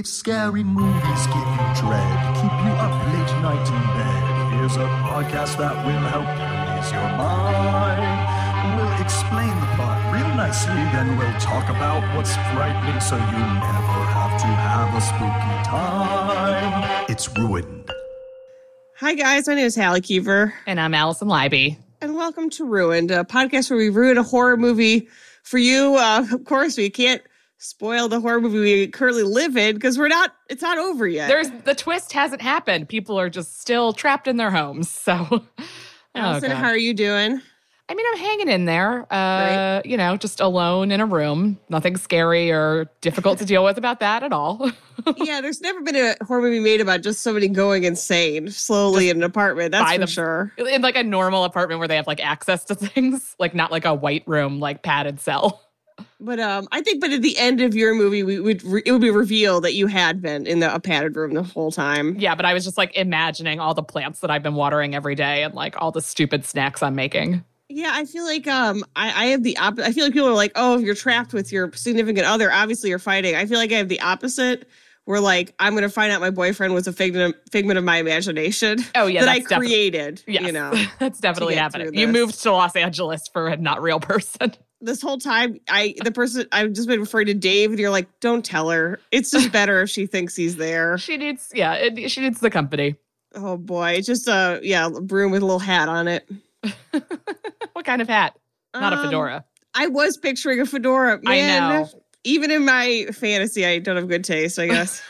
If 0.00 0.06
scary 0.06 0.64
movies 0.64 1.26
give 1.26 1.36
you 1.36 1.66
dread, 1.76 2.34
keep 2.40 2.54
you 2.64 2.72
up 2.80 2.94
late 3.12 3.32
night 3.44 3.68
in 3.68 3.82
bed, 3.92 4.54
here's 4.54 4.76
a 4.76 4.88
podcast 5.04 5.58
that 5.58 5.76
will 5.84 6.00
help 6.08 6.24
you 6.24 6.80
ease 6.80 6.90
your 6.90 7.04
mind. 7.20 8.80
We'll 8.80 9.02
explain 9.02 9.50
the 9.60 9.66
plot 9.76 10.00
real 10.10 10.34
nicely, 10.36 10.72
then 10.72 11.18
we'll 11.18 11.38
talk 11.38 11.68
about 11.68 12.00
what's 12.16 12.32
frightening 12.34 12.98
so 12.98 13.16
you 13.16 13.44
never 13.60 14.00
have 14.16 14.40
to 14.40 14.46
have 14.46 14.94
a 14.96 15.00
spooky 15.02 15.68
time. 15.68 17.04
It's 17.10 17.28
ruined. 17.36 17.90
Hi, 19.00 19.12
guys. 19.12 19.48
My 19.48 19.54
name 19.54 19.66
is 19.66 19.76
Halle 19.76 20.00
Kiefer, 20.00 20.54
And 20.66 20.80
I'm 20.80 20.94
Alison 20.94 21.28
Leiby. 21.28 21.76
and 22.00 22.14
welcome 22.14 22.48
to 22.48 22.64
Ruined, 22.64 23.10
a 23.10 23.24
podcast 23.24 23.68
where 23.68 23.78
we 23.78 23.90
ruin 23.90 24.16
a 24.16 24.22
horror 24.22 24.56
movie 24.56 25.10
for 25.42 25.58
you. 25.58 25.96
Uh, 25.96 26.24
of 26.32 26.46
course, 26.46 26.78
we 26.78 26.88
can't 26.88 27.20
spoil 27.60 28.08
the 28.08 28.18
horror 28.20 28.40
movie 28.40 28.58
we 28.58 28.86
currently 28.88 29.22
live 29.22 29.54
in 29.56 29.74
because 29.74 29.98
we're 29.98 30.08
not, 30.08 30.34
it's 30.48 30.62
not 30.62 30.78
over 30.78 31.06
yet. 31.06 31.28
There's 31.28 31.50
the 31.64 31.74
twist 31.74 32.12
hasn't 32.12 32.40
happened. 32.42 32.88
People 32.88 33.20
are 33.20 33.28
just 33.28 33.60
still 33.60 33.92
trapped 33.92 34.26
in 34.26 34.36
their 34.38 34.50
homes. 34.50 34.88
So, 35.10 35.26
oh, 35.30 35.44
Alison, 36.14 36.50
God. 36.50 36.56
how 36.56 36.68
are 36.68 36.76
you 36.76 36.94
doing? 36.94 37.40
I 37.88 37.94
mean, 37.94 38.06
I'm 38.12 38.18
hanging 38.18 38.48
in 38.48 38.64
there. 38.64 39.12
Uh, 39.12 39.82
you 39.84 39.96
know, 39.96 40.16
just 40.16 40.40
alone 40.40 40.90
in 40.92 41.00
a 41.00 41.06
room. 41.06 41.58
Nothing 41.68 41.96
scary 41.96 42.50
or 42.52 42.88
difficult 43.00 43.38
to 43.40 43.44
deal 43.44 43.64
with 43.64 43.78
about 43.78 43.98
that 44.00 44.22
at 44.22 44.32
all. 44.32 44.70
yeah, 45.16 45.40
there's 45.40 45.60
never 45.60 45.80
been 45.80 45.96
a 45.96 46.14
horror 46.24 46.42
movie 46.42 46.60
made 46.60 46.80
about 46.80 47.02
just 47.02 47.20
somebody 47.22 47.48
going 47.48 47.84
insane 47.84 48.50
slowly 48.50 49.10
in 49.10 49.16
an 49.18 49.22
apartment. 49.24 49.72
That's 49.72 49.92
for 49.92 49.98
them- 49.98 50.08
sure. 50.08 50.52
in 50.58 50.82
like 50.82 50.96
a 50.96 51.02
normal 51.02 51.44
apartment 51.44 51.80
where 51.80 51.88
they 51.88 51.96
have 51.96 52.06
like 52.06 52.24
access 52.24 52.64
to 52.66 52.74
things, 52.76 53.34
like 53.38 53.54
not 53.54 53.70
like 53.72 53.84
a 53.84 53.94
white 53.94 54.22
room, 54.26 54.60
like 54.60 54.82
padded 54.82 55.18
cell. 55.20 55.60
But 56.20 56.40
um, 56.40 56.68
I 56.72 56.80
think, 56.82 57.00
but 57.00 57.10
at 57.12 57.22
the 57.22 57.38
end 57.38 57.60
of 57.60 57.74
your 57.74 57.94
movie, 57.94 58.22
we 58.22 58.40
would 58.40 58.62
re- 58.62 58.82
it 58.84 58.92
would 58.92 59.00
be 59.00 59.10
revealed 59.10 59.64
that 59.64 59.74
you 59.74 59.86
had 59.86 60.20
been 60.20 60.46
in 60.46 60.60
the 60.60 60.74
a 60.74 60.80
padded 60.80 61.16
room 61.16 61.34
the 61.34 61.42
whole 61.42 61.70
time. 61.72 62.16
Yeah, 62.18 62.34
but 62.34 62.44
I 62.44 62.54
was 62.54 62.64
just 62.64 62.78
like 62.78 62.96
imagining 62.96 63.60
all 63.60 63.74
the 63.74 63.82
plants 63.82 64.20
that 64.20 64.30
I've 64.30 64.42
been 64.42 64.54
watering 64.54 64.94
every 64.94 65.14
day 65.14 65.42
and 65.42 65.54
like 65.54 65.80
all 65.80 65.92
the 65.92 66.02
stupid 66.02 66.44
snacks 66.44 66.82
I'm 66.82 66.94
making. 66.94 67.44
Yeah, 67.68 67.92
I 67.94 68.04
feel 68.04 68.24
like 68.24 68.46
um 68.48 68.84
I, 68.96 69.24
I 69.24 69.26
have 69.26 69.42
the 69.44 69.56
opposite. 69.58 69.88
I 69.88 69.92
feel 69.92 70.04
like 70.04 70.12
people 70.12 70.28
are 70.28 70.34
like, 70.34 70.52
oh, 70.56 70.76
if 70.76 70.82
you're 70.82 70.94
trapped 70.94 71.32
with 71.32 71.52
your 71.52 71.72
significant 71.72 72.26
other, 72.26 72.50
obviously 72.52 72.90
you're 72.90 72.98
fighting. 72.98 73.36
I 73.36 73.46
feel 73.46 73.58
like 73.58 73.72
I 73.72 73.76
have 73.76 73.88
the 73.88 74.00
opposite, 74.00 74.68
where 75.04 75.20
like 75.20 75.54
I'm 75.58 75.74
gonna 75.74 75.88
find 75.88 76.12
out 76.12 76.20
my 76.20 76.30
boyfriend 76.30 76.74
was 76.74 76.86
a 76.86 76.92
figment 76.92 77.36
figment 77.50 77.78
of 77.78 77.84
my 77.84 77.98
imagination 77.98 78.78
Oh 78.94 79.06
yeah, 79.06 79.24
that 79.24 79.28
I 79.28 79.40
created. 79.40 80.22
Yes, 80.26 80.42
You 80.46 80.52
know, 80.52 80.72
that's 80.98 81.20
definitely 81.20 81.54
happening. 81.54 81.94
You 81.94 82.08
moved 82.08 82.42
to 82.42 82.52
Los 82.52 82.74
Angeles 82.76 83.28
for 83.32 83.48
a 83.48 83.56
not 83.56 83.82
real 83.82 84.00
person. 84.00 84.52
This 84.80 85.02
whole 85.02 85.18
time 85.18 85.58
I 85.68 85.94
the 86.04 86.10
person 86.12 86.46
I've 86.52 86.72
just 86.72 86.88
been 86.88 87.00
referring 87.00 87.26
to 87.26 87.34
Dave, 87.34 87.70
and 87.70 87.78
you're 87.78 87.90
like, 87.90 88.08
don't 88.20 88.44
tell 88.44 88.70
her. 88.70 88.98
It's 89.10 89.30
just 89.30 89.52
better 89.52 89.82
if 89.82 89.90
she 89.90 90.06
thinks 90.06 90.34
he's 90.36 90.56
there. 90.56 90.98
She 90.98 91.16
needs, 91.16 91.50
yeah, 91.54 91.74
it, 91.74 92.10
she 92.10 92.20
needs 92.20 92.40
the 92.40 92.50
company. 92.50 92.96
Oh 93.34 93.56
boy, 93.56 93.92
it's 93.92 94.06
just 94.06 94.26
a 94.28 94.60
yeah 94.62 94.86
a 94.86 95.00
broom 95.00 95.30
with 95.30 95.42
a 95.42 95.46
little 95.46 95.58
hat 95.60 95.88
on 95.88 96.08
it. 96.08 96.28
what 97.72 97.84
kind 97.84 98.02
of 98.02 98.08
hat? 98.08 98.36
Not 98.74 98.92
a 98.92 98.96
Um, 98.96 99.04
fedora. 99.04 99.44
I 99.74 99.86
was 99.86 100.16
picturing 100.16 100.60
a 100.60 100.66
fedora. 100.66 101.20
I 101.26 101.36
Man, 101.36 101.82
know. 101.82 101.88
Even 102.24 102.50
in 102.50 102.64
my 102.64 103.06
fantasy, 103.12 103.64
I 103.64 103.78
don't 103.78 103.96
have 103.96 104.08
good 104.08 104.24
taste, 104.24 104.58
I 104.58 104.66
guess. 104.66 105.02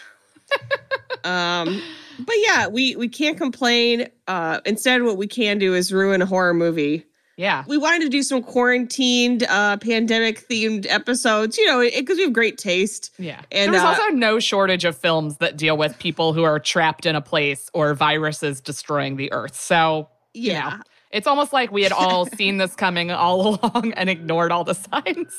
um, 1.24 1.82
but 2.18 2.34
yeah, 2.38 2.66
we 2.68 2.96
we 2.96 3.08
can't 3.08 3.36
complain. 3.36 4.08
Uh, 4.26 4.60
instead, 4.66 5.02
what 5.02 5.16
we 5.16 5.26
can 5.26 5.58
do 5.58 5.74
is 5.74 5.92
ruin 5.92 6.22
a 6.22 6.26
horror 6.26 6.54
movie. 6.54 7.04
Yeah, 7.40 7.64
We 7.66 7.78
wanted 7.78 8.02
to 8.02 8.10
do 8.10 8.22
some 8.22 8.42
quarantined, 8.42 9.44
uh, 9.44 9.78
pandemic 9.78 10.46
themed 10.46 10.86
episodes. 10.90 11.56
You 11.56 11.66
know, 11.68 11.80
because 11.80 12.16
we 12.18 12.24
have 12.24 12.34
great 12.34 12.58
taste. 12.58 13.12
yeah. 13.18 13.40
And, 13.50 13.72
There's 13.72 13.82
uh, 13.82 13.88
also 13.88 14.08
no 14.08 14.38
shortage 14.40 14.84
of 14.84 14.94
films 14.96 15.38
that 15.38 15.56
deal 15.56 15.76
with 15.78 15.98
people 15.98 16.34
who 16.34 16.42
are 16.42 16.58
trapped 16.58 17.06
in 17.06 17.16
a 17.16 17.22
place 17.22 17.70
or 17.72 17.94
viruses 17.94 18.60
destroying 18.60 19.16
the 19.16 19.32
earth. 19.32 19.56
So 19.58 20.08
you 20.34 20.52
Yeah, 20.52 20.68
know, 20.68 20.76
it's 21.12 21.26
almost 21.26 21.52
like 21.54 21.72
we 21.72 21.82
had 21.82 21.92
all 21.92 22.26
seen 22.38 22.58
this 22.58 22.74
coming 22.74 23.10
all 23.10 23.58
along 23.64 23.92
and 23.96 24.10
ignored 24.10 24.52
all 24.52 24.64
the 24.64 24.74
signs. 24.74 25.32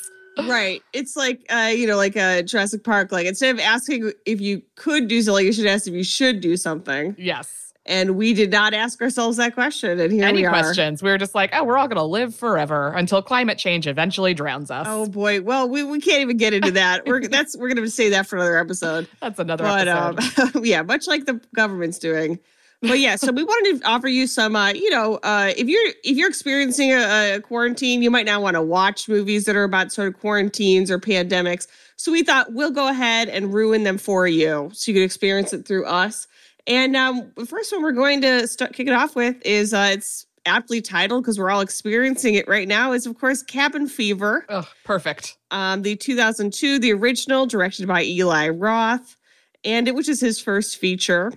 right. 0.48 0.81
It's 0.94 1.16
like 1.16 1.46
uh, 1.54 1.72
you 1.75 1.86
know, 1.86 1.98
like 1.98 2.16
a 2.16 2.42
Jurassic 2.42 2.84
Park. 2.84 3.12
Like 3.12 3.28
instead 3.28 3.54
of 3.54 3.59
asking 3.62 4.12
if 4.25 4.42
you 4.42 4.64
could 4.75 5.08
do 5.08 5.22
something, 5.22 5.46
you 5.46 5.54
should 5.54 5.68
ask 5.68 5.88
if 5.88 5.94
you 5.94 6.04
should 6.04 6.42
do 6.42 6.58
something. 6.58 7.16
Yes. 7.20 7.71
And 7.86 8.16
we 8.16 8.34
did 8.34 8.52
not 8.52 8.75
ask 8.75 9.02
ourselves 9.02 9.38
that 9.38 9.56
question, 9.56 10.00
and 10.00 10.12
here 10.12 10.24
Any 10.24 10.42
we 10.42 10.46
are. 10.46 10.53
Any 10.53 10.62
questions? 10.62 11.02
We 11.02 11.09
were 11.09 11.18
just 11.18 11.34
like, 11.34 11.50
oh, 11.53 11.64
we're 11.64 11.80
all 11.80 11.88
going 11.88 11.97
to 11.97 12.03
live 12.03 12.36
forever 12.36 12.94
until 12.94 13.24
climate 13.24 13.58
change 13.58 13.88
eventually 13.88 14.36
drowns 14.36 14.69
us. 14.69 14.86
Oh 14.88 15.08
boy. 15.08 15.42
Well, 15.42 15.68
we, 15.68 15.84
we 15.84 16.00
can't 16.00 16.22
even 16.22 16.38
get 16.38 16.53
into 16.53 16.69
that. 16.72 17.08
We're 17.08 17.22
that's 17.28 17.58
we're 17.58 17.74
gonna 17.74 17.90
say 17.90 18.09
that 18.09 18.28
for 18.28 18.36
another 18.36 18.59
episode. 18.59 19.08
That's 19.19 19.40
another 19.40 19.64
But 19.64 19.88
episode. 19.88 20.56
um, 20.58 20.64
yeah, 20.66 20.84
much 20.84 21.08
like 21.08 21.25
the 21.25 21.42
government's 21.56 21.97
doing. 21.97 22.38
But 22.84 22.97
yeah, 22.97 23.16
so 23.16 23.31
we 23.31 23.44
wanted 23.44 23.81
to 23.81 23.88
offer 23.88 24.08
you 24.08 24.25
some. 24.25 24.56
Uh, 24.56 24.69
you 24.69 24.90
know, 24.90 25.16
uh, 25.24 25.52
if 25.56 25.68
you're 25.68 25.94
if 26.03 26.18
you're 26.18 26.30
experiencing 26.30 26.92
a, 26.92 27.36
a 27.36 27.40
quarantine, 27.40 28.02
you 28.02 28.09
might 28.09 28.25
not 28.25 28.42
want 28.42 28.56
to 28.56 28.62
watch 28.62 29.08
movies 29.08 29.46
that 29.46 29.56
are 29.56 29.63
about 29.63 29.92
sort 29.92 30.08
of 30.08 30.19
quarantines 30.19 30.90
or 30.90 30.98
pandemics. 31.00 31.68
So 31.96 32.12
we 32.12 32.24
thought 32.24 32.53
we'll 32.53 32.72
go 32.72 32.88
ahead 32.88 33.30
and 33.30 33.53
ruin 33.53 33.84
them 33.84 34.00
for 34.00 34.28
you, 34.28 34.72
so 34.74 34.92
you 34.92 34.96
can 34.96 35.03
experience 35.03 35.53
it 35.53 35.68
through 35.68 35.86
us. 35.86 36.28
And 36.68 36.96
um, 36.96 37.32
the 37.36 37.46
first 37.46 37.72
one 37.72 37.82
we're 37.82 37.92
going 37.92 38.22
to 38.22 38.48
start 38.48 38.74
kick 38.74 38.88
it 38.88 38.94
off 38.94 39.16
with 39.16 39.36
is 39.46 39.74
uh, 39.74 39.90
it's 39.94 40.26
aptly 40.46 40.82
titled 40.82 41.24
because 41.24 41.38
we're 41.38 41.50
all 41.52 41.62
experiencing 41.62 42.36
it 42.36 42.48
right 42.48 42.68
now. 42.68 42.92
Is 42.94 43.06
of 43.06 43.18
course 43.18 43.44
Cabin 43.44 43.88
Fever 43.88 44.46
Ugh, 44.50 44.68
perfect. 44.84 45.38
um, 45.52 45.82
the 45.84 45.96
2002, 45.96 46.80
the 46.80 46.94
original, 46.94 47.46
directed 47.46 47.88
by 47.88 48.04
Eli 48.04 48.50
Roth, 48.50 49.18
and 49.64 49.88
it 49.88 49.96
which 49.96 50.10
is 50.10 50.20
his 50.22 50.40
first 50.42 50.78
feature. 50.78 51.32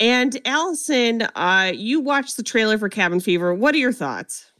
And 0.00 0.40
Alison, 0.44 1.22
uh, 1.34 1.72
you 1.74 1.98
watched 2.00 2.36
the 2.36 2.42
trailer 2.44 2.78
for 2.78 2.88
Cabin 2.88 3.18
Fever. 3.20 3.52
What 3.52 3.74
are 3.74 3.78
your 3.78 3.92
thoughts? 3.92 4.52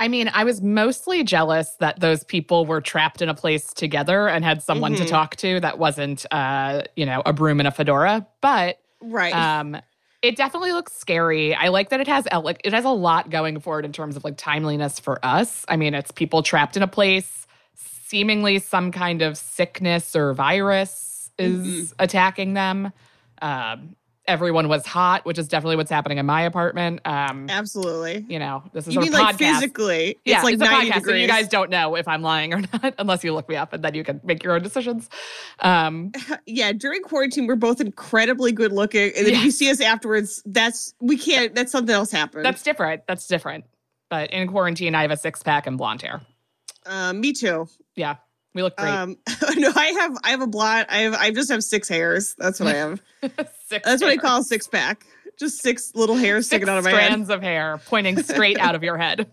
I 0.00 0.08
mean, 0.08 0.30
I 0.32 0.42
was 0.44 0.62
mostly 0.62 1.22
jealous 1.22 1.76
that 1.78 2.00
those 2.00 2.24
people 2.24 2.64
were 2.66 2.80
trapped 2.80 3.20
in 3.22 3.28
a 3.28 3.34
place 3.34 3.72
together 3.72 4.28
and 4.28 4.44
had 4.44 4.62
someone 4.62 4.94
to 4.96 5.04
Mhm. 5.04 5.08
talk 5.08 5.36
to 5.36 5.60
that 5.60 5.78
wasn't, 5.78 6.24
uh, 6.32 6.82
you 6.96 7.04
know, 7.06 7.22
a 7.26 7.32
broom 7.32 7.60
and 7.60 7.68
a 7.68 7.70
fedora. 7.70 8.26
But 8.40 8.79
Right. 9.00 9.34
um, 9.34 9.80
it 10.22 10.36
definitely 10.36 10.72
looks 10.72 10.92
scary. 10.92 11.54
I 11.54 11.68
like 11.68 11.88
that 11.90 12.00
it 12.00 12.06
has 12.06 12.26
like 12.30 12.60
it 12.64 12.74
has 12.74 12.84
a 12.84 12.90
lot 12.90 13.30
going 13.30 13.58
for 13.60 13.78
it 13.78 13.86
in 13.86 13.92
terms 13.92 14.16
of 14.16 14.24
like 14.24 14.36
timeliness 14.36 15.00
for 15.00 15.24
us. 15.24 15.64
I 15.68 15.76
mean, 15.76 15.94
it's 15.94 16.10
people 16.10 16.42
trapped 16.42 16.76
in 16.76 16.82
a 16.82 16.88
place, 16.88 17.46
seemingly 17.74 18.58
some 18.58 18.92
kind 18.92 19.22
of 19.22 19.38
sickness 19.38 20.14
or 20.14 20.34
virus 20.34 21.30
is 21.38 21.94
attacking 21.98 22.52
them. 22.52 22.92
Um, 23.40 23.96
everyone 24.30 24.68
was 24.68 24.86
hot, 24.86 25.24
which 25.26 25.38
is 25.38 25.48
definitely 25.48 25.76
what's 25.76 25.90
happening 25.90 26.18
in 26.18 26.24
my 26.26 26.42
apartment. 26.42 27.00
Um, 27.04 27.50
Absolutely. 27.50 28.24
you 28.28 28.38
know, 28.38 28.62
this 28.72 28.86
is 28.88 28.94
You 28.94 29.00
a 29.00 29.04
mean 29.04 29.12
podcast. 29.12 29.20
like 29.22 29.36
physically? 29.38 30.16
Yeah, 30.24 30.36
it's 30.36 30.44
like 30.44 30.54
it's 30.54 30.62
a 30.62 30.66
podcast, 30.66 30.94
degrees. 30.94 31.22
you 31.22 31.28
guys 31.28 31.48
don't 31.48 31.68
know 31.70 31.96
if 31.96 32.06
I'm 32.08 32.22
lying 32.22 32.54
or 32.54 32.60
not, 32.82 32.94
unless 32.98 33.22
you 33.24 33.34
look 33.34 33.48
me 33.48 33.56
up, 33.56 33.72
and 33.72 33.82
then 33.84 33.94
you 33.94 34.04
can 34.04 34.20
make 34.24 34.42
your 34.42 34.54
own 34.54 34.62
decisions. 34.62 35.10
Um, 35.58 36.12
yeah, 36.46 36.72
during 36.72 37.02
quarantine, 37.02 37.46
we're 37.46 37.56
both 37.56 37.80
incredibly 37.80 38.52
good 38.52 38.72
looking. 38.72 39.12
And 39.16 39.26
then 39.26 39.32
if 39.34 39.38
Yeah. 39.40 39.44
you 39.44 39.50
see 39.50 39.70
us 39.70 39.80
afterwards, 39.80 40.42
that's, 40.46 40.94
we 41.00 41.16
can't, 41.16 41.54
that's 41.54 41.72
something 41.72 41.94
else 41.94 42.10
happened. 42.12 42.44
that's 42.44 42.62
different. 42.62 43.02
That's 43.08 43.26
different. 43.26 43.64
But 44.08 44.30
in 44.30 44.48
quarantine, 44.48 44.94
I 44.94 45.02
have 45.02 45.10
a 45.10 45.16
six 45.16 45.42
pack 45.42 45.66
and 45.66 45.76
blonde 45.78 46.02
hair. 46.02 46.20
uh, 46.86 47.12
me 47.12 47.32
too. 47.32 47.68
Yeah, 47.96 48.16
we 48.54 48.62
look 48.62 48.76
great. 48.76 48.90
Um, 48.90 49.16
no, 49.56 49.72
I 49.76 49.86
have, 49.98 50.16
I 50.24 50.30
have 50.30 50.40
a 50.42 50.46
blonde, 50.46 50.86
I 50.88 50.98
have, 51.02 51.14
I 51.14 51.30
just 51.30 51.50
have 51.50 51.62
six 51.62 51.88
hairs. 51.88 52.34
That's 52.38 52.58
what 52.60 52.74
I 52.74 52.78
have. 52.78 53.02
Six 53.70 53.84
That's 53.86 54.02
what 54.02 54.10
I 54.10 54.16
call 54.16 54.40
a 54.40 54.44
six 54.44 54.66
pack. 54.66 55.06
Just 55.38 55.62
six 55.62 55.92
little 55.94 56.16
hairs 56.16 56.46
sticking 56.46 56.68
out 56.68 56.76
of 56.78 56.84
my 56.84 56.90
head. 56.90 57.04
strands 57.06 57.30
of 57.30 57.40
hair 57.40 57.80
pointing 57.86 58.22
straight 58.22 58.58
out 58.58 58.74
of 58.74 58.82
your 58.82 58.98
head. 58.98 59.30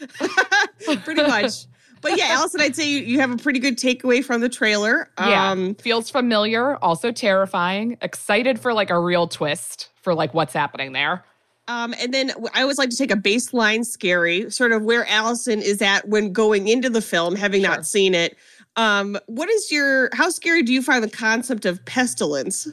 pretty 1.04 1.22
much. 1.22 1.66
But 2.02 2.18
yeah, 2.18 2.28
Alison, 2.30 2.60
I'd 2.60 2.76
say 2.76 2.88
you, 2.88 3.00
you 3.00 3.20
have 3.20 3.30
a 3.30 3.36
pretty 3.36 3.58
good 3.58 3.78
takeaway 3.78 4.24
from 4.24 4.40
the 4.40 4.48
trailer. 4.48 5.10
Yeah, 5.18 5.50
Um, 5.50 5.74
feels 5.76 6.10
familiar, 6.10 6.76
also 6.76 7.10
terrifying. 7.10 7.96
Excited 8.02 8.58
for 8.60 8.72
like 8.72 8.90
a 8.90 8.98
real 8.98 9.26
twist 9.26 9.90
for 10.02 10.14
like 10.14 10.34
what's 10.34 10.52
happening 10.52 10.92
there. 10.92 11.24
um, 11.68 11.94
and 12.00 12.12
then 12.14 12.32
I 12.54 12.62
always 12.62 12.78
like 12.78 12.90
to 12.90 12.96
take 12.96 13.10
a 13.10 13.16
baseline 13.16 13.84
scary, 13.84 14.50
sort 14.50 14.72
of 14.72 14.82
where 14.84 15.06
Alison 15.08 15.60
is 15.62 15.80
at 15.82 16.06
when 16.08 16.32
going 16.32 16.68
into 16.68 16.88
the 16.90 17.02
film, 17.02 17.34
having 17.34 17.62
Sure. 17.62 17.70
not 17.70 17.86
seen 17.86 18.14
it. 18.14 18.36
Um, 18.76 19.18
what 19.26 19.48
is 19.48 19.72
your 19.72 20.10
how 20.12 20.28
scary 20.30 20.62
do 20.62 20.72
you 20.72 20.82
find 20.82 21.02
the 21.02 21.10
concept 21.10 21.64
of 21.64 21.82
pestilence? 21.86 22.68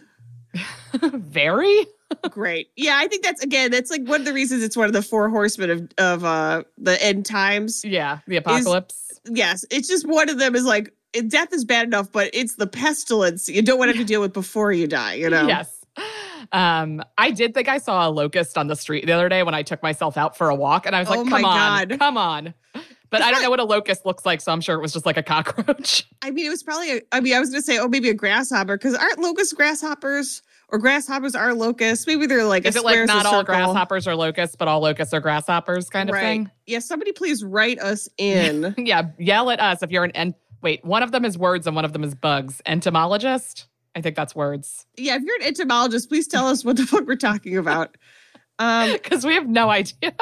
Very. 1.02 1.86
Great. 2.30 2.70
Yeah, 2.76 2.96
I 2.98 3.08
think 3.08 3.24
that's 3.24 3.42
again, 3.44 3.72
that's 3.72 3.90
like 3.90 4.04
one 4.04 4.20
of 4.22 4.26
the 4.26 4.34
reasons 4.34 4.62
it's 4.64 4.78
one 4.78 4.86
of 4.86 4.94
the 4.94 5.02
four 5.02 5.30
horsemen 5.30 5.70
of 5.72 5.92
of 5.98 6.24
uh 6.24 6.64
the 6.78 7.02
end 7.04 7.26
times. 7.26 7.84
Yeah, 7.84 8.20
the 8.28 8.38
apocalypse. 8.38 9.20
Yes, 9.26 9.66
it's 9.72 9.88
just 9.88 10.08
one 10.08 10.30
of 10.30 10.38
them 10.38 10.56
is 10.56 10.64
like 10.66 10.94
death 11.28 11.54
is 11.54 11.66
bad 11.66 11.88
enough, 11.88 12.12
but 12.12 12.30
it's 12.34 12.56
the 12.56 12.68
pestilence 12.68 13.50
you 13.50 13.62
don't 13.62 13.80
want 13.80 13.90
to 13.92 13.98
have 13.98 14.06
to 14.06 14.08
deal 14.08 14.22
with 14.22 14.34
before 14.34 14.72
you 14.72 14.88
die, 14.88 15.14
you 15.16 15.30
know? 15.30 15.48
Yes. 15.48 15.80
Um, 16.52 17.04
I 17.18 17.32
did 17.32 17.54
think 17.54 17.68
I 17.70 17.78
saw 17.78 18.08
a 18.08 18.12
locust 18.12 18.58
on 18.58 18.68
the 18.68 18.76
street 18.76 19.06
the 19.06 19.12
other 19.14 19.30
day 19.30 19.44
when 19.44 19.54
I 19.56 19.64
took 19.64 19.82
myself 19.82 20.18
out 20.18 20.36
for 20.38 20.50
a 20.50 20.56
walk, 20.56 20.86
and 20.86 20.96
I 20.96 21.00
was 21.00 21.08
Oh 21.08 21.12
like, 21.22 21.26
my 21.26 21.38
"Come 21.42 21.46
on, 21.46 21.88
God. 21.88 22.00
come 22.00 22.18
on!" 22.18 22.54
But 23.13 23.19
It's 23.21 23.27
I 23.27 23.30
don't 23.30 23.42
not- 23.42 23.45
know 23.45 23.50
what 23.51 23.60
a 23.60 23.63
locust 23.63 24.07
looks 24.07 24.25
like, 24.25 24.42
so 24.42 24.51
I'm 24.51 24.60
sure 24.60 24.75
it 24.75 24.81
was 24.81 24.92
just 24.92 25.06
like 25.06 25.18
a 25.18 25.21
cockroach. 25.21 26.04
I 26.24 26.31
mean, 26.31 26.48
it 26.48 26.50
was 26.50 26.63
probably. 26.63 26.98
A, 26.98 27.01
I 27.12 27.19
mean, 27.19 27.36
I 27.36 27.39
was 27.39 27.51
going 27.51 27.62
to 27.62 27.65
say, 27.65 27.77
oh, 27.77 27.88
maybe 27.88 28.10
a 28.10 28.13
grasshopper 28.15 28.75
because 28.75 28.95
aren't 28.95 29.19
locusts 29.19 29.54
grasshoppers 29.54 30.42
or 30.69 30.80
grasshoppers 30.80 31.36
are 31.36 31.54
locusts? 31.54 32.07
Maybe 32.07 32.25
they're 32.25 32.44
like. 32.44 32.65
Is 32.65 32.75
a 32.75 32.80
it 32.80 32.83
like 32.86 33.06
not 33.06 33.27
all 33.27 33.33
circle. 33.33 33.54
grasshoppers 33.54 34.07
are 34.07 34.15
locusts, 34.15 34.56
but 34.56 34.68
all 34.68 34.80
locusts 34.80 35.13
are 35.13 35.19
grasshoppers 35.19 35.92
kind 35.92 36.10
of 36.10 36.15
right. 36.15 36.21
thing? 36.21 36.51
Yeah, 36.65 36.80
somebody 36.80 37.12
please 37.12 37.44
write 37.44 37.80
us 37.80 38.10
in. 38.18 38.74
Yeah, 38.80 39.10
yell 39.19 39.51
at 39.51 39.60
us 39.60 39.83
if 39.83 39.92
you're 39.92 40.06
an 40.06 40.12
en- 40.15 40.33
wait. 40.63 40.83
One 40.83 41.04
of 41.04 41.12
them 41.12 41.24
is 41.24 41.38
words 41.38 41.68
and 41.68 41.75
one 41.75 41.86
of 41.86 41.94
them 41.94 42.04
is 42.04 42.15
bugs. 42.15 42.63
Entomologist. 42.65 43.68
I 43.95 44.01
think 44.01 44.15
that's 44.15 44.33
words 44.33 44.88
yeah, 44.98 45.18
if 45.18 45.21
you're 45.21 45.36
an 45.36 45.44
entomologist, 45.44 46.10
please 46.10 46.27
tell 46.27 46.48
us 46.48 46.65
what 46.65 46.77
the 46.77 46.86
fuck 46.88 47.06
we're 47.06 47.15
talking 47.15 47.57
about. 47.57 47.95
Um, 48.57 48.92
because 48.94 49.24
we 49.24 49.36
have 49.36 49.48
no 49.48 49.69
idea. 49.69 50.13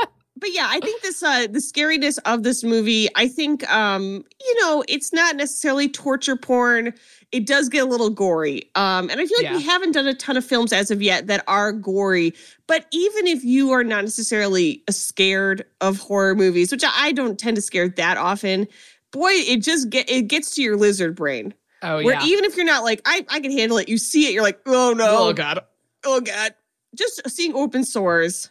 But 0.41 0.51
yeah, 0.53 0.67
I 0.69 0.79
think 0.79 1.01
this 1.03 1.23
uh 1.23 1.47
the 1.47 1.59
scariness 1.59 2.17
of 2.25 2.43
this 2.43 2.63
movie, 2.63 3.07
I 3.15 3.27
think 3.27 3.69
um, 3.71 4.25
you 4.43 4.59
know, 4.59 4.83
it's 4.89 5.13
not 5.13 5.35
necessarily 5.35 5.88
torture 5.88 6.35
porn. 6.35 6.93
It 7.31 7.47
does 7.47 7.69
get 7.69 7.83
a 7.83 7.85
little 7.85 8.09
gory. 8.09 8.69
Um, 8.75 9.09
and 9.09 9.21
I 9.21 9.25
feel 9.25 9.38
like 9.41 9.53
we 9.53 9.63
haven't 9.63 9.93
done 9.93 10.07
a 10.07 10.13
ton 10.13 10.35
of 10.35 10.43
films 10.43 10.73
as 10.73 10.91
of 10.91 11.01
yet 11.01 11.27
that 11.27 11.45
are 11.47 11.71
gory. 11.71 12.33
But 12.67 12.88
even 12.91 13.27
if 13.27 13.45
you 13.45 13.71
are 13.71 13.85
not 13.85 14.03
necessarily 14.03 14.83
scared 14.89 15.63
of 15.79 15.97
horror 15.97 16.35
movies, 16.35 16.71
which 16.71 16.83
I 16.85 17.13
don't 17.13 17.39
tend 17.39 17.55
to 17.55 17.61
scare 17.61 17.88
that 17.88 18.17
often, 18.17 18.67
boy, 19.11 19.29
it 19.31 19.61
just 19.61 19.89
get 19.89 20.09
it 20.09 20.23
gets 20.23 20.55
to 20.55 20.63
your 20.63 20.75
lizard 20.75 21.15
brain. 21.15 21.53
Oh 21.83 21.99
yeah. 21.99 22.05
Where 22.05 22.15
yeah. 22.15 22.25
even 22.25 22.45
if 22.45 22.57
you're 22.57 22.65
not 22.65 22.83
like, 22.83 23.01
I, 23.05 23.25
I 23.29 23.39
can 23.39 23.51
handle 23.51 23.77
it, 23.77 23.88
you 23.88 23.97
see 23.97 24.27
it, 24.27 24.33
you're 24.33 24.43
like, 24.43 24.59
oh 24.65 24.93
no, 24.93 25.29
oh 25.29 25.33
god. 25.33 25.59
oh 26.03 26.19
god. 26.19 26.55
Just 26.95 27.29
seeing 27.29 27.53
open 27.55 27.85
sores. 27.85 28.49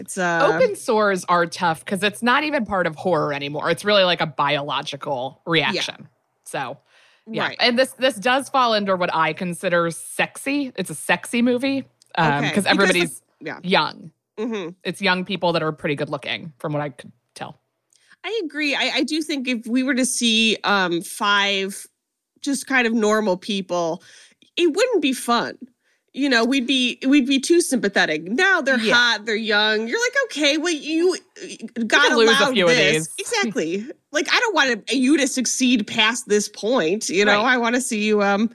It's 0.00 0.16
uh 0.18 0.50
Open 0.54 0.74
sores 0.74 1.24
are 1.26 1.46
tough 1.46 1.84
because 1.84 2.02
it's 2.02 2.22
not 2.22 2.44
even 2.44 2.64
part 2.64 2.86
of 2.86 2.96
horror 2.96 3.32
anymore. 3.32 3.70
It's 3.70 3.84
really 3.84 4.04
like 4.04 4.20
a 4.20 4.26
biological 4.26 5.42
reaction. 5.46 6.08
So 6.44 6.78
yeah, 7.30 7.48
right. 7.48 7.56
and 7.60 7.78
this 7.78 7.92
this 7.92 8.14
does 8.16 8.48
fall 8.48 8.72
under 8.72 8.96
what 8.96 9.14
I 9.14 9.32
consider 9.32 9.90
sexy. 9.90 10.72
It's 10.76 10.90
a 10.90 10.94
sexy 10.94 11.42
movie 11.42 11.84
because 12.16 12.38
Okay, 12.38 12.48
because 12.48 12.64
the- 12.64 12.70
everybody's 12.70 13.22
yeah. 13.40 13.58
young. 13.62 14.10
hmm 14.38 14.70
It's 14.82 15.00
young 15.02 15.24
people 15.24 15.52
that 15.52 15.62
are 15.62 15.72
pretty 15.72 15.94
good 15.94 16.08
looking, 16.10 16.52
from 16.58 16.72
what 16.72 16.82
I 16.82 16.88
could 16.88 17.12
tell. 17.34 17.60
I 18.24 18.40
agree. 18.44 18.74
I, 18.74 18.90
I 18.96 19.02
do 19.02 19.20
think 19.22 19.46
if 19.48 19.66
we 19.66 19.82
were 19.82 19.94
to 19.94 20.06
see 20.06 20.56
um 20.64 21.02
five 21.02 21.86
just 22.40 22.66
kind 22.66 22.86
of 22.86 22.92
normal 22.92 23.36
people, 23.36 24.02
it 24.56 24.74
wouldn't 24.74 25.02
be 25.02 25.12
fun. 25.12 25.56
You 26.14 26.28
know, 26.28 26.44
we'd 26.44 26.66
be 26.66 26.98
we'd 27.06 27.26
be 27.26 27.40
too 27.40 27.60
sympathetic. 27.62 28.24
Now 28.24 28.60
they're 28.60 28.78
Yeah. 28.78 28.94
hot, 28.94 29.24
they're 29.24 29.34
young. 29.34 29.88
You're 29.88 29.98
like, 30.00 30.14
okay, 30.26 30.58
well, 30.58 30.72
you 30.72 31.16
got 31.86 32.12
lose 32.12 32.28
a 32.28 32.32
allowed 32.44 32.52
few 32.52 32.68
of 32.68 32.76
this. 32.76 33.08
these. 33.08 33.14
Exactly. 33.18 33.86
like, 34.10 34.28
I 34.30 34.38
don't 34.40 34.54
want 34.54 34.92
you 34.92 35.16
to 35.16 35.26
succeed 35.26 35.86
past 35.86 36.28
this 36.28 36.48
point. 36.48 37.08
You 37.08 37.24
know, 37.24 37.42
Right. 37.42 37.54
I 37.54 37.56
want 37.56 37.76
to 37.76 37.80
see 37.80 38.04
you 38.04 38.22
um 38.22 38.50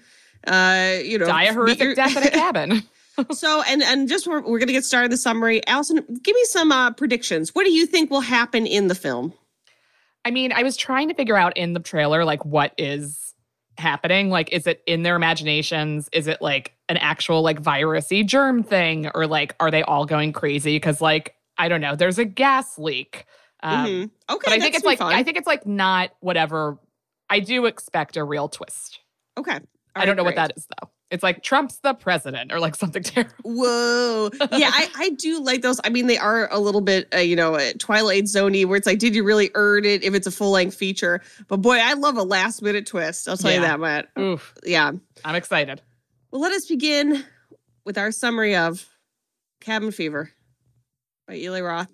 uh 0.46 0.98
you 1.04 1.18
know 1.18 1.26
Die 1.26 1.44
a 1.46 1.54
horrific 1.54 1.80
your- 1.84 1.96
death 1.96 2.16
in 2.16 2.24
a 2.24 2.30
cabin. 2.44 2.84
so 3.32 3.64
and 3.68 3.82
and 3.82 4.08
just 4.08 4.28
we're, 4.28 4.42
we're 4.42 4.60
gonna 4.60 4.72
get 4.72 4.86
started 4.86 5.12
the 5.12 5.18
summary. 5.18 5.66
Allison, 5.66 5.98
give 6.22 6.36
me 6.36 6.44
some 6.46 6.72
uh 6.72 6.92
predictions. 6.92 7.56
What 7.56 7.64
do 7.64 7.72
you 7.72 7.88
think 7.88 8.12
will 8.12 8.22
happen 8.22 8.68
in 8.68 8.88
the 8.88 8.96
film? 8.96 9.34
I 10.24 10.30
mean, 10.32 10.52
I 10.52 10.62
was 10.62 10.78
trying 10.78 11.08
to 11.08 11.16
figure 11.16 11.38
out 11.38 11.56
in 11.58 11.74
the 11.74 11.80
trailer, 11.80 12.24
like, 12.26 12.44
what 12.46 12.74
is 12.78 13.27
happening? 13.80 14.30
Like, 14.30 14.52
is 14.52 14.68
it 14.68 14.82
in 14.86 15.04
their 15.04 15.16
imaginations? 15.16 16.10
Is 16.12 16.28
it 16.28 16.42
like 16.42 16.74
an 16.90 16.98
actual, 16.98 17.42
like, 17.42 17.62
virusy 17.62 18.26
germ 18.26 18.64
thing? 18.64 19.10
Or, 19.16 19.28
like, 19.28 19.56
are 19.60 19.72
they 19.72 19.84
all 19.84 20.06
going 20.06 20.34
crazy? 20.34 20.76
Because, 20.76 21.02
like, 21.02 21.36
I 21.58 21.70
don't 21.70 21.82
know, 21.82 21.96
there's 21.96 22.18
a 22.20 22.26
gas 22.26 22.78
leak. 22.78 23.26
Um, 23.64 23.86
Mhm. 23.88 24.04
Okay, 24.30 24.42
But 24.46 24.54
I 24.54 24.60
think 24.60 24.76
it's 24.76 24.86
like, 24.86 25.00
fun. 25.00 25.14
I 25.14 25.24
think 25.24 25.38
it's 25.38 25.48
like 25.48 25.66
not 25.66 26.12
whatever. 26.20 26.78
I 27.30 27.40
do 27.40 27.66
expect 27.66 28.16
a 28.18 28.24
real 28.24 28.48
twist. 28.50 29.00
okay. 29.38 29.60
I 29.96 30.06
don't 30.06 30.16
know 30.16 30.24
what 30.24 30.36
that 30.36 30.54
is, 30.56 30.68
though. 30.80 30.90
It's 31.10 31.24
like 31.24 31.42
Trump's 31.42 31.80
the 31.80 31.94
president 31.94 32.52
or 32.52 32.60
like 32.60 32.76
something 32.76 33.02
terrible. 33.04 33.34
Whoa. 33.44 34.30
Yeah, 34.52 34.70
I, 34.74 34.90
I 34.98 35.10
do 35.12 35.42
like 35.42 35.62
those. 35.62 35.80
I 35.86 35.90
mean, 35.90 36.08
they 36.08 36.18
are 36.18 36.52
a 36.52 36.60
little 36.60 36.82
bit, 36.82 37.08
uh, 37.16 37.20
you 37.20 37.36
know, 37.36 37.58
Twilight 37.80 38.26
Zoney, 38.26 38.66
where 38.66 38.76
it's 38.78 38.86
like, 38.86 39.00
did 39.00 39.16
you 39.16 39.24
really 39.24 39.50
earn 39.56 39.86
it 39.86 40.04
if 40.04 40.14
it's 40.14 40.28
a 40.28 40.32
full 40.32 40.52
length 40.52 40.76
feature? 40.76 41.22
But 41.48 41.58
boy, 41.58 41.78
I 41.82 41.94
love 41.94 42.18
a 42.18 42.24
last 42.24 42.62
minute 42.62 42.86
twist. 42.86 43.30
I'll 43.30 43.38
tell 43.38 43.54
you 43.54 43.62
that, 43.62 43.80
Matt. 43.80 44.10
Oof, 44.20 44.54
Yeah. 44.66 44.92
I'm 45.24 45.36
excited. 45.36 45.82
Well, 46.32 46.42
let 46.42 46.52
us 46.52 46.66
begin 46.66 47.24
with 47.86 47.98
our 47.98 48.12
summary 48.12 48.56
of 48.58 48.86
Cabin 49.62 49.92
Fever 49.92 50.30
by 51.26 51.36
Eli 51.38 51.62
Roth. 51.62 51.88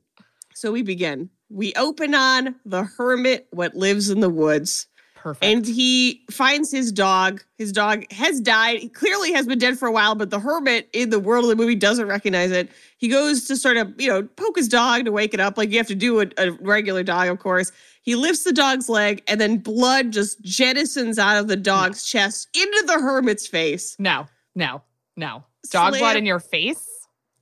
So 0.56 0.72
we 0.72 0.82
begin. 0.82 1.30
We 1.50 1.74
open 1.76 2.16
on 2.16 2.56
the 2.66 2.84
hermit, 2.84 3.48
what 3.52 3.76
lives 3.76 4.10
in 4.10 4.22
the 4.22 4.30
woods. 4.30 4.88
Perfect. 5.24 5.46
And 5.46 5.66
he 5.66 6.22
finds 6.30 6.70
his 6.70 6.92
dog. 6.92 7.42
His 7.58 7.72
dog 7.72 8.04
has 8.12 8.42
died. 8.42 8.80
He 8.80 8.90
clearly 8.90 9.32
has 9.32 9.48
been 9.48 9.58
dead 9.58 9.80
for 9.80 9.88
a 9.88 9.92
while, 9.92 10.16
but 10.16 10.32
the 10.32 10.40
hermit 10.40 10.90
in 10.92 11.12
the 11.12 11.20
world 11.20 11.46
of 11.46 11.50
the 11.50 11.56
movie 11.56 11.76
doesn't 11.76 12.08
recognize 12.08 12.52
it. 12.52 12.70
He 12.98 13.08
goes 13.08 13.46
to 13.46 13.56
sort 13.56 13.78
of, 13.78 13.94
you 13.98 14.10
know, 14.10 14.24
poke 14.24 14.58
his 14.58 14.68
dog 14.68 15.06
to 15.06 15.14
wake 15.14 15.34
it 15.34 15.40
up, 15.40 15.58
like 15.58 15.72
you 15.72 15.78
have 15.78 15.88
to 15.88 15.96
do 15.96 16.20
a, 16.20 16.26
a 16.38 16.52
regular 16.60 17.04
dog, 17.04 17.30
of 17.30 17.40
course. 17.40 17.72
He 18.02 18.16
lifts 18.16 18.44
the 18.44 18.52
dog's 18.52 18.90
leg, 18.90 19.24
and 19.30 19.40
then 19.40 19.60
blood 19.60 20.12
just 20.12 20.44
jettisons 20.44 21.18
out 21.18 21.38
of 21.38 21.48
the 21.48 21.56
dog's 21.56 22.06
chest 22.06 22.50
into 22.54 22.84
the 22.86 23.00
hermit's 23.00 23.48
face. 23.48 23.96
no, 24.00 24.28
no, 24.56 24.82
no. 25.16 25.42
Dog 25.70 25.98
blood 25.98 26.18
in 26.18 26.26
your 26.26 26.42
face? 26.42 26.86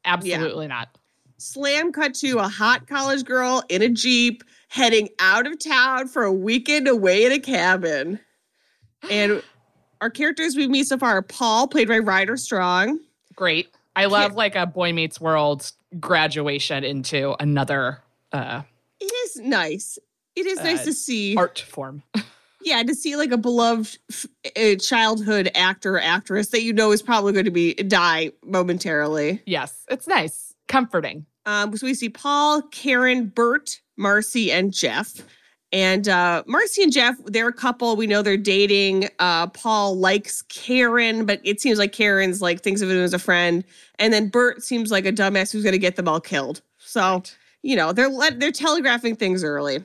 Absolutely 0.06 0.68
not. 0.68 1.00
Slam 1.40 1.92
cut 1.92 2.14
to 2.14 2.38
a 2.38 2.48
hot 2.48 2.88
college 2.88 3.26
girl 3.26 3.64
in 3.70 3.82
a 3.82 3.90
Jeep 3.90 4.44
heading 4.72 5.10
out 5.20 5.46
of 5.46 5.60
town 5.60 6.08
for 6.08 6.24
a 6.24 6.32
weekend 6.32 6.88
away 6.88 7.26
in 7.26 7.32
a 7.34 7.40
cabin. 7.40 8.20
And 9.10 9.44
our 10.02 10.10
characters 10.10 10.56
we 10.56 10.68
meet 10.70 10.88
so 10.88 10.98
far 10.98 11.18
are 11.18 11.22
Paul, 11.22 11.68
played 11.68 11.90
by 11.90 11.98
Ryder 12.00 12.38
Strong. 12.38 13.00
Great. 13.36 13.68
I 13.98 14.06
love 14.06 14.36
like 14.36 14.56
a 14.56 14.66
Boy 14.66 14.94
Meets 14.94 15.20
World 15.20 15.70
graduation 16.00 16.86
into 16.86 17.36
another 17.42 18.00
uh, 18.32 18.62
It 19.02 19.12
is 19.26 19.36
nice. 19.38 20.00
It 20.38 20.46
is 20.46 20.60
nice 20.60 20.84
Uh, 20.84 20.86
to 20.86 20.94
see. 20.94 21.36
art 21.36 21.60
form. 21.60 22.04
Yeah, 22.64 22.84
to 22.84 22.94
see 22.94 23.16
like 23.16 23.32
a 23.32 23.40
beloved 23.40 23.98
f- 24.12 24.78
childhood 24.80 25.50
actor 25.56 25.96
or 25.96 26.00
actress 26.00 26.50
that 26.50 26.62
you 26.62 26.74
know 26.74 26.92
is 26.92 27.02
probably 27.02 27.34
going 27.34 27.46
to 27.46 27.50
be 27.52 27.74
die 27.74 28.34
momentarily. 28.46 29.42
yes, 29.48 29.84
it's 29.90 30.08
nice, 30.08 30.54
comforting. 30.68 31.26
Um, 31.46 31.76
so 31.76 31.88
we 31.88 31.94
see 31.94 32.10
Paul, 32.10 32.62
Karen, 32.64 33.28
Bert, 33.28 33.82
Marcy, 33.98 34.52
and 34.52 34.74
Jeff. 34.74 35.22
And 35.74 36.10
uh, 36.10 36.44
Marcy 36.48 36.84
and 36.84 36.92
Jeff, 36.92 37.16
they're 37.26 37.48
a 37.48 37.54
couple. 37.54 37.96
We 37.96 38.06
know 38.06 38.22
they're 38.22 38.36
dating. 38.36 39.08
Uh, 39.20 39.48
Paul 39.48 39.98
likes 39.98 40.42
Karen, 40.44 41.26
but 41.26 41.40
it 41.44 41.62
seems 41.62 41.80
like 41.80 41.94
Karen's 41.94 42.42
like 42.42 42.62
thinks 42.62 42.82
of 42.82 42.90
him 42.90 42.98
as 42.98 43.14
a 43.14 43.20
friend. 43.20 43.64
And 43.98 44.12
then 44.12 44.28
Bert 44.28 44.64
seems 44.64 44.92
like 44.92 45.06
a 45.06 45.14
dumbass 45.14 45.52
who's 45.52 45.64
going 45.64 45.72
to 45.72 45.80
get 45.80 45.96
them 45.96 46.10
all 46.10 46.20
killed. 46.20 46.62
So 46.78 47.24
you 47.64 47.76
know 47.76 47.94
they're 47.94 48.10
let, 48.10 48.40
they're 48.40 48.52
telegraphing 48.52 49.16
things 49.16 49.44
early. 49.44 49.84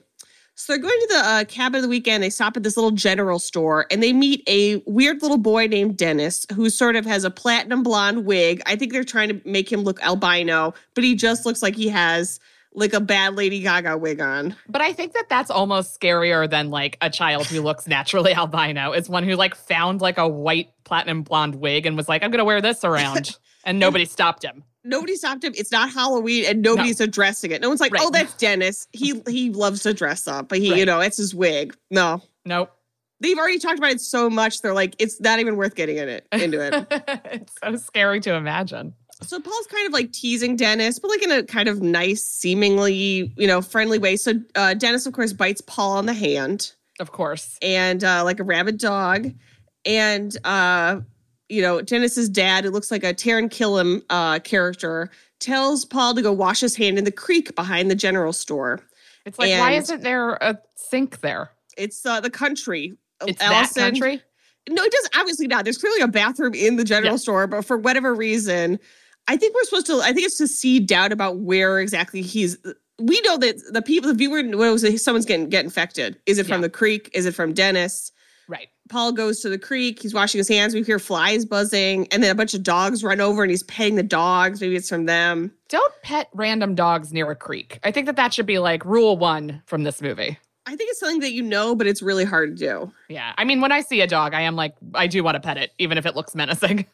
So 0.58 0.72
they're 0.72 0.80
going 0.80 1.00
to 1.00 1.08
the 1.08 1.18
uh, 1.18 1.44
cabin 1.44 1.76
of 1.76 1.82
the 1.82 1.88
weekend. 1.88 2.22
They 2.22 2.30
stop 2.30 2.56
at 2.56 2.62
this 2.62 2.78
little 2.78 2.90
general 2.90 3.38
store 3.38 3.86
and 3.90 4.02
they 4.02 4.14
meet 4.14 4.42
a 4.48 4.76
weird 4.86 5.20
little 5.20 5.36
boy 5.36 5.66
named 5.66 5.98
Dennis 5.98 6.46
who 6.54 6.70
sort 6.70 6.96
of 6.96 7.04
has 7.04 7.24
a 7.24 7.30
platinum 7.30 7.82
blonde 7.82 8.24
wig. 8.24 8.62
I 8.64 8.74
think 8.74 8.92
they're 8.92 9.04
trying 9.04 9.28
to 9.28 9.48
make 9.48 9.70
him 9.70 9.82
look 9.82 10.02
albino, 10.02 10.72
but 10.94 11.04
he 11.04 11.14
just 11.14 11.44
looks 11.44 11.62
like 11.62 11.76
he 11.76 11.88
has 11.88 12.40
like 12.72 12.94
a 12.94 13.00
bad 13.00 13.34
Lady 13.34 13.60
Gaga 13.60 13.98
wig 13.98 14.18
on. 14.18 14.56
But 14.66 14.80
I 14.80 14.94
think 14.94 15.12
that 15.12 15.28
that's 15.28 15.50
almost 15.50 16.00
scarier 16.00 16.48
than 16.48 16.70
like 16.70 16.96
a 17.02 17.10
child 17.10 17.46
who 17.46 17.60
looks 17.60 17.86
naturally 17.86 18.32
albino. 18.34 18.92
Is 18.92 19.10
one 19.10 19.24
who 19.24 19.36
like 19.36 19.54
found 19.54 20.00
like 20.00 20.16
a 20.16 20.26
white 20.26 20.70
platinum 20.84 21.22
blonde 21.22 21.56
wig 21.56 21.84
and 21.84 21.98
was 21.98 22.08
like, 22.08 22.22
I'm 22.22 22.30
gonna 22.30 22.44
wear 22.44 22.62
this 22.62 22.82
around, 22.82 23.36
and 23.64 23.78
nobody 23.78 24.06
stopped 24.06 24.42
him. 24.42 24.64
Nobody 24.86 25.14
stopped 25.16 25.44
him. 25.44 25.52
It's 25.56 25.72
not 25.72 25.90
Halloween, 25.90 26.44
and 26.46 26.62
nobody's 26.62 27.00
addressing 27.00 27.50
it. 27.50 27.60
No 27.60 27.68
one's 27.68 27.80
like, 27.80 27.92
Right. 27.92 28.02
"Oh, 28.04 28.10
that's 28.10 28.34
Dennis. 28.34 28.86
He 28.92 29.20
he 29.28 29.50
loves 29.50 29.82
to 29.82 29.92
dress 29.94 30.26
up, 30.28 30.48
but 30.48 30.58
he, 30.58 30.78
you 30.78 30.86
know, 30.86 31.00
it's 31.00 31.16
his 31.16 31.34
wig." 31.34 31.76
No, 31.90 32.22
Nope. 32.44 32.70
they've 33.20 33.36
already 33.38 33.58
talked 33.58 33.78
about 33.78 33.90
it 33.92 34.00
so 34.00 34.30
much. 34.30 34.62
They're 34.62 34.74
like, 34.74 34.94
it's 34.98 35.20
not 35.20 35.40
even 35.40 35.56
worth 35.56 35.74
getting 35.74 35.96
in 35.98 36.08
it 36.08 36.26
into 36.32 36.60
it. 36.60 36.86
it's 37.32 37.54
so 37.62 37.76
scary 37.76 38.20
to 38.20 38.34
imagine. 38.34 38.94
So 39.22 39.40
Paul's 39.40 39.66
kind 39.68 39.86
of 39.86 39.94
like 39.94 40.12
teasing 40.12 40.56
Dennis, 40.56 40.98
but 40.98 41.08
like 41.08 41.22
in 41.22 41.30
a 41.32 41.42
kind 41.42 41.68
of 41.70 41.80
nice, 41.80 42.22
seemingly, 42.22 43.32
you 43.36 43.46
know, 43.46 43.62
friendly 43.62 43.98
way. 43.98 44.16
So 44.16 44.34
uh, 44.54 44.74
Dennis, 44.74 45.06
of 45.06 45.14
course, 45.14 45.32
bites 45.32 45.62
Paul 45.62 45.92
on 45.92 46.04
the 46.04 46.12
hand 46.12 46.72
Of 47.00 47.12
course. 47.12 47.56
and 47.62 48.04
uh, 48.04 48.24
like 48.24 48.40
a 48.40 48.44
rabid 48.44 48.76
dog. 48.78 49.32
And, 49.86 50.36
uh, 50.44 51.00
you 51.48 51.62
know, 51.62 51.80
Dennis's 51.80 52.28
dad, 52.28 52.64
who 52.64 52.70
looks 52.70 52.90
like 52.90 53.04
a 53.04 53.14
Taran 53.14 53.48
Killam 53.50 54.02
uh, 54.10 54.38
character, 54.40 55.10
tells 55.40 55.84
Paul 55.84 56.14
to 56.14 56.22
go 56.22 56.32
wash 56.32 56.60
his 56.60 56.74
hand 56.76 56.98
in 56.98 57.04
the 57.04 57.12
creek 57.12 57.54
behind 57.54 57.90
the 57.90 57.94
general 57.94 58.32
store. 58.32 58.80
It's 59.24 59.38
like, 59.38 59.50
why 59.50 59.72
isn't 59.72 60.02
there 60.02 60.34
a 60.34 60.58
sink 60.76 61.20
there? 61.20 61.50
It's 61.76 62.04
uh, 62.06 62.20
the 62.20 62.30
country. 62.30 62.94
It's 63.26 63.40
Alison- 63.42 63.82
that 63.82 63.90
country. 63.92 64.22
No, 64.68 64.82
it 64.82 64.90
does 64.92 65.08
obviously 65.16 65.46
not. 65.46 65.64
There's 65.64 65.78
clearly 65.78 66.00
a 66.00 66.08
bathroom 66.08 66.54
in 66.54 66.76
the 66.76 66.84
general 66.84 67.12
Yeah. 67.12 67.18
store, 67.18 67.46
but 67.46 67.64
for 67.64 67.76
whatever 67.76 68.14
reason, 68.14 68.78
I 69.28 69.36
think 69.36 69.54
we're 69.54 69.62
supposed 69.64 69.86
to. 69.86 70.00
I 70.00 70.12
think 70.12 70.26
it's 70.26 70.38
to 70.38 70.48
seed 70.48 70.86
doubt 70.88 71.12
about 71.12 71.38
where 71.38 71.78
exactly 71.80 72.22
he's 72.22 72.56
we 72.98 73.20
know 73.22 73.36
that 73.36 73.56
the 73.72 73.82
people, 73.82 74.08
the 74.08 74.16
viewer 74.16 74.42
knows 74.42 74.82
that 74.82 74.98
someone's 74.98 75.26
getting 75.26 75.48
get 75.48 75.64
infected. 75.64 76.18
Is 76.26 76.38
it 76.38 76.46
from 76.46 76.60
Yeah. 76.62 76.68
the 76.68 76.70
creek? 76.70 77.10
Is 77.14 77.26
it 77.26 77.34
from 77.34 77.52
Dennis? 77.52 78.10
Right. 78.48 78.68
Paul 78.88 79.12
goes 79.12 79.40
to 79.40 79.48
the 79.48 79.58
creek. 79.58 80.00
He's 80.00 80.14
washing 80.14 80.38
his 80.38 80.48
hands. 80.48 80.72
We 80.72 80.82
hear 80.82 80.98
flies 80.98 81.44
buzzing, 81.44 82.06
and 82.12 82.22
then 82.22 82.30
a 82.30 82.34
bunch 82.34 82.54
of 82.54 82.62
dogs 82.62 83.02
run 83.02 83.20
over, 83.20 83.42
and 83.42 83.50
he's 83.50 83.64
petting 83.64 83.96
the 83.96 84.02
dogs. 84.02 84.60
Maybe 84.60 84.76
it's 84.76 84.88
from 84.88 85.06
them. 85.06 85.52
Don't 85.68 85.92
pet 86.02 86.28
random 86.32 86.74
dogs 86.76 87.12
near 87.12 87.28
a 87.30 87.34
creek. 87.34 87.80
I 87.82 87.90
think 87.90 88.06
that 88.06 88.16
that 88.16 88.32
should 88.32 88.46
be 88.46 88.58
like 88.58 88.84
rule 88.84 89.16
one 89.16 89.62
from 89.66 89.82
this 89.82 90.00
movie. 90.00 90.38
I 90.66 90.76
think 90.76 90.90
it's 90.90 91.00
something 91.00 91.20
that 91.20 91.32
you 91.32 91.42
know, 91.42 91.74
but 91.74 91.86
it's 91.86 92.02
really 92.02 92.24
hard 92.24 92.56
to 92.56 92.64
do. 92.64 92.92
Yeah. 93.08 93.32
I 93.36 93.44
mean, 93.44 93.60
when 93.60 93.72
I 93.72 93.80
see 93.80 94.00
a 94.00 94.06
dog, 94.06 94.34
I 94.34 94.40
am 94.40 94.56
like, 94.56 94.74
I 94.94 95.06
do 95.06 95.22
want 95.22 95.36
to 95.36 95.40
pet 95.40 95.56
it, 95.56 95.72
even 95.78 95.96
if 95.98 96.06
it 96.06 96.16
looks 96.16 96.34
menacing. 96.34 96.86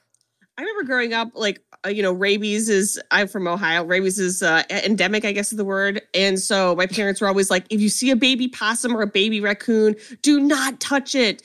I 0.59 0.61
remember 0.61 0.85
growing 0.85 1.15
up, 1.15 1.31
like 1.35 1.61
you 1.89 2.03
know, 2.03 2.13
rabies 2.13 2.69
is. 2.69 3.01
I'm 3.11 3.29
from 3.29 3.49
Ohio. 3.49 3.85
Rabies 3.85 4.19
is 4.19 4.43
uh, 4.43 4.63
endemic, 4.71 5.25
I 5.25 5.33
guess 5.33 5.53
is 5.53 5.59
the 5.59 5.65
word. 5.65 6.03
And 6.15 6.39
so 6.39 6.75
my 6.77 6.87
parents 6.87 7.21
were 7.21 7.29
always 7.29 7.51
like, 7.51 7.65
if 7.71 7.81
you 7.81 7.89
see 7.89 8.11
a 8.11 8.17
baby 8.17 8.49
possum 8.49 8.97
or 8.97 9.03
a 9.03 9.07
baby 9.07 9.41
raccoon, 9.41 9.97
do 10.23 10.41
not 10.41 10.81
touch 10.81 11.15
it. 11.15 11.43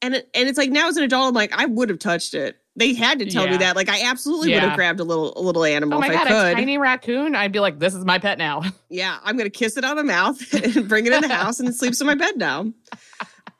And 0.00 0.14
it, 0.16 0.28
and 0.34 0.48
it's 0.48 0.58
like 0.58 0.70
now 0.70 0.88
as 0.88 0.96
an 0.96 1.04
adult, 1.04 1.28
I'm 1.28 1.34
like, 1.34 1.52
I 1.56 1.66
would 1.66 1.88
have 1.88 1.98
touched 1.98 2.34
it. 2.34 2.56
They 2.74 2.94
had 2.94 3.18
to 3.18 3.26
tell 3.26 3.46
me 3.46 3.58
that. 3.58 3.76
Like 3.76 3.90
I 3.90 4.08
absolutely 4.08 4.54
would 4.54 4.62
have 4.62 4.76
grabbed 4.76 4.98
a 4.98 5.04
little 5.04 5.38
a 5.38 5.42
little 5.42 5.62
animal 5.62 5.98
Oh 5.98 6.00
my 6.00 6.06
if 6.06 6.12
God, 6.14 6.26
I 6.26 6.30
a 6.30 6.50
could. 6.50 6.56
tiny 6.56 6.78
raccoon. 6.78 7.34
I'd 7.36 7.52
be 7.52 7.60
like, 7.60 7.78
this 7.78 7.94
is 7.94 8.02
my 8.04 8.18
pet 8.18 8.38
now. 8.38 8.62
Yeah, 8.88 9.18
I'm 9.22 9.36
gonna 9.36 9.50
kiss 9.50 9.76
it 9.76 9.84
on 9.84 9.96
the 9.96 10.04
mouth 10.04 10.40
and 10.76 10.88
bring 10.88 11.04
it 11.06 11.12
in 11.12 11.20
the 11.20 11.28
house 11.34 11.60
and 11.60 11.68
it 11.68 11.74
sleeps 11.74 12.00
in 12.00 12.06
my 12.06 12.14
bed 12.14 12.36
now. 12.36 12.72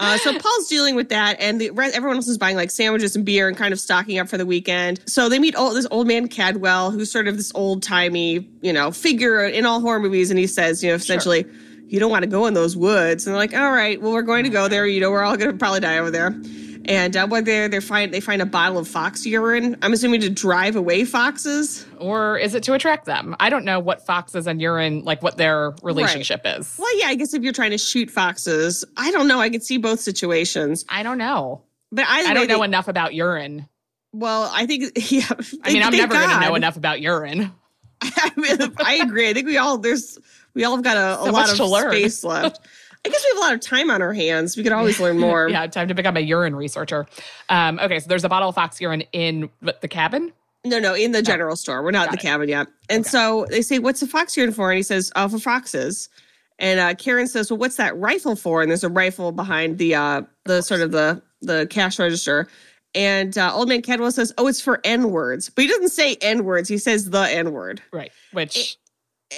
Uh, 0.02 0.18
so 0.18 0.36
Paul's 0.38 0.66
dealing 0.68 0.96
with 0.96 1.08
that, 1.10 1.36
and 1.38 1.60
the, 1.60 1.70
re- 1.70 1.92
everyone 1.92 2.16
else 2.16 2.26
is 2.26 2.36
buying 2.36 2.56
like 2.56 2.70
sandwiches 2.70 3.14
and 3.14 3.24
beer 3.24 3.46
and 3.46 3.56
kind 3.56 3.72
of 3.72 3.78
stocking 3.78 4.18
up 4.18 4.28
for 4.28 4.36
the 4.36 4.44
weekend. 4.44 5.00
So 5.06 5.28
they 5.28 5.38
meet 5.38 5.56
old, 5.56 5.76
this 5.76 5.86
old 5.90 6.08
man 6.08 6.26
Cadwell, 6.26 6.90
who's 6.90 7.10
sort 7.10 7.28
of 7.28 7.36
this 7.36 7.52
old 7.54 7.82
timey, 7.82 8.48
you 8.62 8.72
know, 8.72 8.90
figure 8.90 9.44
in 9.44 9.64
all 9.64 9.80
horror 9.80 10.00
movies, 10.00 10.30
and 10.30 10.38
he 10.38 10.46
says, 10.48 10.82
you 10.82 10.90
know, 10.90 10.96
essentially, 10.96 11.46
you 11.86 12.00
don't 12.00 12.10
want 12.10 12.22
to 12.24 12.28
go 12.28 12.46
in 12.46 12.54
those 12.54 12.76
woods. 12.76 13.26
And 13.26 13.32
they're 13.34 13.40
like, 13.40 13.54
all 13.54 13.70
right, 13.70 14.00
well, 14.00 14.12
we're 14.12 14.22
going 14.22 14.44
to 14.44 14.50
go 14.50 14.66
there. 14.66 14.86
You 14.86 15.00
know, 15.00 15.10
we're 15.10 15.22
all 15.22 15.36
going 15.36 15.52
to 15.52 15.56
probably 15.56 15.80
die 15.80 15.98
over 15.98 16.10
there. 16.10 16.34
And 16.86 17.16
uh, 17.16 17.26
when 17.28 17.44
they're 17.44 17.68
they 17.68 17.80
find 17.80 18.12
they 18.12 18.20
find 18.20 18.42
a 18.42 18.46
bottle 18.46 18.78
of 18.78 18.88
fox 18.88 19.24
urine. 19.24 19.76
I'm 19.82 19.92
assuming 19.92 20.20
to 20.22 20.30
drive 20.30 20.74
away 20.76 21.04
foxes. 21.04 21.86
or 21.98 22.38
is 22.38 22.54
it 22.54 22.62
to 22.64 22.74
attract 22.74 23.04
them? 23.06 23.36
I 23.38 23.50
don't 23.50 23.64
know 23.64 23.78
what 23.78 24.04
foxes 24.04 24.46
and 24.46 24.60
urine, 24.60 25.04
like 25.04 25.22
what 25.22 25.36
their 25.36 25.74
relationship 25.82 26.42
is. 26.44 26.74
Well, 26.78 26.98
yeah, 26.98 27.06
I 27.06 27.14
guess 27.14 27.34
if 27.34 27.42
you're 27.42 27.52
trying 27.52 27.70
to 27.70 27.78
shoot 27.78 28.10
foxes, 28.10 28.84
I 28.96 29.10
don't 29.12 29.28
know. 29.28 29.40
I 29.40 29.48
could 29.50 29.62
see 29.62 29.78
both 29.78 30.00
situations, 30.00 30.84
I 30.88 31.02
don't 31.02 31.18
know. 31.18 31.62
but 31.92 32.04
I 32.08 32.34
don't 32.34 32.48
know 32.48 32.58
they- 32.58 32.64
enough 32.64 32.88
about 32.88 33.14
urine. 33.14 33.68
Well, 34.12 34.50
I 34.52 34.66
think 34.66 34.92
yeah. 35.10 35.24
I 35.64 35.72
mean, 35.72 35.82
I'm 35.82 35.92
never 35.92 36.14
going 36.14 36.28
to 36.28 36.40
know 36.40 36.54
enough 36.54 36.76
about 36.76 37.00
urine. 37.00 37.52
I, 38.02 38.32
mean, 38.36 38.74
I 38.84 38.94
agree. 38.96 39.28
I 39.30 39.32
think 39.32 39.46
we 39.46 39.56
all 39.58 39.78
there's 39.78 40.18
we 40.54 40.64
all 40.64 40.74
have 40.74 40.84
got 40.84 40.96
a, 40.96 41.22
a 41.22 41.24
So 41.26 41.66
lot 41.66 41.84
of 41.86 41.92
space 41.92 42.24
left. 42.24 42.66
I 43.04 43.08
guess 43.08 43.24
we 43.24 43.30
have 43.30 43.38
a 43.38 43.40
lot 43.40 43.54
of 43.54 43.60
time 43.60 43.90
on 43.90 44.00
our 44.00 44.12
hands. 44.12 44.56
We 44.56 44.62
could 44.62 44.72
always 44.72 45.00
learn 45.00 45.18
more. 45.28 45.48
yeah, 45.48 45.66
time 45.66 45.88
to 45.88 45.94
become 45.94 46.16
a 46.16 46.20
urine 46.20 46.54
researcher. 46.54 47.06
Um, 47.48 47.78
okay, 47.80 47.98
so 47.98 48.06
there's 48.08 48.24
a 48.24 48.28
bottle 48.28 48.48
of 48.48 48.54
fox 48.54 48.80
urine 48.80 49.02
in 49.12 49.50
the 49.60 49.88
cabin. 49.88 50.32
No, 50.64 50.78
no, 50.78 50.94
in 50.94 51.10
the 51.10 51.22
general 51.22 51.56
store. 51.56 51.82
We're 51.82 51.90
not 51.90 52.06
in 52.06 52.12
the 52.12 52.18
it. 52.18 52.22
cabin 52.22 52.48
yet. 52.48 52.68
And 52.88 53.00
Okay. 53.00 53.08
so 53.10 53.46
they 53.50 53.62
say, 53.62 53.80
"What's 53.80 53.98
the 53.98 54.06
fox 54.06 54.36
urine 54.36 54.52
for?" 54.52 54.70
And 54.70 54.76
he 54.76 54.84
says, 54.84 55.10
"Oh, 55.16 55.28
for 55.28 55.40
foxes." 55.40 56.08
And 56.60 56.78
uh, 56.78 56.94
Karen 56.94 57.26
says, 57.26 57.50
"Well, 57.50 57.58
what's 57.58 57.76
that 57.76 57.96
rifle 57.96 58.36
for?" 58.36 58.62
And 58.62 58.70
there's 58.70 58.84
a 58.84 58.88
rifle 58.88 59.32
behind 59.32 59.78
the 59.78 59.96
uh, 59.96 60.22
the 60.44 60.62
sort 60.62 60.80
of 60.80 60.92
the 60.92 61.20
the 61.40 61.66
cash 61.68 61.98
register. 61.98 62.46
And 62.94 63.36
uh, 63.36 63.52
old 63.52 63.68
man 63.68 63.82
Cadwell 63.82 64.12
says, 64.12 64.32
"Oh, 64.38 64.46
it's 64.46 64.60
for 64.60 64.80
n 64.84 65.10
words," 65.10 65.48
but 65.50 65.62
he 65.62 65.68
doesn't 65.68 65.88
say 65.88 66.16
n 66.20 66.44
words. 66.44 66.68
He 66.68 66.78
says 66.78 67.10
the 67.10 67.22
n 67.28 67.50
word. 67.50 67.82
Right. 67.92 68.12
Which 68.32 68.76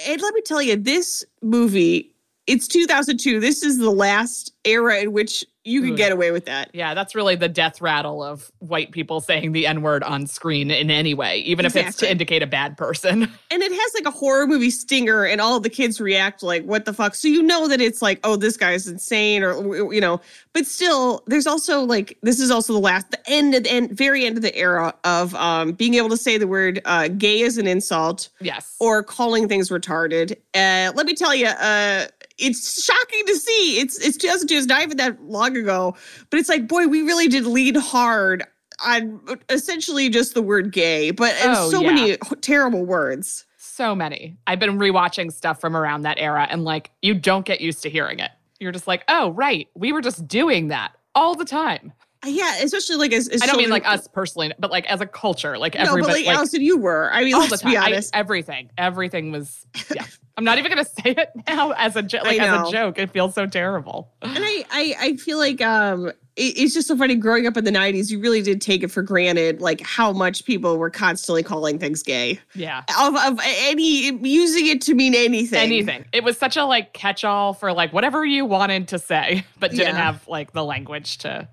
And 0.07 0.21
let 0.21 0.33
me 0.35 0.41
tell 0.41 0.61
you, 0.61 0.75
this 0.75 1.23
movie, 1.41 2.11
it's 2.47 2.67
2002. 2.67 3.39
This 3.39 3.63
is 3.63 3.77
the 3.77 3.91
last 3.91 4.53
era 4.65 4.99
in 4.99 5.11
which 5.11 5.45
you 5.65 5.81
can 5.81 5.95
get 5.95 6.11
away 6.11 6.29
with 6.29 6.45
that. 6.45 6.69
Yeah, 6.73 6.93
that's 6.93 7.15
really 7.15 7.35
the 7.35 7.49
death 7.49 7.81
rattle 7.81 8.23
of 8.23 8.51
white 8.59 8.91
people 8.91 9.19
saying 9.19 9.51
the 9.51 9.65
N 9.65 9.81
word 9.81 10.03
on 10.03 10.27
screen 10.27 10.69
in 10.69 10.91
any 10.91 11.15
way, 11.15 11.39
even 11.39 11.65
if 11.65 11.75
it's 11.75 11.97
to 11.97 12.09
indicate 12.09 12.43
a 12.43 12.47
bad 12.47 12.77
person. 12.77 13.31
And 13.51 13.63
it 13.63 13.71
has 13.71 13.93
like 13.93 14.05
a 14.05 14.11
horror 14.11 14.47
movie 14.47 14.69
stinger, 14.69 15.23
and 15.23 15.39
all 15.39 15.61
the 15.61 15.69
kids 15.69 16.01
react 16.01 16.43
like, 16.43 16.65
what 16.65 16.83
the 16.83 16.91
fuck? 16.91 17.15
So 17.15 17.29
you 17.29 17.41
know 17.41 17.69
that 17.69 17.79
it's 17.79 18.01
like, 18.01 18.19
oh, 18.25 18.35
this 18.35 18.57
guy's 18.57 18.85
insane, 18.85 19.43
or, 19.43 19.93
you 19.93 20.01
know, 20.01 20.19
but 20.51 20.65
still, 20.65 21.23
there's 21.27 21.47
also 21.47 21.81
like, 21.81 22.17
this 22.21 22.41
is 22.41 22.51
also 22.51 22.73
the 22.73 22.79
last, 22.79 23.11
the 23.11 23.29
end, 23.29 23.55
of 23.55 23.63
the 23.63 23.71
end, 23.71 23.91
very 23.91 24.25
end 24.25 24.35
of 24.35 24.41
the 24.41 24.53
era 24.57 24.93
of 25.05 25.33
um, 25.35 25.71
being 25.71 25.93
able 25.93 26.09
to 26.09 26.17
say 26.17 26.37
the 26.37 26.47
word 26.47 26.81
uh, 26.83 27.07
gay 27.07 27.43
as 27.43 27.57
an 27.57 27.65
insult 27.65 28.27
yes. 28.41 28.75
or 28.79 29.01
calling 29.01 29.47
things 29.47 29.69
retarded. 29.69 30.33
Uh, 30.53 30.91
let 30.93 31.05
me 31.05 31.13
tell 31.13 31.33
you, 31.33 31.47
uh, 31.47 32.07
it's 32.37 32.83
shocking 32.83 33.25
to 33.27 33.35
see. 33.35 33.79
It's 33.79 33.97
it's 33.99 34.17
2002. 34.17 34.55
It's 34.55 34.67
not 34.67 34.81
even 34.83 34.97
that 34.97 35.21
long 35.23 35.55
ago, 35.57 35.95
but 36.29 36.39
it's 36.39 36.49
like, 36.49 36.67
boy, 36.67 36.87
we 36.87 37.01
really 37.01 37.27
did 37.27 37.45
lean 37.45 37.75
hard 37.75 38.43
on 38.85 39.21
essentially 39.49 40.09
just 40.09 40.33
the 40.33 40.41
word 40.41 40.71
gay, 40.71 41.11
but 41.11 41.33
and 41.41 41.53
Oh, 41.55 41.69
so 41.69 41.81
yeah. 41.81 41.91
many 41.93 42.17
terrible 42.41 42.85
words. 42.85 43.45
so 43.57 43.95
many. 43.95 44.37
I've 44.47 44.59
been 44.59 44.77
rewatching 44.77 45.31
stuff 45.33 45.59
from 45.61 45.75
around 45.75 46.01
that 46.03 46.17
era 46.19 46.47
and 46.49 46.63
like 46.65 46.91
you 47.01 47.13
don't 47.13 47.45
get 47.45 47.61
used 47.61 47.81
to 47.83 47.89
hearing 47.89 48.19
it. 48.19 48.31
You're 48.59 48.71
just 48.71 48.87
like, 48.87 49.03
oh, 49.09 49.31
right. 49.31 49.67
We 49.75 49.91
were 49.91 50.01
just 50.01 50.27
doing 50.27 50.69
that 50.69 50.93
all 51.13 51.35
the 51.35 51.43
time. 51.45 51.91
Yeah, 52.25 52.57
especially 52.61 52.95
like 52.97 53.13
as, 53.13 53.27
as 53.27 53.41
I 53.41 53.45
don't 53.45 53.57
mean 53.57 53.69
like 53.69 53.87
us 53.87 54.07
personally, 54.07 54.51
but 54.59 54.71
like 54.71 54.85
as 54.87 55.01
a 55.01 55.05
culture, 55.05 55.57
like 55.57 55.75
No, 55.75 55.81
but 55.81 55.89
everybody. 55.89 56.13
like, 56.13 56.25
like, 56.27 56.35
Alison, 56.37 56.61
you 56.61 56.77
were. 56.77 57.11
I 57.13 57.23
mean, 57.23 57.33
all 57.35 57.41
the 57.45 57.51
let's 57.51 57.63
time. 57.63 57.71
be 57.71 57.77
I- 57.77 58.01
everything. 58.13 58.69
Everything 58.77 59.31
was, 59.31 59.65
yeah. 59.93 60.05
I'm 60.37 60.43
not 60.43 60.57
even 60.57 60.69
going 60.73 60.83
to 60.83 60.91
say 60.91 61.11
it 61.11 61.29
now 61.47 61.71
as 61.71 61.95
a, 61.95 62.01
like 62.01 62.39
as 62.41 62.67
a 62.67 62.71
joke. 62.71 62.99
It 62.99 63.09
feels 63.11 63.33
so 63.35 63.45
terrible. 63.47 64.11
and 64.21 64.37
I, 64.37 64.65
I, 64.69 64.95
I 64.99 65.15
feel 65.15 65.37
like 65.37 65.61
um, 65.61 66.07
it, 66.07 66.13
it's 66.35 66.73
just 66.73 66.89
so 66.89 66.97
funny. 66.97 67.15
Growing 67.15 67.47
up 67.47 67.55
in 67.55 67.63
the 67.63 67.71
'90s, 67.71 68.11
you 68.11 68.19
really 68.19 68.41
did 68.41 68.59
take 68.61 68.83
it 68.83 68.89
for 68.91 69.01
granted, 69.01 69.61
like 69.61 69.79
how 69.79 70.11
much 70.11 70.43
people 70.43 70.77
were 70.77 70.89
constantly 70.89 71.41
calling 71.41 71.79
things 71.79 72.03
gay. 72.03 72.37
Yeah. 72.53 72.83
Of, 72.99 73.15
of 73.15 73.39
any 73.45 74.11
using 74.27 74.65
it 74.67 74.81
to 74.81 74.93
mean 74.93 75.15
anything. 75.15 75.57
anything. 75.57 76.03
It 76.11 76.25
was 76.25 76.37
such 76.37 76.57
a 76.57 76.65
like 76.65 76.91
catch 76.91 77.23
all 77.23 77.53
for 77.53 77.71
like 77.71 77.93
whatever 77.93 78.25
you 78.25 78.43
wanted 78.45 78.89
to 78.89 78.99
say, 78.99 79.45
but 79.61 79.71
didn't 79.71 79.95
Yeah. 79.95 80.03
have 80.03 80.27
like 80.27 80.51
the 80.51 80.65
language 80.65 81.19
to 81.19 81.47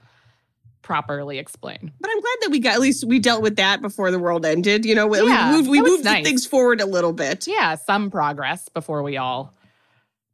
properly 0.82 1.38
explain. 1.38 1.92
But 2.00 2.10
I'm 2.10 2.20
glad 2.20 2.36
that 2.42 2.50
we 2.50 2.58
got 2.58 2.74
at 2.74 2.80
least 2.80 3.04
we 3.04 3.18
dealt 3.18 3.42
with 3.42 3.56
that 3.56 3.80
before 3.80 4.10
the 4.10 4.18
world 4.18 4.44
ended. 4.44 4.84
You 4.84 4.94
know, 4.94 5.06
we, 5.06 5.18
Yeah, 5.26 5.50
we 5.50 5.56
moved 5.58 5.70
we 5.70 5.80
moved 5.80 6.04
nice. 6.04 6.24
things 6.24 6.44
forward 6.46 6.80
a 6.80 6.86
little 6.86 7.12
bit. 7.12 7.46
Yeah, 7.46 7.76
some 7.76 8.10
progress 8.10 8.68
before 8.68 9.02
we 9.02 9.16
all 9.16 9.54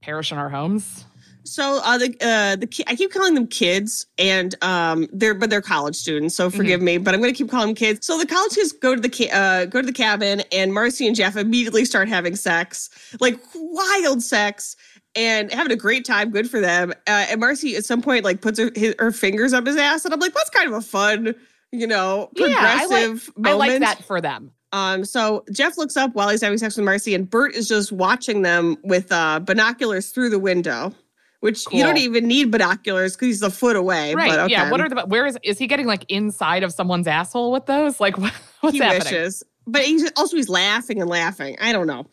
perish 0.02 0.33
in 0.33 0.38
our 0.38 0.49
homes. 0.49 1.05
So 1.45 1.81
uh, 1.83 1.97
the 1.97 2.14
uh, 2.21 2.57
the 2.57 2.67
ki- 2.67 2.85
I 2.87 2.95
keep 2.95 3.11
calling 3.11 3.35
them 3.35 3.47
kids, 3.47 4.05
and 4.19 4.55
um, 4.62 5.07
they're 5.14 5.33
but 5.35 5.49
they're 5.49 5.62
college 5.62 5.97
students. 5.97 6.35
So 6.35 6.50
forgive 6.50 6.83
me, 6.83 6.99
but 6.99 7.14
I'm 7.14 7.21
going 7.23 7.33
to 7.33 7.37
keep 7.38 7.50
calling 7.50 7.69
them 7.69 7.75
kids. 7.75 8.07
So 8.07 8.19
the 8.19 8.26
college 8.26 8.52
kids 8.55 8.73
go 8.73 8.95
to 8.95 9.00
the 9.00 9.09
ca- 9.09 9.31
uh, 9.31 9.64
go 9.64 9.81
to 9.81 9.87
the 9.87 9.93
cabin, 9.95 10.43
and 10.52 10.75
Marcy 10.75 11.07
and 11.07 11.17
Jeff 11.17 11.37
immediately 11.38 11.87
start 11.87 12.07
having 12.09 12.37
sex, 12.37 12.90
like 13.19 13.38
wild 13.55 14.23
sex, 14.23 14.76
and 15.18 15.52
having 15.52 15.72
a 15.72 15.76
great 15.76 16.04
time. 16.06 16.30
Good 16.30 16.48
for 16.48 16.60
them. 16.60 16.92
Uh, 17.06 17.26
and 17.28 17.40
Marcy 17.40 17.76
at 17.76 17.84
some 17.84 18.00
point 18.00 18.25
like 18.25 18.40
puts 18.40 18.58
her 18.58 18.70
his, 18.75 18.94
her 18.98 19.10
fingers 19.12 19.52
up 19.52 19.66
his 19.66 19.76
ass, 19.76 20.04
and 20.04 20.14
I'm 20.14 20.20
like, 20.20 20.32
that's 20.32 20.50
kind 20.50 20.68
of 20.68 20.75
a 20.75 20.80
fun, 20.80 21.34
you 21.72 21.87
know, 21.87 22.30
Yeah, 22.37 22.46
I 22.56 22.87
like- 22.87 22.88
progressive 22.88 23.30
I 23.44 23.52
like 23.52 23.68
moment. 23.68 23.80
that 23.84 24.04
for 24.04 24.20
them. 24.20 24.52
Um, 24.72 25.04
so 25.04 25.44
Jeff 25.50 25.78
looks 25.78 25.96
up 25.96 26.14
while 26.14 26.28
he's 26.28 26.42
having 26.42 26.58
sex 26.58 26.76
with 26.76 26.84
Marcy, 26.84 27.14
and 27.14 27.28
Bert 27.28 27.54
is 27.54 27.66
just 27.68 27.90
watching 27.90 28.42
them 28.42 28.76
with 28.84 29.10
uh, 29.10 29.40
binoculars 29.40 30.10
through 30.10 30.28
the 30.28 30.38
window, 30.38 30.92
which 31.40 31.64
you 31.72 31.82
don't 31.82 31.96
even 31.96 32.26
need 32.28 32.50
binoculars 32.50 33.16
because 33.16 33.26
he's 33.28 33.42
a 33.42 33.50
foot 33.50 33.76
away. 33.76 34.14
Right. 34.14 34.28
But 34.28 34.38
okay. 34.40 34.52
Yeah. 34.52 34.70
What 34.70 34.80
are 34.82 34.88
the 34.90 35.06
where 35.06 35.25
is 35.25 35.38
is 35.42 35.56
he 35.58 35.66
getting 35.68 35.87
like 35.87 36.04
inside 36.10 36.62
of 36.64 36.72
someone's 36.72 37.06
asshole 37.06 37.50
with 37.50 37.64
those? 37.64 37.98
Like 37.98 38.18
what, 38.18 38.34
what's 38.60 38.76
he 38.76 38.82
happening? 38.82 39.04
wishes? 39.04 39.42
But 39.66 39.84
he's 39.84 40.10
also 40.18 40.37
he's 40.37 40.50
laughing 40.50 41.00
and 41.00 41.08
laughing. 41.08 41.56
I 41.62 41.72
don't 41.72 41.87
know. 41.87 42.04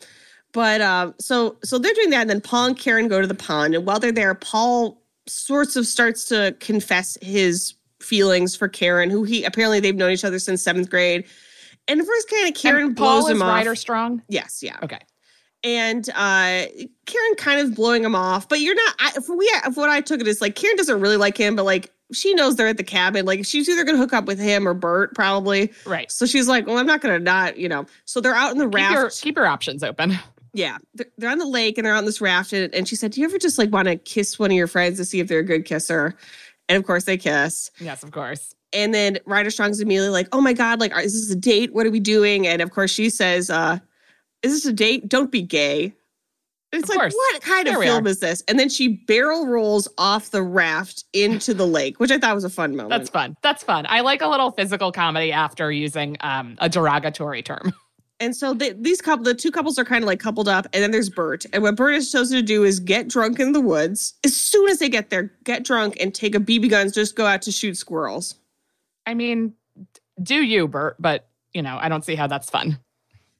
But 0.55 0.79
uh, 0.79 1.11
so 1.19 1.57
so 1.65 1.77
they're 1.77 1.93
doing 1.93 2.11
that, 2.11 2.21
and 2.21 2.29
then 2.29 2.39
Paul 2.39 2.67
and 2.67 2.79
Karen 2.79 3.09
go 3.09 3.19
to 3.19 3.27
the 3.27 3.35
pond, 3.35 3.75
and 3.75 3.85
while 3.85 3.99
they're 3.99 4.13
there, 4.13 4.33
Paul 4.33 5.01
sorts 5.27 5.75
of 5.75 5.85
starts 5.85 6.23
to 6.29 6.55
confess 6.61 7.17
his 7.21 7.73
feelings 7.99 8.55
for 8.55 8.69
Karen, 8.69 9.09
who 9.09 9.23
he 9.25 9.43
apparently 9.43 9.81
they've 9.81 9.95
known 9.95 10.11
each 10.11 10.23
other 10.23 10.39
since 10.39 10.63
seventh 10.63 10.89
grade. 10.89 11.25
And 11.89 11.99
first, 12.05 12.29
kind 12.29 12.47
of 12.47 12.55
Karen 12.55 12.85
And 12.85 12.95
blows 12.95 13.23
Paul 13.23 13.27
him 13.31 13.35
is 13.37 13.41
off. 13.43 13.49
Ryder 13.49 13.75
strong. 13.75 14.21
Yes, 14.29 14.61
yeah. 14.63 14.77
Okay. 14.81 14.99
and 15.65 16.07
uh 16.15 16.65
Karen 17.05 17.35
kind 17.37 17.59
of 17.59 17.75
blowing 17.75 18.03
him 18.05 18.15
off, 18.15 18.47
but 18.47 18.61
you're 18.61 18.75
not. 18.75 18.95
I, 18.99 19.11
for 19.25 19.35
we, 19.37 19.51
for 19.73 19.81
what 19.81 19.89
I 19.89 19.99
took 19.99 20.21
it 20.21 20.27
is 20.27 20.39
like 20.39 20.55
Karen 20.55 20.77
doesn't 20.77 21.01
really 21.01 21.17
like 21.17 21.37
him, 21.37 21.57
but 21.57 21.65
like 21.65 21.91
she 22.13 22.33
knows 22.33 22.55
they're 22.55 22.67
at 22.67 22.77
the 22.77 22.83
cabin. 22.83 23.25
Like 23.25 23.45
she's 23.45 23.67
either 23.67 23.83
gonna 23.83 23.97
hook 23.97 24.13
up 24.13 24.25
with 24.25 24.39
him 24.39 24.67
or 24.67 24.73
Bert, 24.73 25.13
probably. 25.15 25.73
Right. 25.85 26.09
So 26.11 26.25
she's 26.25 26.47
like, 26.47 26.65
well, 26.65 26.77
I'm 26.77 26.87
not 26.87 27.01
gonna 27.01 27.19
not, 27.19 27.57
you 27.57 27.67
know. 27.67 27.85
So 28.05 28.21
they're 28.21 28.35
out 28.35 28.51
in 28.51 28.57
the 28.59 28.65
Keep 28.65 28.73
raft. 28.75 28.93
your, 28.93 29.09
keep 29.09 29.35
your 29.35 29.47
options 29.47 29.83
open. 29.83 30.17
Yeah, 30.55 30.77
they're, 30.93 31.05
they're 31.17 31.29
on 31.29 31.37
the 31.37 31.45
lake 31.45 31.77
and 31.77 31.85
they're 31.85 31.93
on 31.93 32.05
this 32.05 32.21
raft. 32.21 32.53
And, 32.53 32.73
and 32.73 32.87
she 32.87 32.95
said, 32.95 33.11
"Do 33.11 33.21
you 33.21 33.27
ever 33.27 33.37
just 33.37 33.57
like 33.57 33.71
want 33.71 33.87
to 33.87 33.97
kiss 33.97 34.39
one 34.39 34.49
of 34.51 34.57
your 34.57 34.67
friends 34.67 34.97
to 34.97 35.05
see 35.05 35.19
if 35.19 35.27
they're 35.27 35.39
a 35.39 35.43
good 35.43 35.65
kisser?" 35.65 36.15
And 36.69 36.77
of 36.77 36.85
course 36.85 37.03
they 37.03 37.17
kiss. 37.17 37.69
Yes, 37.79 38.01
of 38.03 38.11
course. 38.11 38.55
And 38.73 38.93
then 38.93 39.19
Ryder 39.25 39.51
Strong's 39.51 39.79
immediately 39.81 40.09
like, 40.09 40.27
"Oh 40.31 40.41
my 40.41 40.53
god, 40.53 40.79
like 40.79 40.91
is 40.97 41.13
this 41.13 41.29
a 41.29 41.39
date? 41.39 41.73
What 41.73 41.85
are 41.85 41.91
we 41.91 41.99
doing?" 41.99 42.47
And 42.47 42.61
of 42.61 42.71
course 42.71 42.91
she 42.91 43.09
says, 43.09 43.49
uh, 43.49 43.79
"Is 44.41 44.53
this 44.53 44.65
a 44.65 44.73
date? 44.73 45.07
Don't 45.09 45.29
be 45.31 45.41
gay." 45.41 45.93
It's 46.73 46.83
Of 46.83 46.89
like, 46.89 46.99
course. 46.99 47.13
what 47.13 47.41
kind 47.41 47.67
There 47.67 47.77
of 47.77 47.83
film 47.83 48.05
are. 48.05 48.09
is 48.09 48.19
this? 48.19 48.43
And 48.49 48.59
then 48.59 48.67
she 48.67 48.87
barrel 49.07 49.45
rolls 49.47 49.87
off 49.97 50.31
the 50.31 50.41
raft 50.41 51.05
into 51.13 51.53
the 51.53 51.65
lake, 51.65 51.99
which 52.01 52.11
I 52.11 52.17
thought 52.17 52.35
was 52.35 52.43
a 52.43 52.49
fun 52.49 52.75
moment. 52.75 52.89
That's 52.89 53.09
fun. 53.09 53.37
That's 53.43 53.63
fun. 53.63 53.85
I 53.87 54.01
like 54.01 54.21
a 54.21 54.27
little 54.27 54.51
physical 54.51 54.91
comedy 54.91 55.31
after 55.31 55.71
using 55.71 56.17
um, 56.19 56.55
a 56.57 56.67
derogatory 56.67 57.43
term. 57.43 57.73
And 58.19 58.35
so 58.35 58.53
the, 58.53 58.75
these 58.79 59.01
couple, 59.01 59.25
the 59.25 59.33
two 59.33 59.51
couples 59.51 59.77
are 59.77 59.83
kind 59.83 60.03
of 60.03 60.07
like 60.07 60.19
coupled 60.19 60.47
up, 60.47 60.67
and 60.73 60.81
then 60.81 60.91
there's 60.91 61.09
Bert. 61.09 61.45
And 61.51 61.63
what 61.63 61.75
Bert 61.75 61.95
has 61.95 62.11
chosen 62.11 62.37
to 62.37 62.41
do 62.41 62.63
is 62.63 62.79
get 62.79 63.09
drunk 63.09 63.39
in 63.39 63.51
the 63.51 63.59
woods. 63.59 64.13
As 64.23 64.35
soon 64.35 64.69
as 64.69 64.79
they 64.79 64.87
get 64.87 65.09
there, 65.09 65.33
get 65.43 65.63
drunk 65.63 65.97
and 65.99 66.13
take 66.13 66.33
a 66.33 66.39
BB 66.39 66.69
gun, 66.69 66.91
just 66.91 67.15
go 67.15 67.25
out 67.25 67.41
to 67.43 67.51
shoot 67.51 67.75
squirrels. 67.75 68.35
I 69.05 69.13
mean, 69.13 69.53
do 70.23 70.43
you, 70.43 70.67
Bert? 70.67 70.95
But 70.99 71.27
you 71.53 71.61
know, 71.61 71.77
I 71.79 71.89
don't 71.89 72.05
see 72.05 72.15
how 72.15 72.27
that's 72.27 72.49
fun. 72.49 72.79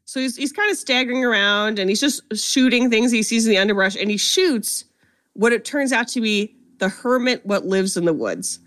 So 0.03 0.20
he's 0.20 0.36
he's 0.36 0.51
kind 0.51 0.70
of 0.70 0.77
staggering 0.77 1.24
around, 1.24 1.79
and 1.79 1.89
he's 1.89 2.01
just 2.01 2.22
shooting 2.36 2.89
things 2.89 3.12
he 3.12 3.24
sees 3.24 3.46
in 3.46 3.51
the 3.51 3.58
underbrush, 3.58 3.96
and 3.96 4.10
he 4.10 4.17
shoots 4.17 4.86
what 5.34 5.53
it 5.53 5.65
turns 5.65 5.94
out 5.94 6.08
to 6.10 6.22
be 6.22 6.55
the 6.79 6.89
hermit, 6.89 7.46
what 7.46 7.65
lives 7.65 7.96
in 7.96 8.05
the 8.05 8.13
woods. 8.13 8.60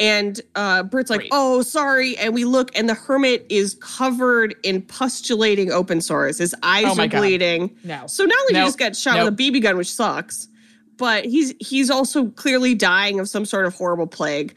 And 0.00 0.40
uh, 0.54 0.82
Bert's 0.84 1.10
like, 1.10 1.20
Great. 1.20 1.30
"Oh, 1.32 1.60
sorry," 1.62 2.16
and 2.16 2.32
we 2.34 2.44
look, 2.44 2.76
and 2.76 2.88
the 2.88 2.94
hermit 2.94 3.46
is 3.50 3.74
covered 3.82 4.54
in 4.64 4.80
pustulating 4.82 5.70
open 5.70 6.00
sores. 6.00 6.38
His 6.38 6.54
eyes 6.62 6.86
Oh 6.86 6.92
are 7.02 7.06
God. 7.06 7.18
bleeding. 7.20 7.76
No. 7.84 8.06
So 8.06 8.24
not 8.24 8.38
only 8.40 8.54
did 8.54 8.60
he 8.60 8.66
just 8.66 8.78
get 8.78 8.96
shot 8.96 9.16
Nope. 9.16 9.24
with 9.32 9.40
a 9.40 9.50
BB 9.52 9.62
gun, 9.62 9.76
which 9.76 9.92
sucks, 9.92 10.48
but 10.96 11.26
he's 11.26 11.52
he's 11.60 11.90
also 11.90 12.28
clearly 12.30 12.74
dying 12.74 13.20
of 13.20 13.28
some 13.28 13.44
sort 13.44 13.66
of 13.66 13.74
horrible 13.74 14.06
plague. 14.06 14.54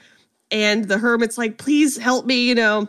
And 0.50 0.86
the 0.86 0.98
hermit's 0.98 1.38
like, 1.38 1.58
please 1.58 1.98
help 1.98 2.26
me, 2.26 2.48
you 2.48 2.56
know. 2.56 2.88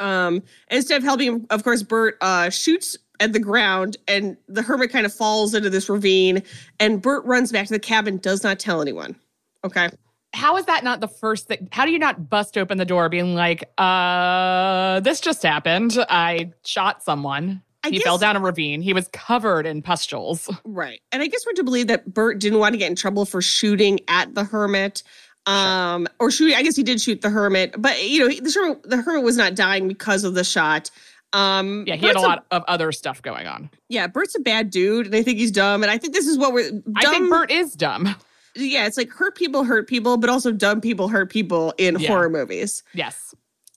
Um, 0.00 0.42
instead 0.70 0.98
of 0.98 1.02
helping 1.02 1.44
of 1.50 1.64
course, 1.64 1.82
Bert 1.82 2.16
uh 2.20 2.50
shoots 2.50 2.96
at 3.20 3.32
the 3.32 3.38
ground 3.40 3.96
and 4.08 4.36
the 4.48 4.62
hermit 4.62 4.90
kind 4.90 5.06
of 5.06 5.12
falls 5.12 5.54
into 5.54 5.70
this 5.70 5.88
ravine 5.88 6.42
and 6.80 7.02
Bert 7.02 7.24
runs 7.24 7.50
back 7.52 7.66
to 7.66 7.72
the 7.72 7.78
cabin, 7.80 8.18
does 8.18 8.42
not 8.44 8.58
tell 8.60 8.80
anyone. 8.80 9.16
Okay. 9.64 9.88
How 10.34 10.56
is 10.58 10.66
that 10.66 10.84
not 10.84 11.00
the 11.00 11.08
first 11.08 11.46
thing? 11.46 11.68
How 11.72 11.84
do 11.86 11.92
you 11.92 11.98
not 11.98 12.28
bust 12.28 12.58
open 12.58 12.76
the 12.76 12.84
door 12.84 13.08
being 13.08 13.34
like, 13.34 13.70
uh, 13.78 15.00
this 15.00 15.20
just 15.20 15.42
happened. 15.42 15.96
I 16.10 16.52
shot 16.64 17.02
someone. 17.02 17.62
I 17.84 17.88
he 17.88 17.94
guess- 17.98 18.02
fell 18.04 18.18
down 18.18 18.36
a 18.36 18.40
ravine. 18.40 18.82
He 18.82 18.92
was 18.92 19.08
covered 19.12 19.64
in 19.66 19.80
pustules. 19.82 20.50
Right. 20.64 21.00
And 21.12 21.22
I 21.22 21.26
guess 21.28 21.44
we're 21.46 21.52
to 21.54 21.64
believe 21.64 21.86
that 21.86 22.12
Bert 22.12 22.38
didn't 22.40 22.58
want 22.58 22.72
to 22.74 22.78
get 22.78 22.90
in 22.90 22.96
trouble 22.96 23.24
for 23.24 23.40
shooting 23.40 24.00
at 24.08 24.34
the 24.34 24.42
hermit. 24.44 25.02
Um, 25.46 26.08
or 26.18 26.30
shooting, 26.30 26.56
I 26.56 26.62
guess 26.62 26.74
he 26.74 26.82
did 26.82 27.00
shoot 27.02 27.20
the 27.20 27.28
hermit, 27.28 27.74
but 27.76 28.02
you 28.02 28.20
know, 28.20 28.28
the 28.28 28.50
hermit, 28.54 28.82
the 28.84 28.96
hermit 28.96 29.22
was 29.22 29.36
not 29.36 29.54
dying 29.54 29.86
because 29.86 30.24
of 30.24 30.34
the 30.34 30.42
shot. 30.42 30.90
Um, 31.34 31.84
Yeah, 31.86 31.96
he 31.96 32.06
had 32.06 32.12
a 32.12 32.18
Bert's 32.20 32.26
lot 32.26 32.46
of 32.50 32.64
other 32.66 32.92
stuff 32.92 33.20
going 33.20 33.46
on. 33.46 33.68
yeah, 33.90 34.06
Bert's 34.06 34.34
a 34.34 34.40
bad 34.40 34.70
dude, 34.70 35.04
and 35.06 35.14
I 35.14 35.22
think 35.22 35.36
he's 35.38 35.50
dumb. 35.50 35.82
And 35.82 35.90
I 35.92 35.98
think 35.98 36.14
this 36.14 36.26
is 36.26 36.38
what 36.38 36.54
we're 36.54 36.70
dumb. 36.70 36.82
I 36.96 37.04
think 37.04 37.28
Bert 37.28 37.50
is 37.50 37.74
dumb. 37.74 38.14
Yeah, 38.56 38.86
it's 38.86 38.96
like 38.96 39.10
hurt 39.10 39.34
people 39.36 39.64
hurt 39.64 39.88
people, 39.88 40.16
but 40.16 40.30
also 40.30 40.52
dumb 40.52 40.80
people 40.80 41.08
hurt 41.08 41.30
people 41.30 41.74
in 41.78 41.98
Yeah. 41.98 42.08
horror 42.08 42.30
movies. 42.30 42.82
Yes. 42.94 43.34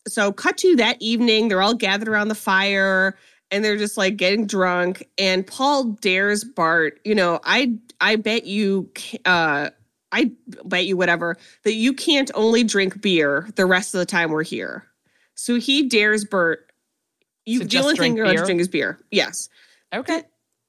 so 0.08 0.32
cut 0.32 0.58
to 0.58 0.74
that 0.78 0.96
evening 1.02 1.50
they're 1.50 1.62
all 1.62 1.74
gathered 1.74 2.08
around 2.08 2.30
the 2.30 2.36
fire 2.36 3.18
and 3.52 3.64
they're 3.66 3.76
just 3.76 3.98
like 3.98 4.16
getting 4.16 4.48
drunk 4.48 5.06
and 5.18 5.46
paul 5.46 5.84
dares 6.00 6.46
bert 6.46 7.02
you 7.04 7.14
know 7.14 7.42
i 7.44 7.74
i 8.00 8.16
bet 8.16 8.46
you 8.46 8.90
uh 9.26 9.70
i 10.14 10.32
bet 10.64 10.86
you 10.86 10.96
whatever 10.96 11.36
that 11.64 11.74
you 11.74 11.92
can't 11.94 12.32
only 12.36 12.64
drink 12.64 13.02
beer 13.02 13.50
the 13.58 13.66
rest 13.66 13.94
of 13.94 14.00
the 14.00 14.06
time 14.06 14.32
we're 14.32 14.44
here 14.44 14.86
so 15.36 15.56
he 15.56 15.84
dares 15.90 16.24
bert 16.24 16.72
you 17.46 17.60
To 17.60 17.66
the 17.66 17.70
just 17.70 17.84
only 17.86 17.98
thing 17.98 18.16
you're 18.16 18.26
allowed 18.28 18.38
to 18.38 18.46
drink 18.46 18.62
is 18.62 18.70
beer 18.70 18.98
yes 19.12 19.50
Okay. 19.94 20.22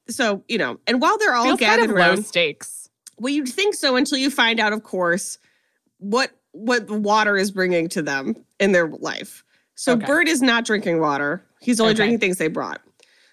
so 0.09 0.43
you 0.49 0.59
know 0.59 0.81
and 0.88 1.00
while 1.00 1.17
they're 1.19 1.35
all 1.35 1.45
Feels 1.45 1.61
kind 1.61 1.77
gathered 1.79 1.91
of 1.91 1.97
around 1.97 2.17
low 2.17 2.23
stakes. 2.23 2.77
Well, 3.20 3.32
you'd 3.32 3.48
think 3.48 3.75
so 3.75 3.96
until 3.96 4.18
you 4.18 4.30
find 4.30 4.60
out, 4.60 4.72
of 4.72 4.82
course, 4.82 5.38
what 5.98 6.30
what 6.52 6.88
water 6.90 7.37
is 7.37 7.50
bringing 7.50 7.88
to 7.90 8.02
them 8.02 8.34
in 8.58 8.72
their 8.72 8.88
life. 8.88 9.44
So 9.75 9.92
Okay. 9.92 10.06
Bert 10.06 10.28
is 10.28 10.42
not 10.42 10.64
drinking 10.64 11.00
water; 11.00 11.42
he's 11.60 11.80
only 11.80 11.92
Okay. 11.92 11.96
drinking 11.98 12.18
things 12.20 12.38
they 12.38 12.48
brought. 12.48 12.80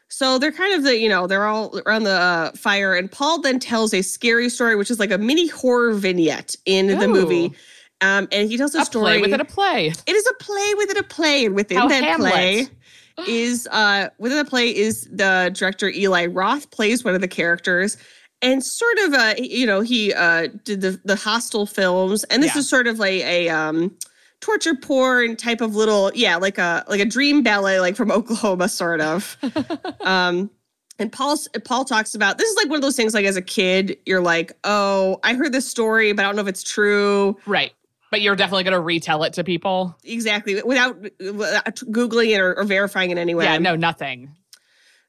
So 0.07 0.37
they're 0.37 0.51
kind 0.51 0.73
of 0.75 0.83
the 0.83 0.97
you 0.97 1.09
know 1.09 1.25
they're 1.27 1.45
all 1.47 1.79
around 1.85 2.03
the 2.03 2.11
uh, 2.11 2.51
fire, 2.51 2.93
and 2.93 3.11
Paul 3.11 3.41
then 3.41 3.59
tells 3.59 3.93
a 3.93 4.01
scary 4.03 4.49
story, 4.49 4.75
which 4.75 4.91
is 4.91 4.99
like 4.99 5.11
a 5.11 5.17
mini 5.17 5.47
horror 5.47 5.93
vignette 5.93 6.55
in 6.65 6.99
the 6.99 7.07
movie. 7.07 7.51
Um, 8.01 8.27
and 8.31 8.49
he 8.49 8.57
tells 8.57 8.75
a, 8.75 8.79
A 8.81 8.85
story. 8.85 9.03
play 9.13 9.21
within 9.21 9.39
a 9.41 9.45
play. 9.45 9.87
It 9.87 10.11
is 10.15 10.27
a 10.27 10.43
play 10.43 10.73
within 10.77 10.97
a 10.97 11.03
play, 11.03 11.45
and 11.45 11.55
within 11.55 11.77
How 11.77 11.87
that 11.87 12.03
Hamlet. 12.03 12.31
play 12.31 12.67
is 13.27 13.65
uh 13.71 14.09
within 14.19 14.37
the 14.37 14.45
play 14.45 14.75
is 14.75 15.05
the 15.11 15.49
director 15.55 15.89
Eli 15.89 16.25
Roth 16.25 16.69
plays 16.71 17.03
one 17.03 17.15
of 17.15 17.21
the 17.21 17.27
characters. 17.29 17.97
And 18.45 18.63
sort 18.63 18.97
of 18.99 19.13
uh 19.13 19.33
you 19.37 19.65
know, 19.65 19.81
he 19.81 20.13
uh 20.13 20.47
did 20.63 20.81
the 20.81 20.99
the 21.03 21.15
Hostel 21.15 21.65
films, 21.65 22.23
and 22.25 22.41
this 22.43 22.55
Yeah. 22.55 22.59
is 22.59 22.69
sort 22.69 22.87
of 22.87 22.99
like 22.99 23.21
a 23.23 23.49
um 23.49 23.95
torture 24.41 24.75
porn 24.75 25.35
type 25.35 25.61
of 25.61 25.75
little, 25.75 26.11
yeah, 26.13 26.35
like 26.37 26.57
a 26.57 26.83
like 26.87 26.99
a 27.01 27.05
dream 27.05 27.41
ballet, 27.43 27.79
like 27.79 27.95
from 27.95 28.11
Oklahoma, 28.19 28.69
sort 28.69 29.01
of. 29.01 29.35
um 30.01 30.49
and 30.99 31.11
Paul 31.11 31.37
Paul 31.65 31.83
talks 31.83 32.15
about 32.15 32.37
this 32.37 32.47
is 32.49 32.55
like 32.55 32.67
one 32.69 32.77
of 32.77 32.81
those 32.81 32.95
things 32.95 33.13
like 33.13 33.25
as 33.25 33.35
a 33.35 33.41
kid, 33.41 33.97
you're 34.05 34.21
like, 34.21 34.53
oh, 34.63 35.19
I 35.23 35.33
heard 35.33 35.51
this 35.51 35.67
story, 35.69 36.13
but 36.13 36.23
I 36.23 36.27
don't 36.27 36.35
know 36.37 36.41
if 36.43 36.47
it's 36.47 36.63
true. 36.63 37.37
Right. 37.45 37.73
But 38.11 38.21
you're 38.21 38.35
definitely 38.35 38.63
going 38.63 38.75
to 38.75 38.79
retell 38.79 39.23
it 39.23 39.33
to 39.33 39.43
people. 39.43 39.93
Exactly, 40.05 40.61
without, 40.63 40.95
without 41.19 41.65
googling 41.91 42.29
it 42.29 42.39
or, 42.39 42.53
or 42.57 42.63
verifying 42.63 43.09
in 43.11 43.17
any 43.17 43.35
way. 43.35 43.43
Yeah, 43.43 43.57
no, 43.57 43.75
nothing. 43.75 44.31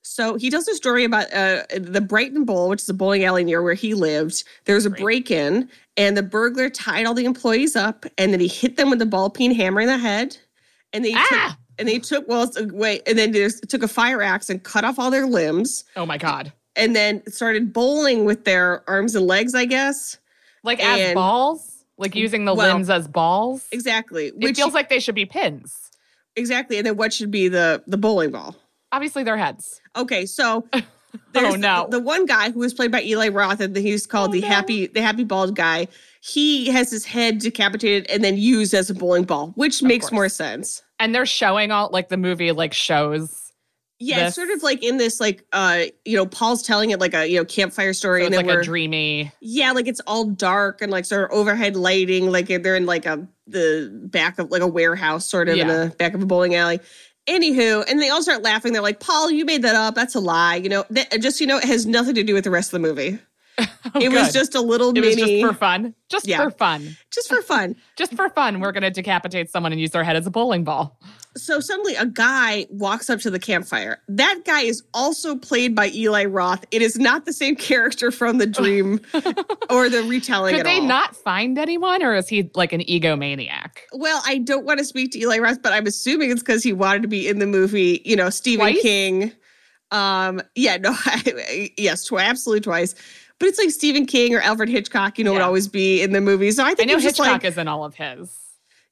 So 0.08 0.36
he 0.36 0.50
tells 0.50 0.68
a 0.68 0.74
story 0.76 1.02
about 1.02 1.32
uh, 1.32 1.64
the 1.76 2.00
Brighton 2.00 2.44
Bowl, 2.44 2.68
which 2.68 2.80
is 2.82 2.88
a 2.88 2.94
bowling 2.94 3.24
alley 3.24 3.42
near 3.42 3.60
where 3.60 3.74
he 3.74 3.92
lived. 3.92 4.44
There 4.64 4.76
was 4.76 4.86
a 4.86 4.90
break 4.90 5.32
in, 5.32 5.68
and 5.96 6.16
the 6.16 6.22
burglar 6.22 6.70
tied 6.70 7.06
all 7.06 7.12
the 7.14 7.24
employees 7.24 7.74
up, 7.74 8.06
and 8.16 8.32
then 8.32 8.38
he 8.38 8.46
hit 8.46 8.76
them 8.76 8.88
with 8.88 9.02
a 9.02 9.06
ball 9.06 9.30
peen 9.30 9.52
hammer 9.52 9.80
in 9.80 9.88
the 9.88 9.98
head. 9.98 10.36
And 10.92 11.04
they 11.04 11.10
took, 11.10 11.20
Ah! 11.32 11.58
and 11.80 11.88
they 11.88 11.98
took 11.98 12.26
well, 12.28 12.44
it's- 12.44 12.66
wait, 12.72 13.02
and 13.08 13.18
then 13.18 13.32
there's 13.32 13.60
took 13.62 13.82
a 13.82 13.88
fire 13.88 14.22
axe 14.22 14.48
and 14.48 14.62
cut 14.62 14.84
off 14.84 14.96
all 14.98 15.10
their 15.10 15.26
limbs, 15.26 15.82
Oh 15.96 16.06
my 16.06 16.18
God. 16.18 16.52
and 16.76 16.94
then 16.94 17.20
started 17.30 17.72
bowling 17.72 18.24
with 18.24 18.44
their 18.44 18.88
arms 18.88 19.16
and 19.16 19.26
legs, 19.26 19.56
I 19.56 19.64
guess. 19.64 20.18
Like 20.62 20.78
as 20.82 21.14
balls? 21.14 21.84
Like 21.98 22.14
using 22.14 22.44
the 22.44 22.54
Well, 22.54 22.74
limbs 22.74 22.90
as 22.90 23.08
balls? 23.08 23.66
Exactly. 23.72 24.30
It 24.38 24.56
feels 24.56 24.72
like 24.72 24.88
they 24.88 25.00
should 25.00 25.14
be 25.16 25.26
pins. 25.26 25.90
exactly, 26.36 26.76
and 26.78 26.86
then 26.86 26.96
what 26.96 27.12
should 27.12 27.32
be 27.32 27.48
the 27.48 27.82
the 27.88 27.98
bowling 27.98 28.30
ball? 28.30 28.54
Obviously, 28.92 29.22
they're 29.24 29.36
heads. 29.36 29.80
Okay, 29.96 30.26
so 30.26 30.66
there's 31.32 31.54
Oh, 31.54 31.56
no. 31.56 31.86
the, 31.90 31.98
the 31.98 32.04
one 32.04 32.26
guy 32.26 32.50
who 32.50 32.60
was 32.60 32.74
played 32.74 32.92
by 32.92 33.02
Eli 33.02 33.28
Roth, 33.28 33.60
and 33.60 33.76
he's 33.76 34.06
called 34.06 34.30
Oh, 34.30 34.32
the 34.32 34.40
no. 34.42 34.48
happy 34.48 34.86
the 34.86 35.02
happy 35.02 35.24
bald 35.24 35.54
guy. 35.56 35.88
He 36.20 36.68
has 36.70 36.90
his 36.90 37.04
head 37.04 37.38
decapitated 37.38 38.10
and 38.10 38.22
then 38.24 38.36
used 38.36 38.74
as 38.74 38.90
a 38.90 38.94
bowling 38.94 39.24
ball, 39.24 39.52
which 39.56 39.82
makes 39.82 40.06
course. 40.06 40.12
more 40.12 40.28
sense. 40.28 40.82
And 40.98 41.14
they're 41.14 41.26
showing 41.26 41.70
all 41.70 41.90
like 41.92 42.08
the 42.08 42.16
movie 42.16 42.52
like 42.52 42.72
shows. 42.74 43.42
Yeah, 43.98 44.24
This- 44.24 44.34
sort 44.34 44.50
of 44.50 44.62
like 44.62 44.82
in 44.82 44.98
this 44.98 45.20
like 45.20 45.44
uh 45.52 45.84
you 46.04 46.16
know 46.16 46.26
Paul's 46.26 46.62
telling 46.62 46.90
it 46.90 47.00
like 47.00 47.14
a 47.14 47.26
you 47.26 47.38
know 47.38 47.44
campfire 47.44 47.92
story, 47.94 48.20
So 48.22 48.26
and 48.26 48.34
then 48.34 48.46
like 48.46 48.54
we're 48.54 48.60
a 48.60 48.64
dreamy. 48.64 49.32
yeah 49.40 49.72
like 49.72 49.86
it's 49.88 50.00
all 50.06 50.24
dark 50.26 50.82
and 50.82 50.92
like 50.92 51.04
sort 51.06 51.24
of 51.24 51.30
overhead 51.36 51.76
lighting, 51.76 52.30
like 52.30 52.48
they're 52.48 52.76
in 52.76 52.84
like 52.86 53.06
a 53.06 53.26
the 53.46 53.90
back 54.10 54.38
of 54.38 54.50
like 54.50 54.62
a 54.62 54.66
warehouse, 54.66 55.26
sort 55.28 55.48
of 55.48 55.56
in 55.56 55.66
Yeah. 55.66 55.84
the 55.84 55.90
back 55.96 56.12
of 56.14 56.22
a 56.22 56.26
bowling 56.26 56.54
alley. 56.54 56.80
Anywho, 57.26 57.84
and 57.88 58.00
they 58.00 58.08
all 58.08 58.22
start 58.22 58.42
laughing. 58.42 58.72
They're 58.72 58.82
like, 58.82 59.00
"Paul, 59.00 59.30
you 59.30 59.44
made 59.44 59.62
that 59.62 59.74
up. 59.74 59.94
That's 59.94 60.14
a 60.14 60.20
lie." 60.20 60.56
You 60.56 60.68
know, 60.68 60.84
that, 60.90 61.20
just 61.20 61.40
you 61.40 61.46
know, 61.46 61.58
it 61.58 61.64
has 61.64 61.86
nothing 61.86 62.14
to 62.14 62.22
do 62.22 62.34
with 62.34 62.44
the 62.44 62.50
rest 62.50 62.68
of 62.72 62.80
the 62.80 62.88
movie. 62.88 63.18
Oh, 63.58 64.00
it 64.00 64.10
was 64.12 64.32
just 64.32 64.54
a 64.54 64.60
little 64.60 64.90
It 64.90 65.00
was 65.00 65.16
mini, 65.16 65.40
just 65.40 65.52
for 65.52 65.58
fun. 65.58 65.94
Just 66.10 66.26
Yeah. 66.28 66.42
for 66.44 66.50
fun. 66.50 66.96
just 67.12 67.28
for 67.28 67.40
fun. 67.40 67.76
Just 67.96 68.14
for 68.14 68.28
fun. 68.28 68.60
We're 68.60 68.72
going 68.72 68.82
to 68.82 68.90
decapitate 68.90 69.48
someone 69.50 69.72
and 69.72 69.80
use 69.80 69.92
their 69.92 70.04
head 70.04 70.16
as 70.16 70.26
a 70.26 70.30
bowling 70.30 70.64
ball. 70.64 70.98
So 71.36 71.60
suddenly, 71.60 71.94
a 71.96 72.06
guy 72.06 72.66
walks 72.70 73.08
up 73.10 73.20
to 73.20 73.30
the 73.30 73.38
campfire. 73.38 73.98
That 74.08 74.40
guy 74.44 74.62
is 74.62 74.82
also 74.94 75.36
played 75.36 75.74
by 75.74 75.88
Eli 75.94 76.24
Roth. 76.24 76.64
It 76.70 76.82
is 76.82 76.98
not 76.98 77.24
the 77.26 77.32
same 77.32 77.56
character 77.56 78.10
from 78.10 78.38
the 78.38 78.46
dream 78.46 79.00
or 79.70 79.88
the 79.88 80.02
retelling. 80.08 80.56
Could 80.56 80.66
they 80.66 80.80
all. 80.80 80.86
not 80.86 81.14
find 81.16 81.58
anyone 81.58 82.02
or 82.02 82.14
is 82.14 82.28
he 82.28 82.50
like 82.54 82.72
an 82.72 82.80
egomaniac? 82.82 83.70
Well, 83.92 84.22
I 84.26 84.38
don't 84.38 84.64
want 84.66 84.78
to 84.78 84.84
speak 84.84 85.12
to 85.12 85.18
Eli 85.20 85.38
Roth, 85.38 85.62
but 85.62 85.72
I'm 85.72 85.86
assuming 85.86 86.30
it's 86.30 86.42
because 86.42 86.62
he 86.62 86.72
wanted 86.72 87.02
to 87.02 87.08
be 87.08 87.28
in 87.28 87.38
the 87.38 87.46
movie. 87.46 88.02
You 88.04 88.16
know, 88.16 88.30
Stephen 88.30 88.66
Twice? 88.66 88.82
King. 88.82 89.32
Um, 89.92 90.42
yeah, 90.56 90.78
no, 90.78 90.90
I, 91.04 91.70
yes, 91.78 92.04
twi- 92.04 92.22
absolutely 92.22 92.60
twice. 92.62 92.94
But 93.38 93.48
it's 93.48 93.58
like 93.58 93.70
Stephen 93.70 94.06
King 94.06 94.34
or 94.34 94.40
Alfred 94.40 94.68
Hitchcock. 94.68 95.18
You 95.18 95.24
know, 95.24 95.32
would 95.32 95.42
always 95.42 95.68
be 95.68 96.02
in 96.02 96.12
the 96.12 96.20
movie. 96.20 96.50
So 96.52 96.64
I 96.64 96.68
I 96.70 96.74
think 96.74 96.88
know 96.88 96.94
was 96.94 97.04
Hitchcock 97.04 97.26
like, 97.26 97.44
is 97.44 97.58
in 97.58 97.68
all 97.68 97.84
of 97.84 97.94
his. 97.94 98.34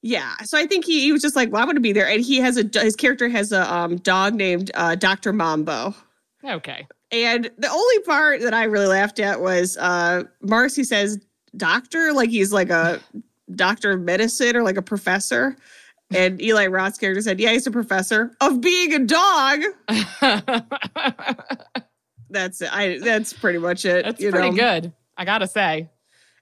Yeah, 0.01 0.35
so 0.43 0.55
I 0.55 0.67
think 0.67 0.85
he, 0.85 1.01
he 1.01 1.11
was 1.11 1.23
just 1.23 1.35
like, 1.35 1.51
well, 1.51 1.63
I 1.63 1.65
want 1.65 1.77
to 1.77 1.81
be 1.81 1.91
there, 1.91 2.07
and 2.07 2.21
he 2.23 2.37
has 2.37 2.57
a 2.57 2.69
his 2.79 2.95
character 2.95 3.27
has 3.27 3.51
a 3.51 3.73
um, 3.73 3.95
dog 3.97 4.35
named 4.35 4.69
uh, 4.75 4.93
Doctor 4.93 5.33
Mambo, 5.33 5.95
Okay. 6.43 6.85
and 7.11 7.49
the 7.57 7.69
only 7.71 7.99
part 8.01 8.41
that 8.41 8.53
I 8.53 8.65
really 8.65 8.85
laughed 8.85 9.19
at 9.19 9.41
was 9.41 9.77
uh, 9.77 10.23
Marcy 10.41 10.83
says 10.83 11.17
doctor 11.57 12.13
like 12.13 12.29
he's 12.29 12.53
like 12.53 12.69
a 12.69 13.01
doctor 13.55 13.93
of 13.93 14.01
medicine 14.01 14.55
or 14.55 14.61
like 14.61 14.77
a 14.77 14.81
professor, 14.83 15.57
and 16.13 16.39
Eli 16.39 16.67
Roth's 16.67 16.99
character 16.99 17.23
said, 17.23 17.39
yeah, 17.39 17.49
he's 17.53 17.65
a 17.65 17.71
professor 17.71 18.31
of 18.41 18.61
being 18.61 18.93
a 18.93 18.99
dog. 18.99 19.61
That's 22.35 22.61
it. 22.61 22.69
I 22.71 22.99
that's 22.99 23.33
pretty 23.33 23.59
much 23.59 23.85
it. 23.85 24.05
That's 24.05 24.21
pretty 24.21 24.49
know? 24.51 24.55
good. 24.55 24.93
I 25.17 25.25
gotta 25.25 25.47
say. 25.47 25.89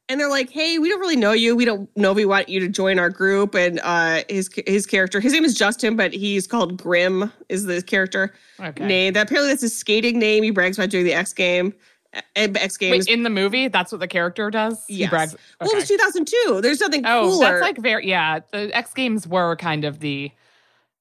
And 0.10 0.20
they're 0.20 0.30
like, 0.30 0.50
"Hey, 0.50 0.80
we 0.80 0.90
don't 0.90 1.00
really 1.00 1.16
know 1.16 1.32
you. 1.32 1.56
We 1.56 1.64
don't 1.64 1.90
know 1.96 2.12
if 2.12 2.18
we 2.18 2.26
want 2.26 2.50
you 2.50 2.60
to 2.60 2.68
join 2.68 3.00
our 3.00 3.10
group." 3.10 3.56
And 3.56 3.80
uh, 3.84 4.24
his 4.28 4.50
his 4.68 4.86
character, 4.86 5.20
his 5.22 5.32
name 5.32 5.46
is 5.46 5.54
Justin, 5.56 5.96
but 5.96 6.12
he's 6.14 6.46
called 6.48 6.76
Grim. 6.82 7.32
Is 7.48 7.64
the 7.66 7.82
character 7.82 8.34
Okay. 8.60 8.86
name? 8.86 9.14
That 9.14 9.28
apparently 9.28 9.52
that's 9.52 9.62
his 9.62 9.76
skating 9.78 10.20
name. 10.20 10.44
He 10.44 10.52
brags 10.52 10.78
about 10.78 10.90
doing 10.90 11.06
the 11.06 11.14
X 11.14 11.32
game, 11.32 11.74
uh, 12.14 12.20
X 12.36 12.76
Games. 12.76 13.06
Wait, 13.08 13.14
in 13.14 13.24
the 13.24 13.30
movie, 13.30 13.70
that's 13.70 13.94
what 13.94 14.00
the 14.02 14.08
character 14.10 14.50
does. 14.52 14.84
He 14.90 14.96
Yes. 14.96 15.10
brags. 15.10 15.36
Well, 15.62 15.70
it 15.72 15.76
was 15.76 15.88
2002. 15.88 16.60
There's 16.62 16.82
nothing 16.82 17.04
Oh, 17.06 17.30
cooler. 17.30 17.46
that's 17.52 17.62
like 17.62 17.78
very 17.78 18.06
yeah. 18.10 18.40
The 18.52 18.76
X 18.76 18.94
Games 18.94 19.26
were 19.26 19.56
kind 19.56 19.86
of 19.86 20.00
the 20.02 20.32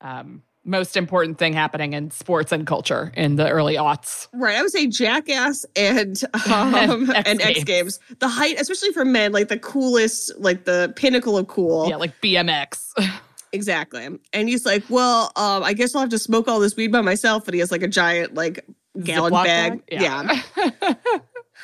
um, 0.00 0.42
most 0.64 0.96
important 0.96 1.38
thing 1.38 1.53
happening 1.53 1.92
in 1.92 2.11
sports 2.11 2.53
and 2.53 2.66
culture 2.66 3.12
in 3.16 3.37
the 3.37 3.48
early 3.48 3.75
aughts. 3.75 4.29
Right. 4.33 4.57
I 4.57 4.62
would 4.62 4.70
say 4.70 4.87
Jackass 4.87 5.66
and 5.75 6.22
um, 6.53 7.11
X 7.11 7.29
and 7.29 7.40
X 7.40 7.64
Games. 7.64 8.01
The 8.20 8.29
height, 8.29 8.61
especially 8.61 8.92
for 8.92 9.05
men, 9.05 9.33
like 9.33 9.48
the 9.48 9.59
coolest, 9.59 10.33
like 10.38 10.64
the 10.64 10.92
pinnacle 10.96 11.37
of 11.37 11.48
cool. 11.48 11.88
Yeah, 11.88 11.96
like 11.96 12.20
BMX. 12.20 12.92
Exactly. 13.55 14.09
And 14.33 14.48
he's 14.48 14.64
like, 14.64 14.83
Well, 14.88 15.31
um, 15.37 15.62
I 15.62 15.75
guess 15.75 15.94
I'll 15.94 16.01
have 16.01 16.09
to 16.09 16.18
smoke 16.18 16.48
all 16.48 16.59
this 16.59 16.75
weed 16.75 16.90
by 16.90 17.03
myself. 17.03 17.46
And 17.46 17.53
he 17.53 17.61
has 17.61 17.70
like 17.70 17.83
a 17.83 17.87
giant 17.87 18.33
like 18.33 18.64
gallon 19.03 19.33
Ziploc 19.33 19.44
bag. 19.44 19.83
Yeah. 19.90 20.40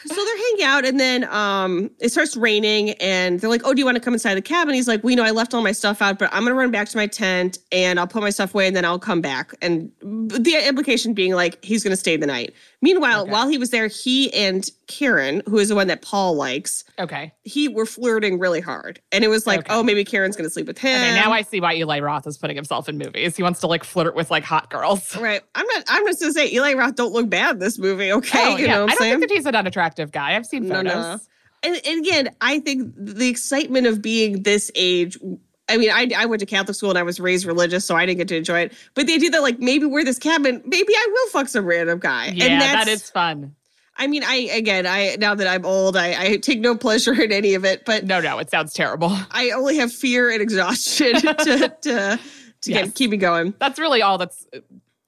So 0.07 0.15
they're 0.15 0.37
hanging 0.37 0.65
out 0.65 0.85
and 0.85 0.99
then 1.01 1.25
um 1.25 1.91
it 2.01 2.11
starts 2.11 2.37
raining 2.37 2.91
and 3.01 3.41
they're 3.41 3.51
like, 3.51 3.63
Oh, 3.65 3.75
do 3.75 3.81
you 3.81 3.85
want 3.85 3.97
to 3.97 4.01
come 4.03 4.15
inside 4.15 4.35
the 4.35 4.43
cabin? 4.43 4.75
He's 4.75 4.89
like, 4.89 5.03
We 5.05 5.15
know 5.17 5.25
I 5.25 5.31
left 5.31 5.55
all 5.55 5.63
my 5.63 5.73
stuff 5.73 6.01
out, 6.03 6.19
but 6.19 6.31
I'm 6.33 6.45
gonna 6.45 6.55
run 6.55 6.71
back 6.71 6.89
to 6.91 6.97
my 6.97 7.07
tent 7.07 7.59
and 7.73 7.99
I'll 7.99 8.07
put 8.07 8.23
my 8.23 8.31
stuff 8.31 8.55
away 8.55 8.67
and 8.67 8.77
then 8.77 8.85
I'll 8.85 8.99
come 8.99 9.21
back. 9.21 9.55
And 9.63 9.91
the 10.01 10.63
implication 10.67 11.15
being 11.15 11.33
like 11.35 11.63
he's 11.65 11.83
gonna 11.83 11.97
stay 11.97 12.17
the 12.17 12.27
night. 12.27 12.55
Meanwhile, 12.81 13.23
Okay. 13.23 13.33
while 13.33 13.49
he 13.49 13.59
was 13.59 13.71
there, 13.71 13.89
he 13.89 14.33
and 14.33 14.69
Karen, 14.87 15.43
who 15.47 15.59
is 15.59 15.69
the 15.69 15.75
one 15.75 15.89
that 15.89 16.01
Paul 16.01 16.35
likes, 16.37 16.85
okay. 17.01 17.33
he 17.43 17.67
were 17.67 17.85
flirting 17.87 18.39
really 18.39 18.61
hard. 18.61 19.01
And 19.11 19.25
it 19.25 19.29
was 19.29 19.47
like, 19.49 19.61
Okay. 19.61 19.75
oh, 19.75 19.83
maybe 19.83 20.05
Karen's 20.05 20.37
gonna 20.37 20.49
sleep 20.49 20.67
with 20.69 20.79
him. 20.79 20.95
Okay, 21.03 21.15
now 21.15 21.33
I 21.33 21.43
see 21.43 21.61
why 21.61 21.75
Eli 21.75 21.99
Roth 21.99 22.27
is 22.29 22.39
putting 22.39 22.55
himself 22.57 22.89
in 22.89 22.97
movies. 22.97 23.37
He 23.37 23.43
wants 23.43 23.59
to 23.61 23.67
like 23.67 23.83
flirt 23.83 24.15
with 24.15 24.31
like 24.31 24.45
hot 24.45 24.71
girls. 24.71 25.17
Right. 25.17 25.43
I'm 25.57 25.67
not 25.67 25.85
I'm 25.89 26.07
just 26.07 26.21
gonna 26.21 26.33
say 26.33 26.51
Eli 26.53 26.75
Roth 26.75 26.95
don't 26.95 27.13
look 27.13 27.29
bad 27.29 27.57
in 27.57 27.59
this 27.59 27.79
movie, 27.79 28.13
okay? 28.13 28.55
Oh, 28.55 28.57
you 28.57 28.67
yeah. 28.67 28.75
know 28.77 28.81
what 28.83 28.91
I 28.91 28.93
I'm 28.93 28.97
don't 28.97 28.99
saying? 28.99 29.19
think 29.19 29.29
that 29.31 29.35
he's 29.35 29.47
an 29.47 29.57
unattractive 29.57 29.88
guy. 30.13 30.37
I've 30.37 30.47
seen 30.47 30.69
No, 30.69 30.77
photos. 30.77 30.93
no. 30.93 31.19
and, 31.63 31.81
and 31.87 32.07
again, 32.07 32.35
I 32.41 32.59
think 32.61 32.93
the 32.97 33.29
excitement 33.29 33.87
of 33.87 34.01
being 34.03 34.43
this 34.43 34.71
age. 34.75 35.19
I 35.71 35.77
mean, 35.77 35.91
I, 35.91 36.09
I 36.17 36.25
went 36.27 36.41
to 36.41 36.47
Catholic 36.47 36.77
school 36.77 36.89
and 36.89 36.99
I 36.99 37.03
was 37.03 37.21
raised 37.21 37.45
religious, 37.45 37.85
so 37.85 37.95
I 37.95 38.07
didn't 38.07 38.19
get 38.19 38.29
to 38.29 38.37
enjoy 38.37 38.61
it. 38.61 38.73
But 38.95 39.07
the 39.07 39.13
idea 39.15 39.29
that 39.31 39.43
like 39.43 39.59
maybe 39.59 39.85
we're 39.85 40.05
this 40.05 40.19
cabin, 40.19 40.63
maybe 40.65 40.95
I 40.95 41.09
will 41.13 41.31
fuck 41.31 41.49
some 41.49 41.67
random 41.67 41.99
guy. 41.99 42.29
Yeah, 42.35 42.45
and 42.47 42.61
that's, 42.63 42.85
that 42.87 42.89
is 42.89 43.11
fun. 43.11 43.55
I 44.01 44.07
mean, 44.07 44.23
I 44.25 44.37
again, 44.53 44.87
I 44.87 45.17
now 45.19 45.35
that 45.35 45.47
I'm 45.47 45.67
old, 45.67 45.97
I, 45.97 46.15
I 46.33 46.37
take 46.39 46.61
no 46.61 46.75
pleasure 46.77 47.21
in 47.21 47.33
any 47.33 47.55
of 47.55 47.65
it. 47.67 47.85
But 47.85 48.05
No, 48.07 48.21
no, 48.21 48.39
it 48.39 48.49
sounds 48.49 48.73
terrible. 48.73 49.11
I 49.31 49.51
only 49.51 49.77
have 49.77 49.93
fear 49.93 50.31
and 50.31 50.41
exhaustion 50.41 51.15
to 51.21 51.35
to 51.35 51.69
to 51.83 52.19
Yes. 52.73 52.87
get, 52.87 52.95
keep 52.95 53.11
me 53.11 53.17
going. 53.19 53.53
That's 53.61 53.79
really 53.79 54.01
all 54.03 54.17
that's 54.19 54.47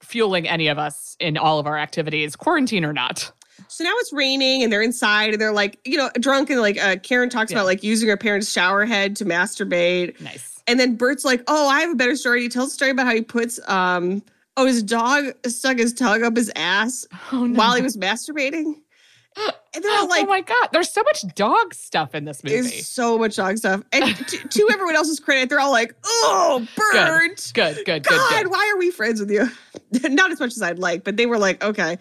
fueling 0.01 0.47
any 0.47 0.67
of 0.67 0.77
us 0.77 1.15
in 1.19 1.37
all 1.37 1.57
of 1.59 1.67
our 1.67 1.77
activities, 1.77 2.35
quarantine 2.35 2.85
or 2.85 2.93
not. 2.93 3.31
So 3.67 3.83
now 3.83 3.91
it's 3.95 4.11
raining 4.13 4.63
and 4.63 4.71
they're 4.71 4.81
inside 4.81 5.31
and 5.33 5.41
they're 5.41 5.51
like, 5.53 5.79
you 5.85 5.97
know, 5.97 6.09
drunk 6.19 6.49
and 6.49 6.59
like 6.61 6.77
uh, 6.81 6.97
Karen 6.97 7.29
talks 7.29 7.51
Yeah. 7.51 7.57
about 7.59 7.65
like 7.65 7.83
using 7.83 8.07
her 8.09 8.17
parents' 8.17 8.51
shower 8.51 8.85
head 8.85 9.15
to 9.17 9.25
masturbate. 9.25 10.19
Nice. 10.21 10.61
And 10.67 10.79
then 10.79 10.95
Bert's 10.95 11.25
like, 11.25 11.43
oh, 11.47 11.67
I 11.67 11.81
have 11.81 11.91
a 11.91 11.95
better 11.95 12.15
story. 12.15 12.41
He 12.43 12.49
tells 12.49 12.69
a 12.71 12.73
story 12.73 12.91
about 12.91 13.05
how 13.07 13.13
he 13.15 13.21
puts, 13.21 13.59
um, 13.69 14.21
oh, 14.57 14.65
his 14.65 14.83
dog 14.83 15.25
stuck 15.47 15.77
his 15.77 15.93
tongue 15.93 16.23
up 16.23 16.35
his 16.37 16.51
ass 16.55 17.05
Oh 17.31 17.45
no. 17.45 17.57
while 17.57 17.75
he 17.75 17.81
was 17.81 17.97
masturbating. 17.97 18.75
And 19.73 19.81
they're 19.85 19.97
all 19.97 20.09
like, 20.09 20.23
oh 20.23 20.27
my 20.27 20.41
god, 20.41 20.67
there's 20.73 20.91
so 20.91 21.01
much 21.03 21.23
dog 21.35 21.73
stuff 21.73 22.13
in 22.13 22.25
this 22.25 22.43
movie. 22.43 22.59
there's 22.59 22.85
so 22.89 23.17
much 23.17 23.37
dog 23.37 23.57
stuff. 23.57 23.81
And 23.93 24.03
to, 24.17 24.37
to 24.49 24.67
everyone 24.69 24.97
else's 24.97 25.21
credit, 25.21 25.47
they're 25.47 25.61
all 25.61 25.71
like, 25.71 25.95
oh, 26.03 26.67
Bert. 26.75 27.51
Good, 27.53 27.75
good, 27.77 27.85
good, 27.85 28.03
God, 28.03 28.43
good. 28.43 28.51
why 28.51 28.69
are 28.75 28.77
we 28.77 28.91
friends 28.91 29.21
with 29.21 29.31
you? 29.31 29.49
Not 30.09 30.29
as 30.33 30.41
much 30.41 30.51
as 30.51 30.61
I'd 30.61 30.77
like, 30.77 31.05
but 31.05 31.15
they 31.15 31.25
were 31.25 31.37
like, 31.37 31.63
okay. 31.63 31.97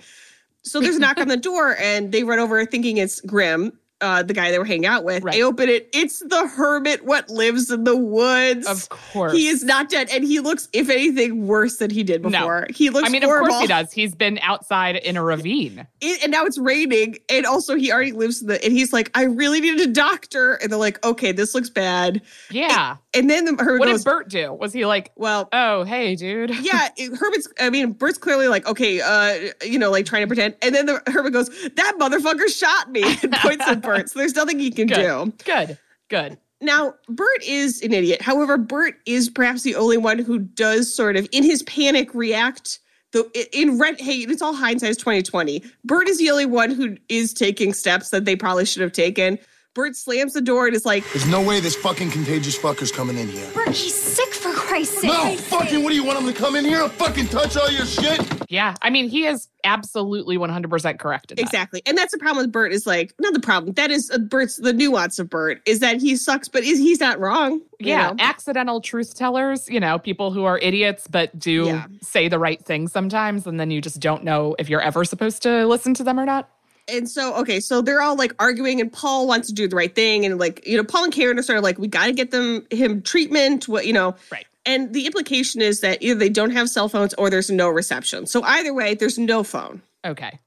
So 0.63 0.81
there's 0.81 0.97
a 0.97 1.01
knock 1.01 1.19
on 1.19 1.29
the 1.29 1.37
door, 1.37 1.77
and 1.79 2.13
they 2.13 2.23
run 2.23 2.39
over 2.39 2.65
thinking 2.67 2.99
it's 2.99 3.21
Grim, 3.23 3.79
uh, 4.01 4.23
the 4.23 4.33
guy 4.35 4.51
they 4.51 4.59
were 4.59 4.65
hanging 4.65 4.87
out 4.87 5.05
with. 5.05 5.23
Right. 5.23 5.33
They 5.35 5.43
open 5.43 5.69
it. 5.69 5.89
It's 5.93 6.21
the 6.21 6.47
hermit, 6.47 7.05
what 7.05 7.29
lives 7.31 7.71
in 7.71 7.85
the 7.85 7.97
woods. 7.97 8.67
Of 8.67 8.89
course. 8.89 9.33
He 9.33 9.49
is 9.49 9.63
not 9.65 9.89
dead, 9.89 10.09
and 10.13 10.25
he 10.25 10.41
looks, 10.41 10.69
if 10.73 10.89
anything, 10.89 11.47
worse 11.47 11.77
than 11.77 11.91
he 11.91 12.03
did 12.03 12.23
No. 12.23 12.31
before. 12.31 12.67
He 12.71 12.91
looks 12.91 13.09
I 13.09 13.13
mean, 13.13 13.23
horrible. 13.23 13.47
of 13.47 13.51
course 13.53 13.61
he 13.63 13.67
does. 13.69 13.93
He's 13.93 14.15
been 14.15 14.39
outside 14.43 14.97
in 14.97 15.17
a 15.17 15.23
ravine. 15.23 15.87
It- 16.01 16.23
and 16.23 16.33
now 16.33 16.45
it's 16.45 16.59
raining, 16.59 17.19
and 17.29 17.47
also 17.47 17.75
he 17.77 17.93
already 17.93 18.13
lives 18.13 18.41
in 18.43 18.49
the. 18.49 18.63
And 18.65 18.73
he's 18.73 18.93
like, 18.93 19.11
"I 19.15 19.25
really 19.25 19.61
need 19.61 19.81
a 19.81 19.87
doctor," 19.87 20.55
and 20.55 20.71
they're 20.71 20.79
like, 20.79 21.05
"Okay, 21.05 21.33
this 21.33 21.55
looks 21.55 21.71
bad." 21.71 22.21
Yeah. 22.51 22.97
And 23.15 23.29
then 23.29 23.45
the 23.45 23.57
hermit 23.63 23.81
What 23.81 23.89
goes, 23.89 24.05
did 24.05 24.11
Bert 24.11 24.29
do? 24.29 24.53
Was 24.53 24.73
he 24.73 24.87
like, 24.87 25.11
"Well, 25.17 25.49
oh, 25.53 25.85
hey, 25.85 26.15
dude? 26.17 26.51
yeah, 26.63 26.89
it- 26.97 27.17
Herbert's. 27.19 27.49
I 27.61 27.71
mean, 27.71 27.93
Bert's 27.93 28.19
clearly 28.19 28.49
like, 28.49 28.67
okay, 28.69 29.01
uh, 29.01 29.51
you 29.65 29.79
know, 29.79 29.91
like 29.91 30.07
trying 30.07 30.23
to 30.23 30.27
pretend, 30.27 30.55
and 30.63 30.75
then 30.75 30.87
the 30.87 31.03
Herbert 31.07 31.31
goes, 31.31 31.49
"That 31.77 31.95
motherfucker 31.99 32.49
shot 32.49 32.91
me," 32.91 33.03
and 33.23 33.33
points 33.33 33.67
at 33.67 33.83
So 34.09 34.19
there's 34.19 34.35
nothing 34.35 34.59
he 34.59 34.71
can 34.71 34.87
Good. 34.87 34.97
do. 34.97 35.33
Good, 35.45 35.79
good. 36.09 36.39
Now, 36.61 36.95
Bert 37.09 37.43
is 37.43 37.81
an 37.83 37.93
idiot. 37.93 38.21
However, 38.21 38.59
Bert 38.59 38.97
is 39.07 39.31
perhaps 39.31 39.63
the 39.63 39.75
only 39.77 39.97
one 39.97 40.19
who 40.19 40.39
does 40.39 40.93
sort 40.95 41.17
of, 41.17 41.27
in 41.33 41.43
his 41.43 41.63
panic, 41.63 42.15
react. 42.15 42.81
The 43.13 43.29
in 43.53 43.79
red, 43.79 44.01
hey, 44.01 44.19
it's 44.19 44.43
all 44.43 44.55
hindsight. 44.55 44.91
It's 44.91 44.99
2020. 45.01 45.65
Bert 45.85 46.09
is 46.09 46.19
the 46.19 46.31
only 46.31 46.47
one 46.47 46.71
who 46.71 46.97
is 47.09 47.33
taking 47.33 47.73
steps 47.73 48.11
that 48.11 48.25
they 48.25 48.37
probably 48.37 48.65
should 48.65 48.83
have 48.83 48.93
taken. 48.93 49.39
Bert 49.73 49.95
slams 49.95 50.33
the 50.33 50.41
door 50.41 50.67
and 50.67 50.75
is 50.75 50.85
like, 50.85 51.05
There's 51.13 51.29
no 51.29 51.41
way 51.41 51.61
this 51.61 51.77
fucking 51.77 52.11
contagious 52.11 52.59
fucker's 52.59 52.91
coming 52.91 53.17
in 53.17 53.29
here. 53.29 53.49
Bert, 53.55 53.69
he's 53.69 53.95
sick 53.95 54.35
for 54.35 54.51
Christ's 54.53 55.01
sake. 55.01 55.11
No, 55.11 55.37
fucking, 55.37 55.85
what 55.85 55.91
do 55.91 55.95
you 55.95 56.03
want 56.03 56.19
him 56.19 56.27
to 56.27 56.33
come 56.33 56.57
in 56.57 56.65
here 56.65 56.83
and 56.83 56.91
fucking 56.91 57.29
touch 57.29 57.57
all 57.57 57.71
your 57.71 57.87
shit? 57.87 58.21
Yeah. 58.51 58.75
I 58.83 58.91
mean, 58.91 59.09
he 59.09 59.27
is 59.27 59.47
absolutely 59.63 60.37
100% 60.39 60.99
correct. 60.99 61.33
Exactly. 61.37 61.83
And 61.87 61.97
that's 61.97 62.11
the 62.11 62.19
problem 62.19 62.45
with 62.45 62.51
Bert 62.53 62.73
is 62.73 62.85
like, 62.85 63.15
not 63.21 63.33
the 63.33 63.39
problem. 63.39 63.75
That 63.75 63.93
is 63.93 64.11
uh, 64.11 64.19
Bert's, 64.19 64.57
the 64.57 64.73
nuance 64.73 65.21
of 65.21 65.31
Bert 65.31 65.61
is 65.67 65.79
that 65.81 66.01
he 66.01 66.17
sucks, 66.17 66.49
but 66.49 66.65
is 66.65 66.81
he's 66.81 66.99
not 66.99 67.21
wrong. 67.21 67.61
Yeah, 67.79 68.11
know? 68.11 68.17
accidental 68.19 68.81
truth 68.81 69.15
tellers, 69.15 69.69
you 69.69 69.79
know, 69.79 70.01
people 70.01 70.33
who 70.33 70.45
are 70.45 70.59
idiots 70.59 71.07
but 71.07 71.39
do 71.39 71.67
Yeah. 71.67 71.87
say 72.03 72.27
the 72.27 72.41
right 72.41 72.61
thing 72.61 72.89
sometimes, 72.89 73.47
and 73.47 73.61
then 73.61 73.71
you 73.71 73.81
just 73.81 74.01
don't 74.01 74.25
know 74.25 74.57
if 74.59 74.69
you're 74.69 74.83
ever 74.83 75.05
supposed 75.05 75.43
to 75.45 75.65
listen 75.67 75.95
to 75.95 76.03
them 76.03 76.19
or 76.19 76.27
not. 76.27 76.49
And 76.89 77.09
so, 77.09 77.35
okay, 77.37 77.61
so 77.61 77.83
they're 77.83 78.03
all 78.03 78.17
like 78.17 78.33
arguing, 78.39 78.81
and 78.81 78.93
Paul 78.93 79.27
wants 79.27 79.49
to 79.49 79.55
do 79.55 79.69
the 79.69 79.77
right 79.77 79.95
thing. 79.95 80.27
And 80.27 80.39
like, 80.39 80.67
you 80.67 80.77
know, 80.77 80.85
Paul 80.85 81.05
and 81.05 81.13
Karen 81.13 81.39
are 81.39 81.43
sort 81.43 81.59
of 81.59 81.65
like, 81.65 81.79
we 81.79 81.87
got 81.89 82.07
to 82.07 82.13
get 82.13 82.31
them 82.31 82.67
him 82.71 83.03
treatment, 83.03 83.69
what, 83.69 83.87
you 83.87 83.93
know. 83.93 84.17
Right. 84.33 84.47
And 84.67 84.93
the 84.93 85.07
implication 85.07 85.61
is 85.61 85.81
that 85.81 86.03
either 86.03 86.19
they 86.19 86.29
don't 86.29 86.51
have 86.51 86.69
cell 86.69 86.89
phones 86.89 87.15
or 87.15 87.31
there's 87.31 87.51
no 87.51 87.69
reception. 87.69 88.27
So 88.27 88.43
either 88.43 88.75
way, 88.75 88.95
there's 88.95 89.19
no 89.19 89.43
phone. 89.43 89.83
Okay. 90.05 90.39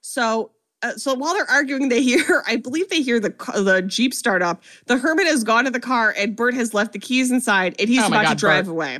So, 0.00 0.50
uh, 0.82 0.92
so 0.92 1.14
while 1.14 1.34
they're 1.34 1.50
arguing, 1.50 1.88
they 1.88 2.02
hear, 2.02 2.42
I 2.46 2.56
believe 2.56 2.88
they 2.88 3.02
hear 3.02 3.20
the 3.20 3.34
the 3.54 3.82
Jeep 3.82 4.14
start 4.14 4.42
up. 4.42 4.62
The 4.86 4.96
hermit 4.96 5.26
has 5.26 5.44
gone 5.44 5.64
to 5.64 5.70
the 5.70 5.80
car, 5.80 6.14
and 6.16 6.34
Bert 6.34 6.54
has 6.54 6.74
left 6.74 6.92
the 6.92 6.98
keys 6.98 7.30
inside, 7.30 7.76
and 7.78 7.88
he's 7.88 8.02
Oh 8.02 8.08
about 8.08 8.24
God, 8.24 8.30
to 8.30 8.36
drive 8.36 8.64
Bert. 8.66 8.72
away. 8.72 8.98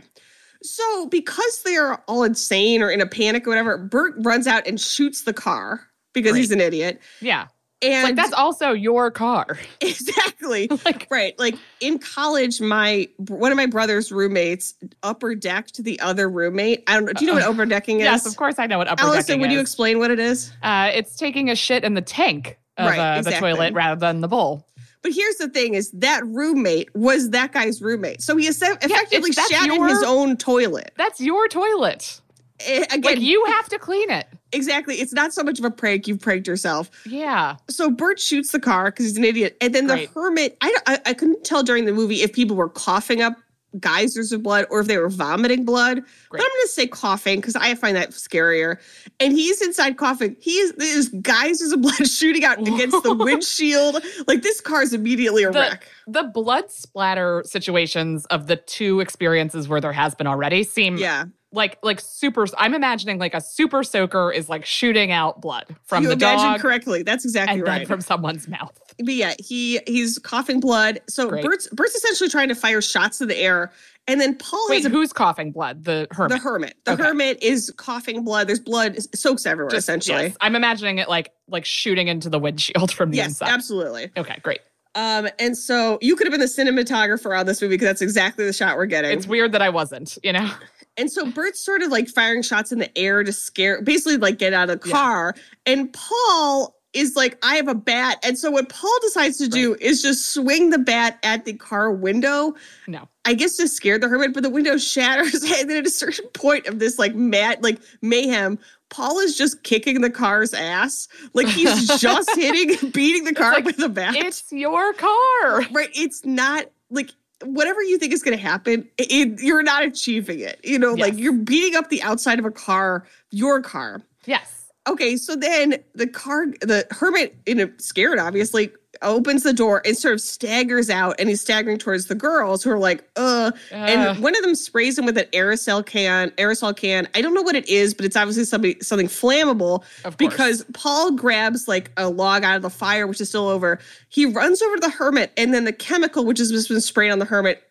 So, 0.63 1.07
because 1.07 1.63
they're 1.65 1.95
all 2.03 2.23
insane 2.23 2.83
or 2.83 2.91
in 2.91 3.01
a 3.01 3.07
panic 3.07 3.47
or 3.47 3.51
whatever, 3.51 3.79
Bert 3.79 4.15
runs 4.19 4.47
out 4.47 4.67
and 4.67 4.79
shoots 4.79 5.23
the 5.23 5.33
car 5.33 5.90
because 6.13 6.37
he's 6.37 6.51
an 6.51 6.61
idiot. 6.61 7.01
Yeah. 7.21 7.47
And 7.83 8.05
like, 8.05 8.17
that's 8.17 8.35
also 8.35 8.73
your 8.73 9.11
car. 9.11 9.59
exactly 9.81 10.69
like, 10.85 11.07
right. 11.11 11.39
Like 11.39 11.57
in 11.81 11.99
college, 11.99 12.61
my 12.61 13.09
one 13.17 13.51
of 13.51 13.57
my 13.57 13.67
brother's 13.67 14.13
roommates 14.13 14.75
upper 15.03 15.35
decked 15.35 15.83
the 15.83 15.99
other 16.01 16.29
roommate. 16.29 16.85
I 16.87 16.95
don't 16.95 17.07
know. 17.07 17.13
Do 17.13 17.25
you 17.25 17.31
know 17.31 17.35
what 17.39 17.43
upper 17.45 17.65
decking 17.65 18.01
is? 18.01 18.05
yes, 18.05 18.27
of 18.27 18.37
course 18.37 18.59
I 18.59 18.67
know 18.67 18.79
what 18.79 18.89
upper 18.89 19.03
Alison, 19.03 19.13
decking 19.15 19.21
is. 19.21 19.29
Alison, 19.29 19.41
would 19.41 19.53
you 19.53 19.61
explain 19.61 19.99
what 19.99 20.11
it 20.11 20.19
is? 20.19 20.53
uh, 20.63 20.91
it's 20.93 21.17
taking 21.17 21.49
a 21.49 21.57
shit 21.57 21.83
in 21.85 21.95
the 21.95 22.03
tank 22.03 22.59
of 22.77 22.87
Right, 22.89 22.99
uh, 22.99 23.23
the 23.23 23.31
toilet 23.33 23.73
rather 23.73 23.99
than 23.99 24.21
the 24.21 24.29
bowl. 24.29 24.67
But 25.03 25.13
here's 25.13 25.37
the 25.37 25.49
thing: 25.49 25.73
is 25.75 25.91
that 25.93 26.27
roommate 26.27 26.95
was 26.95 27.31
that 27.31 27.53
guy's 27.53 27.81
roommate, 27.81 28.21
so 28.21 28.37
he 28.37 28.47
effectively 28.47 29.31
that's 29.31 29.49
shat 29.51 29.67
in 29.69 29.75
your- 29.75 29.89
his 29.89 30.03
own 30.03 30.37
toilet. 30.37 30.93
That's 30.97 31.21
your 31.21 31.49
toilet. 31.49 32.21
Eh, 32.61 32.85
Again, 32.91 33.01
Like, 33.03 33.21
you 33.21 33.43
have 33.47 33.71
to 33.71 33.79
clean 33.79 34.11
it. 34.11 34.27
Exactly. 34.53 34.97
It's 34.97 35.13
not 35.13 35.33
so 35.33 35.43
much 35.43 35.59
of 35.59 35.65
a 35.65 35.71
prank; 35.71 36.07
you've 36.09 36.21
pranked 36.21 36.47
yourself. 36.47 36.91
Yeah. 37.07 37.57
So 37.69 37.91
Bert 37.91 38.19
shoots 38.21 38.53
the 38.53 38.61
car 38.61 38.87
because 38.87 39.07
he's 39.07 39.17
an 39.17 39.25
idiot, 39.25 39.57
and 39.61 39.75
then 39.75 39.87
the 39.87 39.95
Great. 39.95 40.11
hermit, 40.15 40.57
I, 40.61 40.75
I, 40.87 40.99
I 41.07 41.15
couldn't 41.15 41.45
tell 41.45 41.63
during 41.63 41.85
the 41.85 41.93
movie 41.93 42.23
if 42.23 42.33
people 42.33 42.57
were 42.57 42.69
coughing 42.69 43.23
up 43.23 43.35
geysers 43.79 44.33
of 44.33 44.43
blood 44.43 44.67
or 44.69 44.81
if 44.81 44.89
they 44.89 44.99
were 44.99 45.09
vomiting 45.09 45.65
blood. 45.65 46.03
But 46.33 46.41
I'm 46.41 46.47
going 46.49 46.63
to 46.63 46.69
say 46.69 46.89
coughing 46.89 47.37
because 47.41 47.55
I 47.55 47.77
find 47.77 47.95
that 47.97 48.11
scarier. 48.11 48.79
And 49.21 49.33
he's 49.33 49.63
inside 49.63 49.97
coughing. 49.97 50.35
He 50.41 50.51
is 50.59 50.73
there's 50.73 51.09
geysers 51.23 51.71
of 51.71 51.81
blood 51.83 52.05
shooting 52.09 52.43
out 52.45 52.59
against 52.59 53.01
the 53.05 53.15
windshield. 53.19 54.03
Like 54.27 54.43
this 54.43 54.61
car 54.61 54.83
is 54.83 54.93
immediately 54.93 55.45
a 55.45 55.53
The, 55.53 55.61
wreck. 55.61 55.87
the 56.09 56.25
blood 56.25 56.73
splatter 56.73 57.45
situations 57.47 58.27
of 58.27 58.49
the 58.49 58.57
two 58.57 58.99
experiences 58.99 59.69
where 59.69 59.81
there 59.81 59.93
has 59.93 60.17
been 60.17 60.27
already 60.27 60.65
seem 60.65 60.97
Yeah, 60.97 61.27
like 61.53 61.79
like 61.83 62.01
super. 62.01 62.47
I'm 62.57 62.75
imagining 62.75 63.19
like 63.19 63.35
a 63.35 63.41
super 63.41 63.83
soaker 63.83 64.31
is 64.31 64.49
like 64.49 64.65
shooting 64.65 65.11
out 65.11 65.41
blood 65.41 65.67
from 65.85 66.03
you 66.05 66.09
the 66.09 66.15
imagined 66.15 66.53
dog 66.55 66.61
correctly. 66.61 67.03
That's 67.03 67.25
exactly 67.25 67.59
and 67.59 67.67
right. 67.67 67.87
from 67.87 68.01
someone's 68.01 68.47
mouth. 68.47 68.79
but 68.99 69.15
yeah, 69.15 69.35
he 69.39 69.81
he's 69.87 70.19
coughing 70.19 70.61
blood. 70.61 71.01
So 71.09 71.29
Great. 71.29 71.45
Bert's 71.45 71.69
Bert's 71.73 71.95
essentially 71.95 72.31
trying 72.31 72.49
to 72.49 72.55
fire 72.55 72.81
shots 72.81 73.21
in 73.21 73.27
the 73.29 73.37
air, 73.37 73.73
and 74.07 74.21
then 74.21 74.37
Paul 74.37 74.65
Wait, 74.69 74.85
a, 74.85 74.89
who's 74.89 75.13
coughing 75.13 75.51
blood? 75.51 75.85
The 75.85 76.07
hermit. 76.13 76.31
the 76.31 76.39
hermit. 76.39 76.77
The 76.85 76.93
Okay. 76.93 77.03
hermit 77.03 77.43
is 77.43 77.73
coughing 77.77 78.23
blood. 78.25 78.47
There's 78.47 78.61
blood 78.61 78.99
soaks 79.17 79.45
everywhere. 79.45 79.71
Just- 79.71 79.89
essentially, 79.89 80.23
yes. 80.25 80.37
I'm 80.41 80.55
imagining 80.55 80.99
it 80.99 81.09
like 81.09 81.33
like 81.49 81.65
shooting 81.65 82.07
into 82.07 82.29
the 82.31 82.39
windshield 82.39 82.93
from 82.95 83.11
the 83.11 83.17
yes, 83.17 83.29
inside. 83.29 83.49
absolutely. 83.49 84.11
Okay, 84.17 84.39
great. 84.43 84.61
Um, 84.97 85.29
and 85.39 85.57
so 85.57 85.99
you 86.01 86.17
could 86.17 86.27
have 86.27 86.33
been 86.33 86.41
the 86.41 86.47
cinematographer 86.47 87.39
on 87.39 87.47
this 87.47 87.63
movie 87.63 87.75
because 87.75 87.87
that's 87.87 88.03
exactly 88.03 88.45
the 88.45 88.53
shot 88.53 88.77
we're 88.77 88.87
getting. 88.87 89.17
It's 89.17 89.27
weird 89.27 89.53
that 89.53 89.63
I 89.63 89.69
wasn't, 89.69 90.19
you 90.25 90.33
know? 90.33 90.51
And 91.01 91.11
so 91.11 91.31
Bert's 91.31 91.61
sort 91.65 91.83
of 91.83 91.91
like 91.91 92.09
firing 92.09 92.43
shots 92.43 92.71
in 92.73 92.79
the 92.79 92.97
air 92.99 93.25
to 93.25 93.33
scare, 93.33 93.81
basically 93.83 94.19
like 94.19 94.39
get 94.39 94.53
out 94.53 94.69
of 94.71 94.81
the 94.81 94.89
Yeah. 94.89 94.95
car. 94.95 95.35
And 95.67 95.93
Paul 95.93 96.77
is 96.93 97.15
like, 97.17 97.39
I 97.45 97.55
have 97.57 97.69
a 97.69 97.75
bat. 97.75 98.19
And 98.25 98.37
so 98.37 98.51
what 98.51 98.69
Paul 98.69 98.97
decides 99.03 99.39
to 99.39 99.49
do 99.49 99.77
is 99.81 100.03
just 100.03 100.33
swing 100.35 100.71
the 100.71 100.79
bat 100.79 101.19
at 101.23 101.45
the 101.45 101.53
car 101.55 101.93
window. 101.93 102.55
No. 102.89 103.09
I 103.25 103.35
guess 103.35 103.57
to 103.59 103.69
scare 103.69 103.97
the 103.99 104.09
hermit, 104.09 104.35
but 104.35 104.43
the 104.43 104.51
window 104.51 104.77
shatters. 104.77 105.43
And 105.61 105.71
then 105.71 105.77
at 105.79 105.87
a 105.87 105.91
certain 105.91 106.29
point 106.31 106.67
of 106.67 106.79
this 106.81 106.99
like 106.99 107.15
mad, 107.15 107.63
like 107.63 107.79
mayhem, 108.03 108.59
Paul 108.89 109.21
is 109.21 109.39
just 109.39 109.63
kicking 109.63 110.01
the 110.01 110.11
car's 110.11 110.53
ass. 110.53 111.07
Like 111.33 111.47
he's 111.47 111.87
just 112.01 112.29
hitting, 112.35 112.91
beating 112.91 113.23
the 113.25 113.35
car 113.35 113.53
like, 113.55 113.65
with 113.65 113.79
a 113.79 113.89
bat. 113.89 114.17
It's 114.17 114.51
your 114.53 114.93
car. 114.95 115.63
right. 115.71 115.91
It's 115.95 116.25
not 116.25 116.67
like 116.91 117.11
whatever 117.45 117.83
you 117.83 117.99
think 117.99 118.13
is 118.13 118.23
going 118.23 118.37
to 118.37 118.43
happen, 118.43 118.89
it, 118.99 119.41
you're 119.41 119.63
not 119.63 119.83
achieving 119.83 120.41
it. 120.41 120.61
You 120.63 120.79
know, 120.79 120.95
like 120.95 121.17
you're 121.17 121.33
beating 121.33 121.77
up 121.77 121.89
the 121.89 122.03
outside 122.03 122.39
of 122.39 122.45
a 122.45 122.51
car, 122.51 123.07
your 123.31 123.61
car. 123.61 124.03
Yes. 124.27 124.71
Okay, 124.87 125.17
so 125.17 125.37
then 125.37 125.77
the 125.95 126.07
car, 126.07 126.47
the 126.61 126.87
hermit, 126.91 127.37
you 127.47 127.55
know, 127.55 127.71
scared 127.79 128.19
obviously, 128.19 128.71
opens 129.03 129.43
the 129.43 129.53
door 129.53 129.83
and 129.85 129.97
sort 129.97 130.15
of 130.15 130.21
staggers 130.21 130.91
out, 130.91 131.17
and 131.19 131.29
he's 131.29 131.41
staggering 131.41 131.79
towards 131.79 132.07
the 132.07 132.15
girls 132.15 132.63
who 132.63 132.71
are 132.71 132.79
like, 132.79 133.05
"Uh." 133.17 133.53
And 133.71 134.23
one 134.23 134.37
of 134.37 134.43
them 134.43 134.55
sprays 134.55 134.99
him 134.99 135.07
with 135.07 135.17
an 135.19 135.27
aerosol 135.33 135.85
can. 135.85 136.31
Aerosol 136.33 136.77
can. 136.77 137.09
I 137.15 137.21
don't 137.21 137.35
know 137.35 137.43
what 137.43 137.57
it 137.57 137.69
is, 137.69 137.95
but 137.95 138.05
it's 138.05 138.17
obviously 138.17 138.45
somebody 138.45 138.77
something 138.81 139.09
flammable. 139.09 139.83
Of 140.05 140.17
course. 140.17 140.31
Because 140.31 140.65
Paul 140.73 141.13
grabs 141.13 141.69
like 141.69 141.91
a 141.97 142.09
log 142.09 142.45
out 142.45 142.57
of 142.57 142.63
the 142.63 142.71
fire, 142.71 143.07
which 143.07 143.21
is 143.21 143.29
still 143.29 143.49
over. 143.49 143.79
He 144.09 144.27
runs 144.27 144.63
over 144.63 144.77
to 144.77 144.81
the 144.81 144.91
hermit, 144.91 145.33
and 145.37 145.55
then 145.55 145.65
the 145.65 145.73
chemical, 145.73 146.25
which 146.25 146.39
has 146.39 146.51
just 146.51 146.69
been 146.69 146.81
sprayed 146.81 147.11
on 147.11 147.19
the 147.19 147.25
hermit, 147.25 147.63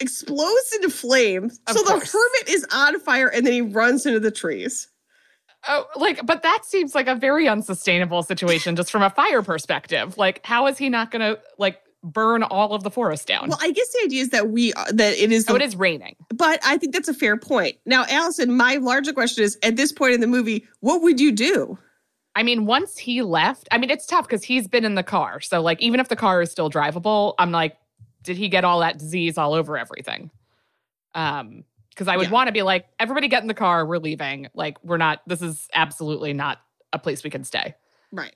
explodes 0.00 0.72
into 0.74 0.90
flames. 0.90 1.60
Of 1.66 1.76
so 1.76 1.82
the 1.84 1.92
hermit 1.92 2.48
is 2.48 2.66
on 2.72 2.98
fire, 3.00 3.28
and 3.28 3.46
then 3.46 3.52
he 3.52 3.60
runs 3.60 4.06
into 4.06 4.20
the 4.20 4.30
trees. 4.30 4.88
Oh, 5.68 5.86
like, 5.96 6.24
but 6.26 6.42
that 6.42 6.64
seems 6.64 6.94
like 6.94 7.06
a 7.06 7.14
very 7.14 7.48
unsustainable 7.48 8.22
situation 8.22 8.74
just 8.74 8.90
from 8.90 9.02
a 9.02 9.10
fire 9.10 9.42
perspective. 9.42 10.18
Like, 10.18 10.44
how 10.44 10.66
is 10.66 10.76
he 10.78 10.88
not 10.88 11.10
going 11.10 11.20
to 11.20 11.40
like 11.56 11.80
burn 12.02 12.42
all 12.42 12.74
of 12.74 12.82
the 12.82 12.90
forest 12.90 13.28
down? 13.28 13.48
Well, 13.48 13.58
I 13.60 13.70
guess 13.70 13.88
the 13.92 14.00
idea 14.04 14.22
is 14.22 14.30
that 14.30 14.50
we 14.50 14.72
uh, 14.72 14.86
that 14.92 15.14
it 15.16 15.30
is. 15.30 15.48
oh, 15.48 15.54
it 15.54 15.62
is 15.62 15.76
raining. 15.76 16.16
but 16.34 16.60
I 16.64 16.78
think 16.78 16.92
that's 16.92 17.08
a 17.08 17.14
fair 17.14 17.36
point. 17.36 17.76
Now, 17.86 18.04
Alison, 18.08 18.56
my 18.56 18.76
larger 18.76 19.12
question 19.12 19.44
is: 19.44 19.56
at 19.62 19.76
this 19.76 19.92
point 19.92 20.14
in 20.14 20.20
the 20.20 20.26
movie, 20.26 20.66
what 20.80 21.02
would 21.02 21.20
you 21.20 21.30
do? 21.32 21.78
I 22.34 22.42
mean, 22.42 22.64
once 22.64 22.96
he 22.96 23.22
left, 23.22 23.68
I 23.70 23.78
mean, 23.78 23.90
it's 23.90 24.06
tough 24.06 24.26
because 24.26 24.42
he's 24.42 24.66
been 24.66 24.84
in 24.84 24.94
the 24.94 25.02
car. 25.02 25.40
So, 25.40 25.60
like, 25.60 25.80
even 25.80 26.00
if 26.00 26.08
the 26.08 26.16
car 26.16 26.40
is 26.42 26.50
still 26.50 26.70
drivable, 26.70 27.34
I'm 27.38 27.52
like, 27.52 27.76
did 28.22 28.36
he 28.36 28.48
get 28.48 28.64
all 28.64 28.80
that 28.80 28.98
disease 28.98 29.36
all 29.36 29.52
over 29.54 29.76
everything? 29.76 30.30
Um, 31.14 31.64
because 31.94 32.08
I 32.08 32.16
would 32.16 32.26
Yeah. 32.26 32.32
want 32.32 32.48
to 32.48 32.52
be 32.52 32.62
like, 32.62 32.86
everybody 32.98 33.28
get 33.28 33.42
in 33.42 33.48
the 33.48 33.54
car, 33.54 33.84
we're 33.86 33.98
leaving. 33.98 34.48
Like, 34.54 34.82
we're 34.82 34.96
not, 34.96 35.20
this 35.26 35.42
is 35.42 35.68
absolutely 35.74 36.32
not 36.32 36.58
a 36.92 36.98
place 36.98 37.22
we 37.24 37.30
can 37.30 37.44
stay. 37.44 37.74
Right. 38.10 38.34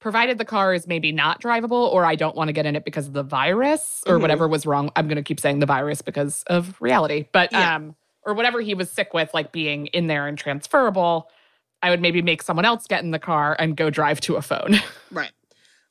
Provided 0.00 0.38
the 0.38 0.44
car 0.44 0.72
is 0.74 0.86
maybe 0.86 1.10
not 1.10 1.40
drivable, 1.40 1.92
or 1.92 2.04
I 2.04 2.14
don't 2.14 2.36
want 2.36 2.48
to 2.48 2.52
get 2.52 2.66
in 2.66 2.76
it 2.76 2.84
because 2.84 3.08
of 3.08 3.14
the 3.14 3.24
virus 3.24 4.02
or 4.06 4.16
Mhm. 4.18 4.20
whatever 4.22 4.46
was 4.46 4.64
wrong. 4.64 4.90
I'm 4.94 5.08
going 5.08 5.16
to 5.16 5.22
keep 5.22 5.40
saying 5.40 5.58
the 5.58 5.66
virus 5.66 6.02
because 6.02 6.44
of 6.46 6.80
reality, 6.80 7.26
but, 7.32 7.50
Yeah. 7.52 7.74
um, 7.76 7.96
or 8.24 8.34
whatever 8.34 8.60
he 8.60 8.74
was 8.74 8.90
sick 8.90 9.12
with, 9.12 9.32
like 9.34 9.50
being 9.50 9.86
in 9.88 10.06
there 10.06 10.28
and 10.28 10.38
transferable. 10.38 11.28
I 11.82 11.90
would 11.90 12.00
maybe 12.00 12.22
make 12.22 12.42
someone 12.42 12.64
else 12.64 12.86
get 12.86 13.02
in 13.02 13.10
the 13.10 13.18
car 13.18 13.56
and 13.58 13.76
go 13.76 13.90
drive 13.90 14.20
to 14.22 14.36
a 14.36 14.42
phone. 14.42 14.76
Right. 15.10 15.30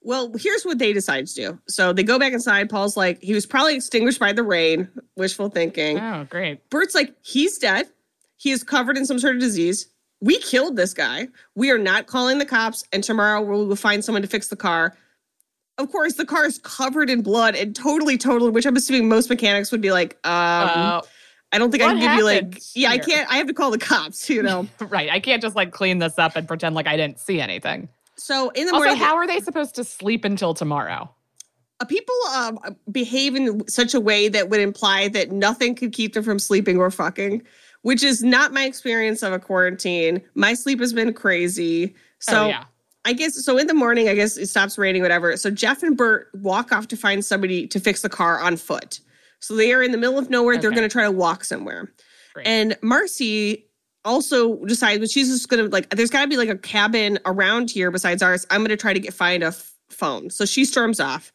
Well, 0.02 0.32
here's 0.38 0.64
what 0.64 0.80
they 0.80 0.94
decide 0.94 1.28
to 1.28 1.34
do. 1.36 1.60
So 1.68 1.92
they 1.92 2.04
go 2.04 2.18
back 2.18 2.32
inside. 2.34 2.70
Paul's 2.70 2.96
like, 2.96 3.22
he 3.22 3.34
was 3.34 3.46
probably 3.46 3.76
extinguished 3.76 4.20
by 4.20 4.32
the 4.32 4.44
rain. 4.44 4.88
Wishful 5.18 5.50
thinking. 5.50 6.00
oh, 6.00 6.26
great. 6.30 6.70
Bert's 6.70 6.96
like, 6.96 7.14
he's 7.22 7.58
dead. 7.58 7.88
He 8.38 8.52
is 8.52 8.64
covered 8.64 8.98
in 8.98 9.06
some 9.06 9.20
sort 9.20 9.36
of 9.36 9.42
disease. 9.42 9.88
We 10.22 10.40
killed 10.40 10.76
this 10.76 10.94
guy. 10.94 11.28
We 11.56 11.72
are 11.72 11.78
not 11.78 12.08
calling 12.08 12.38
the 12.38 12.46
cops, 12.46 12.84
and 12.94 13.04
tomorrow 13.04 13.42
we 13.42 13.66
will 13.66 13.76
find 13.76 14.04
someone 14.04 14.22
to 14.22 14.28
fix 14.28 14.48
the 14.48 14.56
car. 14.56 14.96
Of 15.78 15.92
course, 15.92 16.14
the 16.14 16.26
car 16.26 16.46
is 16.46 16.58
covered 16.60 17.10
in 17.10 17.22
blood 17.22 17.56
and 17.56 17.76
totally 17.76 18.18
totaled, 18.18 18.54
which 18.56 18.66
I'm 18.66 18.76
assuming 18.76 19.10
most 19.10 19.30
mechanics 19.30 19.72
would 19.72 19.82
be 19.82 19.92
like, 19.92 20.14
um, 20.24 20.32
Uh, 20.34 21.02
I 21.52 21.60
don't 21.60 21.70
think 21.72 21.84
I 21.84 21.88
can 21.88 22.00
give 22.00 22.14
you 22.18 22.26
like, 22.26 22.62
yeah, 22.76 22.90
I 22.90 22.98
can't, 22.98 23.32
I 23.32 23.38
have 23.38 23.48
to 23.48 23.54
call 23.54 23.72
the 23.72 23.78
cops, 23.78 24.30
you 24.30 24.42
know? 24.44 24.68
right. 24.82 25.10
I 25.10 25.20
can't 25.20 25.42
just 25.42 25.56
like 25.56 25.72
clean 25.72 26.00
this 26.00 26.18
up 26.18 26.36
and 26.36 26.48
pretend 26.48 26.76
like 26.76 26.88
I 26.88 26.98
didn't 26.98 27.20
see 27.20 27.40
anything. 27.40 27.88
So 28.18 28.50
in 28.50 28.66
the 28.66 28.74
Also, 28.74 28.86
morning, 28.86 29.04
how 29.04 29.16
are 29.16 29.28
they 29.28 29.40
supposed 29.40 29.76
to 29.76 29.84
sleep 29.84 30.26
until 30.26 30.54
tomorrow? 30.54 31.10
uh, 31.80 31.86
people 31.86 32.16
um, 32.34 32.60
behave 32.92 33.36
in 33.36 33.68
such 33.68 33.94
a 33.94 34.00
way 34.00 34.30
that 34.30 34.50
would 34.50 34.60
imply 34.60 35.08
that 35.10 35.32
nothing 35.32 35.76
could 35.76 35.94
keep 35.94 36.14
them 36.14 36.24
from 36.24 36.40
sleeping 36.40 36.78
or 36.78 36.90
fucking, 36.90 37.44
which 37.84 38.04
is 38.04 38.24
not 38.24 38.54
my 38.54 38.66
experience 38.66 39.22
of 39.24 39.34
a 39.34 39.40
quarantine. 39.40 40.22
My 40.36 40.54
sleep 40.54 40.80
has 40.80 40.94
been 40.94 41.14
crazy. 41.14 41.96
So 42.20 42.46
oh, 42.46 42.48
yeah. 42.48 42.64
I 43.06 43.14
guess 43.14 43.44
so. 43.44 43.58
In 43.58 43.68
the 43.68 43.74
morning, 43.74 44.10
I 44.10 44.16
guess 44.16 44.38
it 44.38 44.48
stops 44.48 44.78
raining, 44.78 45.02
whatever. 45.02 45.38
So 45.38 45.52
Jeff 45.52 45.84
and 45.84 45.96
Bert 45.96 46.30
walk 46.34 46.72
off 46.72 46.88
to 46.90 46.98
find 46.98 47.24
somebody 47.24 47.68
to 47.68 47.80
fix 47.80 48.02
the 48.02 48.10
car 48.10 48.40
on 48.40 48.58
foot. 48.58 49.00
So 49.40 49.56
they 49.56 49.72
are 49.72 49.84
in 49.84 49.92
the 49.92 49.98
middle 49.98 50.18
of 50.18 50.30
nowhere. 50.30 50.58
They're 50.58 50.72
going 50.72 50.82
to 50.82 50.90
try 50.90 51.04
to 51.04 51.12
walk 51.12 51.44
somewhere. 51.44 51.94
Great. 52.34 52.48
And 52.48 52.76
Marcy 52.82 53.67
also 54.08 54.56
decides, 54.66 55.00
but 55.00 55.12
she's 55.12 55.28
just 55.30 55.50
to 55.64 55.70
like. 55.70 55.90
There's 55.90 56.10
got 56.10 56.22
to 56.22 56.28
be 56.28 56.38
like 56.38 56.50
a 56.50 56.58
cabin 56.58 57.20
around 57.26 57.70
here 57.70 57.92
besides 57.92 58.24
ours. 58.24 58.48
I'm 58.50 58.62
to 58.70 58.78
try 58.78 58.94
to 58.94 59.00
get 59.00 59.14
find 59.14 59.44
a 59.44 59.48
f- 59.48 59.74
phone. 59.90 60.30
So 60.30 60.46
she 60.46 60.66
storms 60.66 61.00
off. 61.00 61.32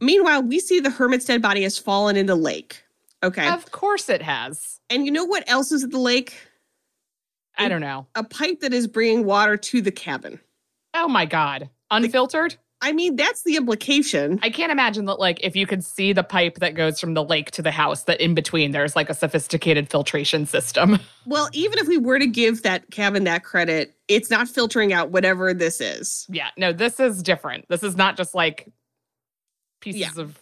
Meanwhile, 0.00 0.42
we 0.42 0.58
see 0.60 0.80
the 0.80 0.90
hermit's 0.90 1.24
dead 1.26 1.40
body 1.40 1.62
has 1.62 1.78
fallen 1.78 2.16
in 2.16 2.26
the 2.26 2.34
lake. 2.34 2.82
Okay. 3.22 3.48
Of 3.48 3.70
course 3.70 4.08
it 4.08 4.20
has. 4.20 4.80
and 4.90 5.06
you 5.06 5.12
know 5.12 5.24
what 5.24 5.44
else 5.48 5.70
is 5.72 5.84
at 5.84 5.90
the 5.92 5.98
lake? 5.98 6.34
I 7.56 7.68
don't 7.68 7.80
know. 7.80 8.06
A 8.16 8.24
pipe 8.24 8.60
that 8.60 8.72
is 8.74 8.86
bringing 8.88 9.24
water 9.24 9.56
to 9.56 9.80
the 9.80 9.92
cabin. 9.92 10.40
Oh 10.94 11.06
my 11.06 11.24
God. 11.26 11.68
Unfiltered? 11.90 12.56
I 12.84 12.92
mean, 12.92 13.14
that's 13.16 13.44
the 13.44 13.54
implication. 13.56 14.40
I 14.42 14.50
can't 14.50 14.72
imagine 14.72 15.04
that, 15.06 15.20
like, 15.20 15.38
if 15.44 15.54
you 15.54 15.66
could 15.68 15.84
see 15.84 16.12
the 16.12 16.24
pipe 16.24 16.56
that 16.56 16.74
goes 16.74 16.98
from 16.98 17.14
the 17.14 17.22
lake 17.22 17.52
to 17.52 17.62
the 17.62 17.70
house, 17.70 18.02
that 18.04 18.20
in 18.20 18.34
between 18.34 18.72
there's 18.72 18.96
like 18.96 19.08
a 19.08 19.14
sophisticated 19.14 19.88
filtration 19.90 20.44
system. 20.46 20.98
Well, 21.24 21.48
even 21.52 21.78
if 21.78 21.86
we 21.86 21.98
were 21.98 22.18
to 22.18 22.26
give 22.26 22.64
that 22.64 22.90
cabin 22.90 23.22
that 23.24 23.44
credit, 23.44 23.94
it's 24.08 24.28
not 24.28 24.48
filtering 24.48 24.92
out 24.92 25.10
whatever 25.12 25.54
this 25.54 25.80
is. 25.80 26.26
yeah. 26.28 26.48
No, 26.58 26.72
this 26.72 26.98
is 26.98 27.22
different. 27.22 27.64
This 27.68 27.84
is 27.84 27.94
not 27.96 28.16
just 28.16 28.34
like 28.34 28.68
pieces 29.80 30.00
Yeah. 30.00 30.10
of 30.16 30.36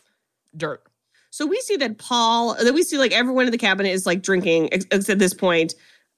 dirt. 0.56 0.82
So 1.28 1.44
we 1.44 1.60
see 1.60 1.76
that 1.76 1.98
Paul, 1.98 2.54
that 2.54 2.72
we 2.72 2.82
see 2.82 2.96
like 2.96 3.12
everyone 3.12 3.44
in 3.44 3.52
the 3.52 3.58
cabin 3.58 3.84
is 3.84 4.06
like 4.06 4.22
drinking, 4.22 4.72
ex- 4.72 5.08
at 5.10 5.18
this 5.18 5.34
point, 5.34 5.74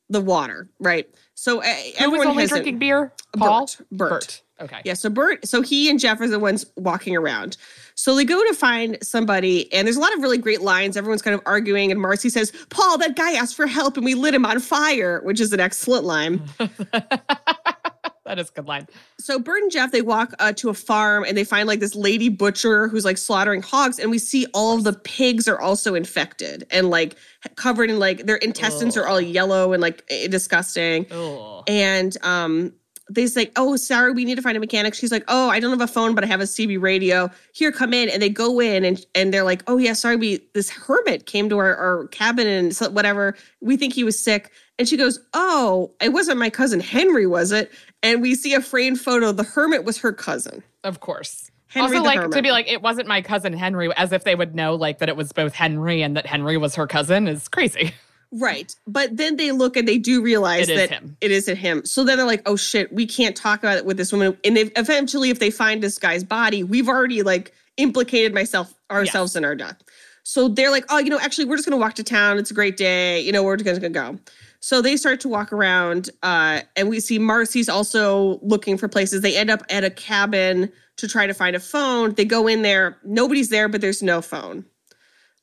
the 0.09 0.21
water, 0.21 0.69
right? 0.79 1.09
So 1.35 1.61
uh, 1.61 1.65
Who 1.65 1.71
was 1.71 1.95
everyone 1.99 2.27
only 2.29 2.43
has 2.45 2.53
a- 2.53 2.55
drinking 2.57 2.79
beer? 2.79 3.13
Paul? 3.37 3.69
Bert. 3.91 4.11
Bert. 4.11 4.43
Okay. 4.61 4.81
Yeah, 4.85 4.95
so 4.95 5.11
Bert, 5.11 5.45
so 5.47 5.61
he 5.61 5.91
and 5.91 5.99
Jeff 5.99 6.21
are 6.21 6.29
the 6.29 6.39
ones 6.39 6.65
walking 6.77 7.17
around. 7.17 7.57
So 7.97 8.15
they 8.15 8.25
go 8.25 8.47
to 8.47 8.55
find 8.55 8.97
somebody, 9.03 9.73
and 9.73 9.87
there's 9.89 9.97
a 9.97 10.01
lot 10.01 10.15
of 10.15 10.21
really 10.21 10.39
great 10.39 10.61
lines. 10.63 10.97
Everyone's 10.97 11.21
kind 11.23 11.35
of 11.35 11.41
arguing, 11.47 11.91
and 11.91 12.01
Marcy 12.01 12.29
says, 12.29 12.53
Paul, 12.71 12.97
that 12.99 13.17
guy 13.17 13.33
asked 13.33 13.57
for 13.57 13.67
help 13.67 13.97
and 13.97 14.05
we 14.07 14.15
lit 14.15 14.35
him 14.35 14.47
on 14.47 14.61
fire, 14.61 15.21
which 15.25 15.41
is 15.41 15.53
an 15.53 15.59
excellent 15.61 16.05
line. 16.05 16.41
that 18.25 18.39
is 18.39 18.49
a 18.51 18.53
good 18.53 18.67
line. 18.67 18.87
so 19.19 19.39
Bert 19.39 19.63
and 19.63 19.71
Jeff 19.71 19.91
they 19.91 20.03
walk 20.03 20.33
uh, 20.39 20.53
to 20.53 20.69
a 20.69 20.75
farm 20.75 21.25
and 21.27 21.37
they 21.37 21.45
find 21.45 21.67
like 21.67 21.81
this 21.81 21.95
lady 21.95 22.29
butcher 22.29 22.89
who's 22.89 23.05
like 23.05 23.19
slaughtering 23.19 23.63
hogs, 23.63 23.99
and 23.99 24.11
we 24.11 24.19
see 24.19 24.47
all 24.55 24.77
of 24.77 24.85
the 24.85 24.93
pigs 24.93 25.49
are 25.49 25.61
also 25.61 25.95
infected 25.95 26.67
and 26.71 26.91
like 26.91 27.17
covered 27.57 27.91
in 27.91 27.99
like 27.99 28.27
their 28.27 28.37
intestines 28.37 28.97
are 28.97 29.07
all 29.07 29.21
yellow 29.21 29.73
and 29.73 29.83
like 29.83 30.07
disgusting. 30.29 31.07
Oh. 31.11 31.65
And 31.67 32.17
um, 32.23 32.73
they 33.11 33.27
say, 33.27 33.51
"Oh, 33.57 33.77
sorry, 33.77 34.13
we 34.13 34.25
need 34.25 34.37
to 34.37 34.43
find 34.43 34.57
a 34.57 34.61
mechanic." 34.61 34.95
She's 34.95 35.13
like, 35.13 35.25
"Oh, 35.29 35.49
I 35.49 35.61
don't 35.61 35.71
have 35.71 35.81
a 35.81 35.93
phone, 35.93 36.15
but 36.15 36.25
I 36.25 36.27
have 36.29 36.41
a 36.41 36.45
CB 36.45 36.81
radio. 36.81 37.31
Here, 37.53 37.73
come 37.73 37.93
in." 37.93 38.09
And 38.09 38.23
they 38.23 38.29
go 38.29 38.61
in 38.61 38.85
and 38.85 39.05
and 39.15 39.33
they're 39.33 39.45
like, 39.45 39.63
"Oh 39.67 39.77
yeah, 39.77 39.93
sorry, 39.93 40.17
we 40.17 40.41
this 40.55 40.71
hermit 40.71 41.27
came 41.27 41.49
to 41.49 41.59
our, 41.59 41.77
our 41.77 42.07
cabin 42.09 42.47
and 42.47 42.75
whatever. 42.95 43.37
We 43.61 43.77
think 43.77 43.95
he 43.95 44.05
was 44.05 44.23
sick." 44.23 44.51
And 44.79 44.89
she 44.89 44.97
goes, 44.97 45.19
"Oh, 45.35 45.93
it 46.01 46.11
wasn't 46.11 46.39
my 46.39 46.51
cousin 46.51 46.81
Henry, 46.81 47.27
was 47.27 47.53
it?" 47.53 47.71
And 48.03 48.21
we 48.23 48.35
see 48.35 48.55
a 48.55 48.61
framed 48.61 49.01
photo. 49.01 49.33
The 49.33 49.45
hermit 49.45 49.85
was 49.85 49.99
her 49.99 50.13
cousin. 50.13 50.63
Of 50.85 51.01
course. 51.01 51.51
Henry 51.69 51.99
also, 51.99 52.07
like 52.07 52.31
to 52.31 52.43
be 52.43 52.51
like, 52.51 52.69
it 52.71 52.83
wasn't 52.83 53.09
my 53.09 53.23
cousin 53.23 53.53
Henry, 53.55 53.91
as 53.97 54.13
if 54.13 54.25
they 54.25 54.35
would 54.35 54.55
know, 54.55 54.75
like 54.75 54.99
that 54.99 55.09
it 55.09 55.17
was 55.17 55.33
both 55.33 55.55
Henry 55.55 56.03
and 56.03 56.17
that 56.17 56.27
Henry 56.27 56.59
was 56.59 56.75
her 56.75 56.87
cousin, 56.87 57.27
is 57.27 57.49
crazy. 57.49 57.95
Right. 58.35 58.75
But 58.87 59.17
then 59.17 59.37
they 59.37 59.53
look 59.53 59.77
and 59.77 59.87
they 59.87 59.99
do 59.99 60.23
realize 60.23 60.69
It 60.69 60.73
is 60.73 60.79
that 60.79 60.91
him. 60.91 61.17
it 61.21 61.31
isn't 61.31 61.57
him. 61.57 61.85
So 61.85 62.03
then 62.03 62.17
they're 62.17 62.27
like, 62.27 62.43
oh 62.47 62.57
shit, 62.57 62.91
we 62.93 63.07
can't 63.07 63.37
talk 63.37 63.59
about 63.61 63.77
it 63.77 63.85
with 63.85 63.99
this 63.99 64.11
woman. 64.11 64.37
And 64.43 64.57
if, 64.57 64.71
eventually, 64.77 65.31
if 65.31 65.39
they 65.39 65.51
find 65.51 65.83
this 65.83 65.99
guy's 65.99 66.25
body, 66.25 66.63
we've 66.63 66.89
already 66.89 67.23
like 67.23 67.53
implicated 67.77 68.33
myself 68.35 68.73
ourselves 68.91 69.37
in 69.37 69.45
our 69.45 69.55
death. 69.55 69.83
So 70.25 70.49
they're 70.49 70.71
like, 70.71 70.87
oh, 70.89 70.99
you 70.99 71.11
know, 71.11 71.19
actually, 71.19 71.45
we're 71.45 71.57
just 71.57 71.69
gonna 71.69 71.81
walk 71.81 71.95
to 71.95 72.05
town. 72.05 72.39
It's 72.39 72.51
a 72.51 72.55
great 72.55 72.77
day. 72.77 73.21
You 73.21 73.33
know, 73.33 73.43
we're 73.43 73.57
just 73.57 73.81
gonna 73.81 73.91
go. 73.91 74.19
So 74.65 74.81
they 74.81 74.97
start 74.97 75.19
to 75.21 75.29
walk 75.29 75.53
around, 75.53 76.09
uh, 76.23 76.61
and 76.77 76.89
we 76.89 77.01
see 77.01 77.19
Marcy's 77.19 77.69
also 77.69 78.39
looking 78.43 78.79
for 78.79 78.87
places. 78.87 79.21
They 79.21 79.37
end 79.37 79.51
up 79.51 79.65
at 79.69 79.83
a 79.83 79.91
cabin 79.91 80.71
to 80.99 81.09
try 81.09 81.27
to 81.27 81.35
find 81.35 81.57
a 81.57 81.61
phone. 81.61 82.15
They 82.15 82.25
go 82.25 82.47
in 82.47 82.63
there, 82.63 82.97
nobody's 83.05 83.49
there, 83.49 83.69
but 83.69 83.81
there's 83.81 84.05
no 84.05 84.23
phone. 84.23 84.65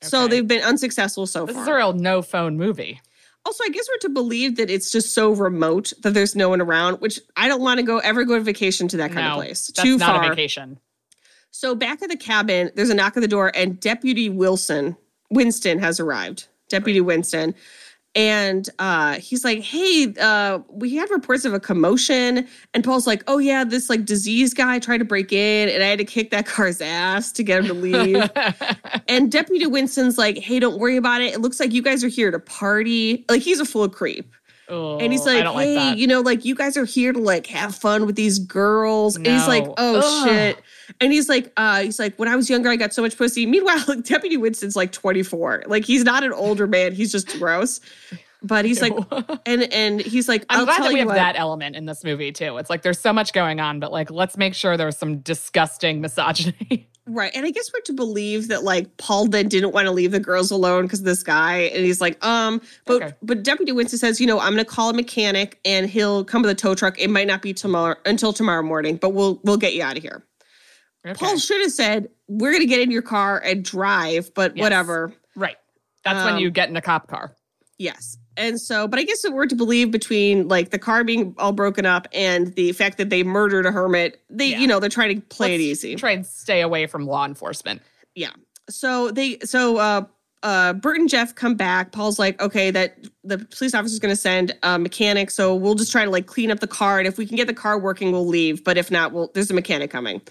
So 0.01 0.29
they've 0.29 0.47
been 0.47 0.63
unsuccessful 0.63 1.27
so 1.27 1.45
This 1.45 1.53
far. 1.53 1.63
is 1.63 1.67
a 1.67 1.73
real 1.73 1.91
no 1.91 2.21
phone 2.21 2.55
movie. 2.55 3.01
Also, 3.43 3.61
I 3.65 3.69
guess 3.69 3.89
we're 3.89 3.97
to 4.07 4.09
believe 4.09 4.55
that 4.55 4.69
it's 4.69 4.89
just 4.89 5.13
so 5.13 5.31
remote 5.31 5.91
that 6.03 6.13
there's 6.13 6.33
no 6.33 6.47
one 6.47 6.61
around, 6.61 7.01
which 7.01 7.19
I 7.35 7.49
don't 7.49 7.61
want 7.61 7.81
to 7.81 7.85
go 7.85 7.97
ever 7.97 8.23
go 8.23 8.35
on 8.35 8.43
vacation 8.45 8.87
to 8.87 8.97
that 8.97 9.11
kind 9.11 9.27
no, 9.27 9.31
of 9.31 9.35
place. 9.43 9.67
That's 9.67 9.83
Too 9.83 9.97
not 9.97 10.15
far. 10.15 10.25
a 10.25 10.29
vacation. 10.29 10.79
So 11.51 11.75
back 11.75 12.01
at 12.01 12.09
the 12.09 12.15
cabin, 12.15 12.71
there's 12.75 12.89
a 12.89 12.93
knock 12.93 13.17
at 13.17 13.21
the 13.21 13.27
door, 13.27 13.51
and 13.53 13.77
Deputy 13.81 14.29
Wilson, 14.29 14.95
Winston, 15.29 15.77
has 15.79 15.99
arrived. 15.99 16.47
Deputy 16.69 17.01
Winston. 17.01 17.53
And 18.15 18.67
uh, 18.79 19.19
he's 19.19 19.45
like, 19.45 19.61
hey, 19.61 20.13
uh, 20.19 20.59
we 20.67 20.95
had 20.95 21.09
reports 21.11 21.45
of 21.45 21.53
a 21.53 21.59
commotion. 21.59 22.47
And 22.73 22.83
Paul's 22.83 23.05
like, 23.05 23.23
oh, 23.27 23.37
yeah, 23.37 23.63
this 23.63 23.89
like 23.89 24.03
disease 24.03 24.53
guy 24.53 24.79
tried 24.79 24.97
to 24.97 25.05
break 25.05 25.31
in, 25.31 25.69
and 25.69 25.83
I 25.83 25.87
had 25.87 25.99
to 25.99 26.05
kick 26.05 26.31
that 26.31 26.45
car's 26.45 26.81
ass 26.81 27.31
to 27.33 27.43
get 27.43 27.59
him 27.59 27.67
to 27.67 27.73
leave. 27.73 28.29
and 29.07 29.31
Deputy 29.31 29.67
Winston's 29.67 30.17
like, 30.17 30.37
hey, 30.37 30.59
don't 30.59 30.79
worry 30.79 30.97
about 30.97 31.21
it. 31.21 31.33
It 31.33 31.41
looks 31.41 31.59
like 31.59 31.71
you 31.71 31.83
guys 31.83 32.03
are 32.03 32.09
here 32.09 32.31
to 32.31 32.39
party. 32.39 33.25
Like, 33.29 33.41
he's 33.41 33.59
a 33.59 33.65
full 33.65 33.87
creep. 33.89 34.33
And 34.69 35.11
he's 35.11 35.21
Oh, 35.21 35.25
like, 35.25 35.43
hey, 35.45 35.75
like 35.75 35.97
you 35.97 36.07
know, 36.07 36.21
like 36.21 36.45
you 36.45 36.55
guys 36.55 36.77
are 36.77 36.85
here 36.85 37.11
to 37.11 37.19
like 37.19 37.47
have 37.47 37.75
fun 37.75 38.05
with 38.05 38.15
these 38.15 38.39
girls. 38.39 39.15
And 39.15 39.25
he's 39.27 39.47
like, 39.47 39.65
oh 39.77 40.01
Ugh. 40.03 40.27
shit. 40.29 40.61
And 41.01 41.11
he's 41.13 41.29
like, 41.29 41.51
uh, 41.57 41.81
he's 41.81 41.99
like, 41.99 42.17
when 42.17 42.27
I 42.29 42.35
was 42.35 42.49
younger, 42.49 42.69
I 42.69 42.75
got 42.75 42.93
so 42.93 43.01
much 43.01 43.17
pussy. 43.17 43.45
Meanwhile, 43.45 43.83
like, 43.87 44.03
Deputy 44.03 44.37
Winston's 44.37 44.75
like 44.75 44.91
24. 44.91 45.63
Like 45.67 45.85
he's 45.85 46.03
not 46.03 46.23
an 46.23 46.33
older 46.33 46.67
man. 46.67 46.93
He's 46.93 47.11
just 47.11 47.27
gross. 47.39 47.79
But 48.41 48.63
he's 48.63 48.81
like, 48.81 48.93
and 49.45 49.63
and 49.73 49.99
he's 50.01 50.29
like, 50.29 50.45
I'm 50.49 50.59
I'll 50.59 50.65
glad 50.65 50.77
tell 50.77 50.85
that 50.85 50.93
we 50.93 50.95
you 50.95 50.99
have 51.01 51.07
what. 51.07 51.15
that 51.15 51.35
element 51.37 51.75
in 51.75 51.85
this 51.85 52.03
movie 52.05 52.31
too. 52.31 52.57
It's 52.57 52.69
like 52.69 52.83
there's 52.83 52.99
so 52.99 53.11
much 53.11 53.33
going 53.33 53.59
on, 53.59 53.79
but 53.81 53.91
like 53.91 54.09
let's 54.11 54.37
make 54.37 54.53
sure 54.53 54.77
there's 54.77 54.97
some 54.97 55.17
disgusting 55.19 55.99
misogyny. 56.01 56.87
Right. 57.11 57.31
And 57.33 57.43
I 57.45 57.49
guess 57.49 57.71
we're 57.73 57.79
to 57.81 57.93
believe 57.93 58.49
that 58.49 58.63
like 58.63 58.95
Paul 58.97 59.27
then 59.27 59.47
didn't 59.47 59.71
want 59.71 59.85
to 59.85 59.91
leave 59.91 60.11
the 60.11 60.19
girls 60.19 60.51
alone 60.51 60.83
because 60.83 61.01
this 61.01 61.23
guy. 61.23 61.61
And 61.73 61.83
he's 61.83 61.99
like, 61.99 62.23
um, 62.23 62.61
but 62.85 63.01
Okay. 63.01 63.13
but 63.23 63.41
Deputy 63.41 63.71
Winston 63.71 63.97
says, 63.97 64.21
you 64.21 64.27
know, 64.27 64.39
I'm 64.39 64.53
gonna 64.53 64.63
call 64.63 64.91
a 64.91 64.93
mechanic 64.93 65.59
and 65.65 65.89
he'll 65.89 66.23
come 66.23 66.43
with 66.43 66.51
a 66.51 66.55
tow 66.55 66.75
truck. 66.75 66.99
It 66.99 67.09
might 67.09 67.25
not 67.25 67.41
be 67.41 67.51
tomorrow 67.51 67.95
until 68.05 68.31
tomorrow 68.31 68.61
morning, 68.61 68.97
but 68.97 69.09
we'll 69.09 69.41
we'll 69.43 69.57
get 69.57 69.73
you 69.73 69.81
out 69.81 69.97
of 69.97 70.03
here. 70.03 70.23
Okay. 71.03 71.15
Paul 71.17 71.37
should 71.39 71.61
have 71.61 71.71
said, 71.71 72.09
We're 72.27 72.51
gonna 72.51 72.65
get 72.67 72.79
in 72.81 72.91
your 72.91 73.01
car 73.01 73.39
and 73.43 73.65
drive, 73.65 74.31
but 74.35 74.55
Yes. 74.55 74.61
whatever. 74.63 75.11
right. 75.35 75.57
That's 76.05 76.23
when 76.23 76.35
Um, 76.35 76.39
you 76.39 76.51
get 76.51 76.69
in 76.69 76.77
a 76.77 76.81
cop 76.81 77.07
car. 77.07 77.35
Yes. 77.79 78.18
And 78.39 78.59
so, 78.59 78.87
but 78.87 78.97
I 78.99 79.03
guess 79.03 79.23
if 79.25 79.33
we're 79.33 79.45
to 79.47 79.55
believe 79.55 79.91
between 79.91 80.47
like 80.47 80.69
the 80.71 80.79
car 80.79 81.03
being 81.03 81.35
all 81.37 81.51
broken 81.51 81.85
up 81.85 82.07
and 82.13 82.55
the 82.55 82.71
fact 82.71 82.97
that 82.97 83.09
they 83.09 83.21
murdered 83.23 83.65
a 83.65 83.71
hermit, 83.71 84.21
they, 84.29 84.47
Yeah. 84.47 84.59
you 84.59 84.67
know, 84.67 84.79
they're 84.79 84.89
trying 84.89 85.15
to 85.19 85.27
play 85.27 85.49
it 85.55 85.59
Let's 85.59 85.83
easy. 85.83 85.95
Try 85.95 86.11
and 86.11 86.25
stay 86.25 86.61
away 86.61 86.87
from 86.87 87.05
law 87.05 87.25
enforcement. 87.25 87.81
Yeah. 88.15 88.31
So 88.69 89.11
they 89.11 89.39
so 89.43 89.77
uh 89.77 90.05
uh 90.41 90.73
Bert 90.73 90.97
and 90.97 91.09
Jeff 91.09 91.35
come 91.35 91.55
back. 91.55 91.91
Paul's 91.91 92.17
like, 92.17 92.41
okay, 92.41 92.71
that 92.71 92.97
the 93.23 93.39
police 93.39 93.73
officer's 93.75 93.99
gonna 93.99 94.15
send 94.15 94.53
a 94.63 94.79
mechanic, 94.79 95.31
so 95.31 95.53
we'll 95.53 95.75
just 95.75 95.91
try 95.91 96.05
to 96.05 96.09
like 96.11 96.25
clean 96.27 96.49
up 96.49 96.59
the 96.61 96.67
car. 96.67 96.97
And 96.99 97.07
if 97.07 97.17
we 97.17 97.25
can 97.25 97.35
get 97.35 97.47
the 97.47 97.53
car 97.53 97.77
working, 97.77 98.11
we'll 98.11 98.27
leave. 98.27 98.63
But 98.63 98.77
if 98.77 98.89
not, 98.89 99.11
we'll 99.11 99.31
there's 99.33 99.51
a 99.51 99.53
mechanic 99.53 99.91
coming. 99.91 100.21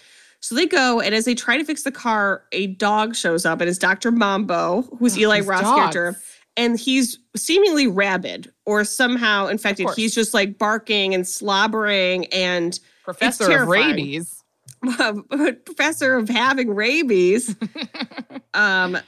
So 0.40 0.54
they 0.54 0.66
go, 0.66 1.00
and 1.00 1.14
as 1.16 1.24
they 1.24 1.34
try 1.34 1.58
to 1.58 1.64
fix 1.64 1.82
the 1.82 1.90
car, 1.90 2.44
a 2.52 2.68
dog 2.68 3.16
shows 3.16 3.44
up, 3.44 3.60
and 3.60 3.68
it's 3.68 3.76
Dr. 3.78 4.12
Mambo, 4.12 4.82
who's 4.98 5.18
Eli 5.18 5.40
Roth's 5.40 5.64
character, 5.64 6.16
and 6.58 6.78
he's 6.78 7.18
seemingly 7.36 7.86
rabid 7.86 8.52
or 8.66 8.84
somehow 8.84 9.46
infected. 9.46 9.88
He's 9.94 10.14
just 10.14 10.34
like 10.34 10.58
barking 10.58 11.14
and 11.14 11.26
slobbering 11.26 12.26
and 12.26 12.78
Professor 13.04 13.62
of 13.62 13.68
rabies. 13.68 14.44
professor 15.64 16.16
of 16.16 16.28
having 16.28 16.74
rabies. 16.74 17.56
um, 18.54 18.98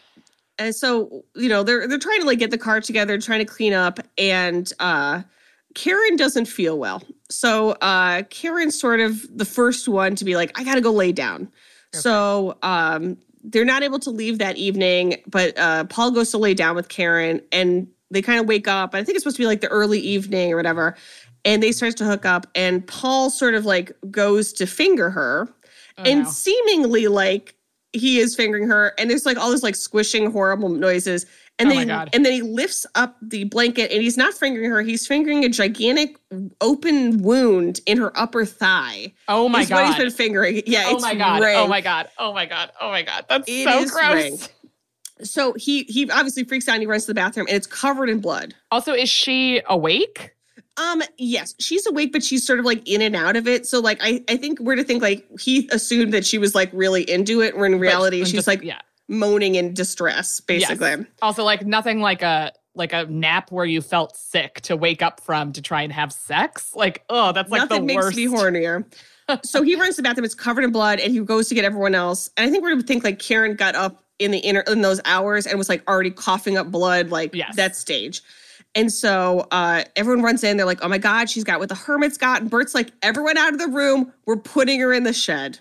and 0.58 0.74
so 0.74 1.24
you 1.34 1.48
know 1.48 1.62
they're 1.62 1.86
they're 1.86 1.98
trying 1.98 2.20
to 2.20 2.26
like 2.26 2.38
get 2.38 2.50
the 2.50 2.58
car 2.58 2.80
together, 2.80 3.18
trying 3.18 3.40
to 3.40 3.44
clean 3.44 3.72
up, 3.72 3.98
and 4.16 4.72
uh, 4.78 5.22
Karen 5.74 6.16
doesn't 6.16 6.46
feel 6.46 6.78
well. 6.78 7.02
So 7.30 7.72
uh, 7.82 8.22
Karen's 8.30 8.78
sort 8.78 9.00
of 9.00 9.26
the 9.36 9.44
first 9.44 9.88
one 9.88 10.14
to 10.16 10.24
be 10.24 10.36
like, 10.36 10.58
I 10.58 10.64
gotta 10.64 10.80
go 10.80 10.92
lay 10.92 11.12
down. 11.12 11.50
So 11.92 12.56
um, 12.62 13.16
they're 13.44 13.64
not 13.64 13.82
able 13.82 13.98
to 14.00 14.10
leave 14.10 14.38
that 14.38 14.56
evening, 14.56 15.16
but 15.26 15.56
uh, 15.58 15.84
Paul 15.84 16.10
goes 16.10 16.30
to 16.32 16.38
lay 16.38 16.54
down 16.54 16.76
with 16.76 16.88
Karen, 16.88 17.40
and 17.52 17.86
they 18.10 18.22
kind 18.22 18.40
of 18.40 18.46
wake 18.46 18.68
up. 18.68 18.94
I 18.94 19.02
think 19.02 19.16
it's 19.16 19.24
supposed 19.24 19.36
to 19.36 19.42
be 19.42 19.46
like 19.46 19.60
the 19.60 19.68
early 19.68 19.98
evening 20.00 20.52
or 20.52 20.56
whatever. 20.56 20.96
And 21.44 21.62
they 21.62 21.72
start 21.72 21.96
to 21.98 22.04
hook 22.04 22.26
up, 22.26 22.46
and 22.54 22.86
Paul 22.86 23.30
sort 23.30 23.54
of 23.54 23.64
like 23.64 23.92
goes 24.10 24.52
to 24.54 24.66
finger 24.66 25.08
her, 25.10 25.48
Oh, 25.98 26.02
and 26.04 26.28
seemingly 26.28 27.08
like 27.08 27.54
he 27.92 28.18
is 28.18 28.36
fingering 28.36 28.68
her, 28.68 28.92
and 28.98 29.10
there's 29.10 29.26
like 29.26 29.38
all 29.38 29.50
this 29.50 29.62
like 29.62 29.74
squishing 29.74 30.30
horrible 30.30 30.68
noises. 30.68 31.26
And 31.60 31.68
Oh 31.68 31.74
then 31.76 31.86
my 31.88 31.94
God. 31.94 32.10
and 32.12 32.24
then 32.24 32.32
he 32.32 32.42
lifts 32.42 32.86
up 32.94 33.16
the 33.22 33.44
blanket 33.44 33.92
and 33.92 34.02
he's 34.02 34.16
not 34.16 34.34
fingering 34.34 34.70
her, 34.70 34.82
he's 34.82 35.06
fingering 35.06 35.44
a 35.44 35.48
gigantic 35.48 36.16
open 36.60 37.22
wound 37.22 37.80
in 37.86 37.98
her 37.98 38.16
upper 38.18 38.44
thigh. 38.44 39.12
oh 39.28 39.48
my 39.48 39.60
is 39.60 39.70
what 39.70 39.84
he's 39.86 39.94
god. 39.94 40.02
been 40.02 40.10
fingering. 40.10 40.62
Yeah, 40.66 40.84
oh 40.86 40.94
it's 40.94 41.02
my 41.02 41.14
god. 41.14 41.42
Oh 41.42 41.68
my 41.68 41.80
god. 41.80 42.08
Oh 42.18 42.32
my 42.32 42.46
god. 42.46 42.70
Oh 42.80 42.90
my 42.90 43.02
god. 43.02 43.26
That's 43.28 43.44
It 43.46 43.64
so 43.64 43.84
gross. 43.94 44.14
rank. 44.14 44.54
So 45.22 45.52
he 45.52 45.82
he 45.84 46.10
obviously 46.10 46.44
freaks 46.44 46.66
out 46.66 46.72
and 46.74 46.82
he 46.82 46.86
runs 46.86 47.02
to 47.04 47.08
the 47.08 47.14
bathroom 47.14 47.46
and 47.48 47.56
it's 47.56 47.66
covered 47.66 48.08
in 48.08 48.20
blood. 48.20 48.54
Also, 48.70 48.92
is 48.94 49.08
she 49.10 49.60
awake? 49.68 50.30
Um, 50.76 51.02
yes, 51.18 51.54
she's 51.58 51.86
awake, 51.86 52.10
but 52.10 52.22
she's 52.22 52.46
sort 52.46 52.58
of 52.58 52.64
like 52.64 52.88
in 52.88 53.02
and 53.02 53.14
out 53.14 53.36
of 53.36 53.46
it. 53.46 53.66
So 53.66 53.80
like 53.80 53.98
I, 54.02 54.24
I 54.30 54.36
think 54.38 54.60
we're 54.60 54.76
to 54.76 54.84
think 54.84 55.02
like 55.02 55.26
he 55.38 55.68
assumed 55.72 56.14
that 56.14 56.24
she 56.24 56.38
was 56.38 56.54
like 56.54 56.70
really 56.72 57.02
into 57.02 57.42
it, 57.42 57.54
when 57.58 57.74
in 57.74 57.80
reality 57.80 58.20
But- 58.20 58.28
she's 58.28 58.34
just- 58.36 58.46
like 58.48 58.62
yeah. 58.62 58.80
Moaning 59.10 59.56
in 59.56 59.74
distress, 59.74 60.40
basically. 60.40 60.88
Yes. 60.90 61.04
Also, 61.20 61.44
like 61.44 61.66
nothing 61.66 62.00
like 62.00 62.22
a 62.22 62.52
like 62.74 62.92
a 62.92 63.04
nap 63.06 63.50
where 63.50 63.66
you 63.66 63.82
felt 63.82 64.16
sick 64.16 64.60
to 64.62 64.76
wake 64.76 65.02
up 65.02 65.20
from 65.20 65.52
to 65.52 65.60
try 65.60 65.82
and 65.82 65.92
have 65.92 66.12
sex. 66.12 66.74
Like, 66.74 67.04
oh, 67.10 67.32
that's 67.32 67.50
like 67.50 67.62
Nothing 67.62 67.86
the 67.86 67.94
makes 67.94 68.04
worst. 68.04 68.16
me 68.16 68.26
hornier. 68.26 68.84
so 69.44 69.62
he 69.62 69.74
runs 69.74 69.96
to 69.96 70.02
the 70.02 70.08
bathroom, 70.08 70.24
it's 70.24 70.34
covered 70.36 70.62
in 70.64 70.70
blood, 70.70 71.00
and 71.00 71.12
he 71.12 71.20
goes 71.20 71.48
to 71.48 71.54
get 71.54 71.64
everyone 71.64 71.94
else. 71.94 72.30
And 72.36 72.46
I 72.48 72.50
think 72.50 72.62
we're 72.62 72.76
to 72.76 72.82
think 72.82 73.02
like 73.04 73.18
Karen 73.18 73.54
got 73.56 73.74
up 73.74 74.04
in 74.20 74.30
the 74.30 74.38
inner 74.38 74.60
in 74.68 74.82
those 74.82 75.00
hours 75.04 75.46
and 75.46 75.58
was 75.58 75.68
like 75.68 75.86
already 75.90 76.10
coughing 76.10 76.56
up 76.56 76.70
blood, 76.70 77.10
like 77.10 77.34
Yes. 77.34 77.56
that 77.56 77.74
stage. 77.74 78.22
And 78.76 78.92
so 78.92 79.48
uh, 79.50 79.82
everyone 79.96 80.22
runs 80.22 80.44
in. 80.44 80.56
They're 80.56 80.64
like, 80.64 80.78
"Oh 80.82 80.88
my 80.88 80.98
god, 80.98 81.28
she's 81.28 81.42
got 81.42 81.58
what 81.58 81.68
the 81.68 81.74
hermit's 81.74 82.16
got." 82.16 82.40
And 82.40 82.48
Bert's 82.48 82.72
like, 82.72 82.92
"Everyone 83.02 83.36
out 83.36 83.52
of 83.52 83.58
the 83.58 83.66
room. 83.66 84.12
We're 84.26 84.36
putting 84.36 84.78
her 84.80 84.92
in 84.92 85.02
the 85.02 85.12
shed." 85.12 85.58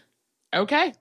Okay. 0.54 0.94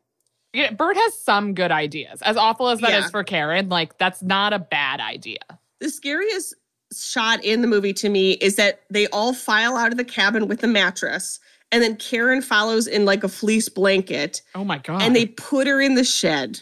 Yeah, 0.54 0.70
Bert 0.72 0.96
has 0.96 1.14
some 1.14 1.54
good 1.54 1.70
ideas. 1.70 2.22
As 2.22 2.36
awful 2.36 2.68
as 2.68 2.80
that 2.80 2.90
is 2.90 3.04
Yeah. 3.04 3.08
for 3.10 3.22
Karen, 3.24 3.68
like 3.68 3.98
that's 3.98 4.22
not 4.22 4.52
a 4.52 4.58
bad 4.58 5.00
idea. 5.00 5.38
the 5.80 5.90
scariest 5.90 6.54
shot 6.96 7.44
in 7.44 7.60
the 7.60 7.68
movie 7.68 7.92
to 7.92 8.08
me 8.08 8.32
is 8.32 8.56
that 8.56 8.80
they 8.90 9.06
all 9.08 9.32
file 9.34 9.76
out 9.76 9.92
of 9.92 9.98
the 9.98 10.04
cabin 10.04 10.48
with 10.48 10.60
the 10.60 10.66
mattress 10.66 11.38
and 11.70 11.82
then 11.82 11.94
Karen 11.96 12.40
follows 12.42 12.86
in 12.88 13.04
like 13.04 13.22
a 13.22 13.28
fleece 13.28 13.68
blanket 13.68 14.40
Oh 14.54 14.64
my 14.64 14.78
god. 14.78 15.02
and 15.02 15.14
they 15.14 15.26
put 15.26 15.66
her 15.68 15.80
in 15.80 15.94
the 15.94 16.02
shed. 16.04 16.60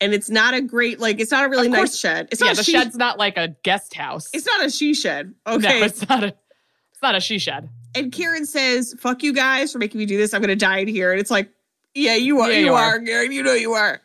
And 0.00 0.12
it's 0.14 0.30
not 0.30 0.54
a 0.54 0.60
great 0.60 1.00
like 1.00 1.18
it's 1.18 1.32
not 1.32 1.44
a 1.46 1.48
really 1.48 1.66
Of 1.66 1.72
nice 1.72 1.98
shed. 1.98 2.28
It's 2.30 2.40
yeah, 2.40 2.48
not 2.48 2.56
the 2.58 2.62
she, 2.62 2.72
shed's 2.72 2.94
not 2.96 3.18
like 3.18 3.36
a 3.38 3.48
guest 3.64 3.94
house. 3.94 4.28
it's 4.32 4.46
not 4.46 4.64
a 4.64 4.70
she 4.70 4.92
shed. 4.94 5.34
No, 5.46 5.54
Okay. 5.54 5.82
it's 5.82 6.08
not 6.08 6.22
a 6.22 6.26
it's 6.28 7.02
not 7.02 7.16
a 7.16 7.20
she 7.20 7.38
shed. 7.40 7.68
and 7.96 8.12
Karen 8.12 8.44
says, 8.46 8.94
"Fuck 9.00 9.22
you 9.24 9.32
guys 9.32 9.72
for 9.72 9.78
making 9.78 9.98
me 9.98 10.06
do 10.06 10.16
this. 10.18 10.32
I'm 10.34 10.40
going 10.42 10.48
to 10.48 10.56
die 10.56 10.78
in 10.78 10.88
here." 10.88 11.10
And 11.10 11.20
it's 11.20 11.30
like, 11.30 11.48
"Yeah, 11.94 12.16
you 12.16 12.40
are. 12.40 12.50
Yeah, 12.50 12.58
you, 12.58 12.64
you 12.66 12.74
are. 12.74 12.96
are. 12.96 13.00
Karen. 13.00 13.32
You 13.32 13.42
know 13.42 13.54
you 13.54 13.72
are." 13.72 14.00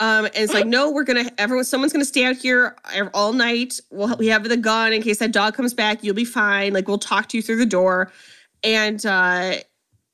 Um, 0.00 0.24
and 0.26 0.34
it's 0.34 0.52
like, 0.52 0.66
no, 0.66 0.90
we're 0.90 1.04
gonna 1.04 1.30
everyone. 1.38 1.64
Someone's 1.64 1.92
gonna 1.92 2.04
stay 2.04 2.24
out 2.24 2.36
here 2.36 2.76
all 3.14 3.32
night. 3.32 3.78
We'll 3.90 4.16
we 4.16 4.26
have 4.26 4.48
the 4.48 4.56
gun 4.56 4.92
in 4.92 5.02
case 5.02 5.18
that 5.20 5.32
dog 5.32 5.54
comes 5.54 5.72
back. 5.72 6.02
You'll 6.02 6.14
be 6.14 6.24
fine. 6.24 6.72
Like 6.72 6.88
we'll 6.88 6.98
talk 6.98 7.28
to 7.28 7.36
you 7.36 7.42
through 7.42 7.56
the 7.56 7.66
door. 7.66 8.10
And 8.64 9.04
uh, 9.06 9.56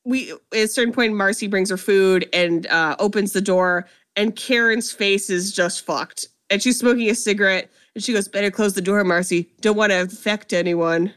we 0.05 0.31
at 0.31 0.37
a 0.53 0.67
certain 0.67 0.93
point, 0.93 1.13
Marcy 1.13 1.47
brings 1.47 1.69
her 1.69 1.77
food 1.77 2.29
and 2.31 2.67
uh, 2.67 2.95
opens 2.99 3.33
the 3.33 3.41
door, 3.41 3.87
and 4.15 4.35
Karen's 4.35 4.91
face 4.91 5.29
is 5.29 5.51
just 5.51 5.83
fucked. 5.83 6.27
And 6.49 6.61
she's 6.61 6.77
smoking 6.77 7.09
a 7.09 7.15
cigarette, 7.15 7.71
and 7.95 8.03
she 8.03 8.13
goes, 8.13 8.27
"Better 8.27 8.51
close 8.51 8.73
the 8.73 8.81
door, 8.81 9.03
Marcy. 9.03 9.49
Don't 9.61 9.77
want 9.77 9.91
to 9.91 10.03
affect 10.03 10.53
anyone." 10.53 11.13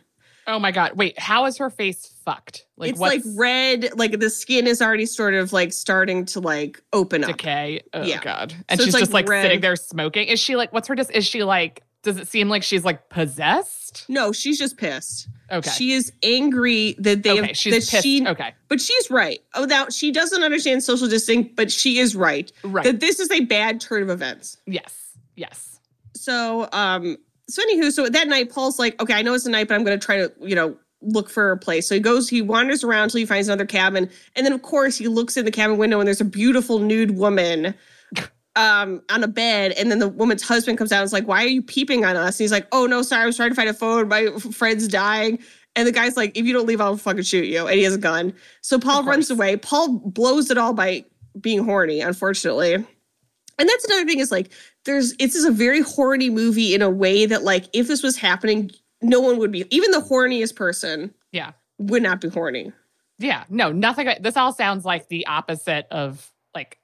Oh 0.47 0.59
my 0.59 0.73
god. 0.73 0.93
Wait, 0.95 1.19
how 1.19 1.45
is 1.47 1.59
her 1.59 1.71
face 1.71 2.14
fucked? 2.25 2.67
Like 2.77 2.91
it's 2.91 3.01
like 3.01 3.23
red, 3.37 3.91
like 3.97 4.19
the 4.19 4.31
skin 4.31 4.67
is 4.67 4.81
already 4.83 5.07
sort 5.07 5.35
of 5.35 5.53
like 5.53 5.73
starting 5.73 6.25
to 6.27 6.41
like 6.41 6.83
open 6.93 7.23
up. 7.25 7.31
decay. 7.31 7.83
Oh 7.93 8.03
Yeah. 8.03 8.21
god. 8.23 8.55
And 8.69 8.79
So 8.81 8.85
she's 8.87 8.95
it's, 8.95 9.01
just 9.03 9.13
like, 9.13 9.25
like 9.27 9.31
red. 9.31 9.43
sitting 9.43 9.61
there 9.61 9.77
smoking. 9.77 10.29
Is 10.29 10.41
she 10.41 10.57
like 10.57 10.73
what's 10.73 10.89
her 10.89 10.95
dis 10.95 11.11
is 11.11 11.27
she 11.27 11.45
like 11.45 11.83
Does 12.03 12.17
it 12.17 12.29
seem 12.29 12.49
like 12.49 12.63
she's 12.63 12.85
like 12.85 13.09
possessed? 13.11 14.07
No, 14.09 14.33
she's 14.33 14.59
just 14.59 14.77
pissed. 14.77 15.29
Okay. 15.51 15.71
She 15.71 15.93
is 15.93 16.13
angry 16.23 16.95
that 16.99 17.23
they 17.23 17.33
okay, 17.39 17.47
have, 17.49 17.57
she's 17.57 17.73
that 17.75 17.91
pissed. 17.91 18.03
she 18.03 18.27
okay. 18.27 18.55
but 18.69 18.81
she's 18.81 19.11
right. 19.11 19.41
Oh, 19.55 19.65
now 19.67 19.89
she 19.89 20.11
doesn't 20.11 20.43
understand 20.43 20.83
social 20.83 21.07
distancing, 21.09 21.53
but 21.55 21.71
she 21.71 21.99
is 21.99 22.17
right. 22.17 22.51
Right. 22.65 22.85
That 22.85 23.01
this 23.01 23.21
is 23.21 23.31
a 23.31 23.41
bad 23.41 23.81
turn 23.81 24.03
of 24.03 24.11
events. 24.11 24.57
yes. 24.67 25.17
Yes. 25.37 25.81
So 26.17 26.69
um 26.73 27.17
so 27.49 27.63
anywho, 27.63 27.93
so 27.93 28.09
that 28.09 28.27
night 28.29 28.51
Paul's 28.51 28.79
like, 28.79 29.01
okay, 29.03 29.13
I 29.15 29.21
know 29.23 29.35
it's 29.35 29.45
a 29.45 29.51
night, 29.51 29.69
but 29.69 29.75
I'm 29.75 29.85
gonna 29.85 29.99
try 29.99 30.17
to, 30.17 30.33
you 30.41 30.55
know, 30.55 30.77
look 31.07 31.31
for 31.31 31.51
a 31.51 31.57
place. 31.57 31.89
So 31.89 31.95
he 31.95 32.01
goes, 32.01 32.29
he 32.29 32.43
wanders 32.43 32.85
around 32.85 33.11
till 33.11 33.21
he 33.21 33.27
finds 33.27 33.49
another 33.49 33.67
cabin. 33.67 34.11
And 34.37 34.45
then 34.45 34.53
of 34.53 34.63
course 34.63 34.97
he 34.97 35.09
looks 35.09 35.37
in 35.37 35.45
the 35.45 35.51
cabin 35.51 35.77
window 35.77 36.01
and 36.01 36.07
there's 36.07 36.21
a 36.21 36.25
beautiful 36.25 36.79
nude 36.79 37.13
woman 37.13 37.75
um 38.57 39.03
on 39.11 39.25
a 39.25 39.29
bed. 39.29 39.73
And 39.73 39.91
then 39.91 39.99
the 39.99 40.09
woman's 40.09 40.43
husband 40.43 40.79
comes 40.79 40.93
out 40.93 40.99
and 40.99 41.07
is 41.07 41.13
like, 41.13 41.29
Why 41.29 41.45
are 41.45 41.49
you 41.49 41.63
peeping 41.63 42.05
on 42.05 42.17
us? 42.17 42.39
And 42.39 42.45
he's 42.45 42.53
like, 42.53 42.69
Oh 42.73 42.87
no, 42.87 43.03
sorry, 43.03 43.23
I 43.23 43.27
was 43.27 43.37
trying 43.37 43.51
to 43.51 43.55
find 43.55 43.69
a 43.69 43.75
phone. 43.75 44.09
My 44.09 44.31
friend's 44.53 44.89
dying. 44.89 45.39
And 45.77 45.87
the 45.89 45.93
guy's 45.93 46.17
like, 46.17 46.37
if 46.37 46.47
you 46.47 46.53
don't 46.53 46.67
leave, 46.67 46.81
I'll 46.81 46.97
fucking 46.97 47.25
shoot 47.25 47.47
you. 47.47 47.67
And 47.67 47.77
he 47.77 47.83
has 47.83 47.95
a 47.95 47.99
gun. 47.99 48.33
So 48.61 48.79
Paul 48.79 49.05
runs 49.05 49.31
away. 49.31 49.57
Paul 49.57 49.99
blows 49.99 50.51
it 50.51 50.59
all 50.59 50.73
by 50.73 51.05
being 51.41 51.65
horny, 51.65 52.01
unfortunately. 52.01 52.75
And 52.75 53.69
that's 53.69 53.85
another 53.85 54.05
thing 54.05 54.21
is 54.21 54.31
like, 54.31 54.53
there's, 54.85 55.15
it's 55.19 55.35
just 55.35 55.49
a 55.49 55.53
very 55.53 55.81
horny 55.81 56.31
movie 56.31 56.75
in 56.75 56.83
a 56.83 56.91
way 56.91 57.27
that, 57.27 57.43
like, 57.43 57.65
if 57.73 57.89
this 57.89 58.03
was 58.03 58.17
happening, 58.17 58.71
no 59.05 59.21
one 59.21 59.39
would 59.39 59.53
be, 59.53 59.65
even 59.71 59.91
the 59.91 60.01
horniest 60.01 60.57
person 60.57 61.15
Yeah. 61.33 61.53
would 61.79 62.03
not 62.03 62.21
be 62.21 62.29
horny. 62.29 62.73
Yeah. 63.19 63.45
No, 63.49 63.71
nothing. 63.73 64.09
This 64.21 64.37
all 64.37 64.53
sounds 64.53 64.85
like 64.85 65.09
the 65.09 65.27
opposite 65.27 65.87
of 65.91 66.31
like 66.55 66.79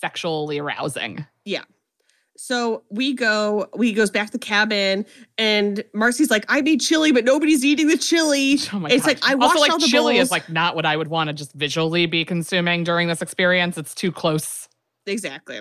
sexually 0.00 0.58
arousing. 0.58 1.24
Yeah. 1.44 1.62
So 2.36 2.82
we 2.90 3.12
go, 3.14 3.68
we 3.76 3.92
goes 3.92 4.10
back 4.10 4.26
to 4.26 4.32
the 4.32 4.38
cabin, 4.40 5.06
and 5.38 5.84
Marcy's 5.94 6.30
like, 6.32 6.44
I 6.48 6.62
made 6.62 6.80
chili, 6.80 7.12
but 7.12 7.24
nobody's 7.24 7.64
eating 7.64 7.86
the 7.86 7.96
chili. 7.96 8.58
Oh 8.72 8.80
my 8.80 8.88
it's 8.90 9.04
god. 9.06 9.22
like 9.22 9.24
I 9.24 9.34
also 9.34 9.60
like 9.60 9.70
all 9.70 9.78
the 9.78 9.86
chili 9.86 10.14
bowls. 10.14 10.24
is 10.26 10.30
like 10.32 10.48
not 10.50 10.74
what 10.74 10.84
I 10.84 10.96
would 10.96 11.06
want 11.08 11.28
to 11.28 11.32
just 11.34 11.52
visually 11.52 12.06
be 12.06 12.24
consuming 12.24 12.82
during 12.82 13.06
this 13.06 13.22
experience. 13.22 13.78
It's 13.78 13.94
too 13.94 14.10
close. 14.10 14.68
Exactly. 15.06 15.60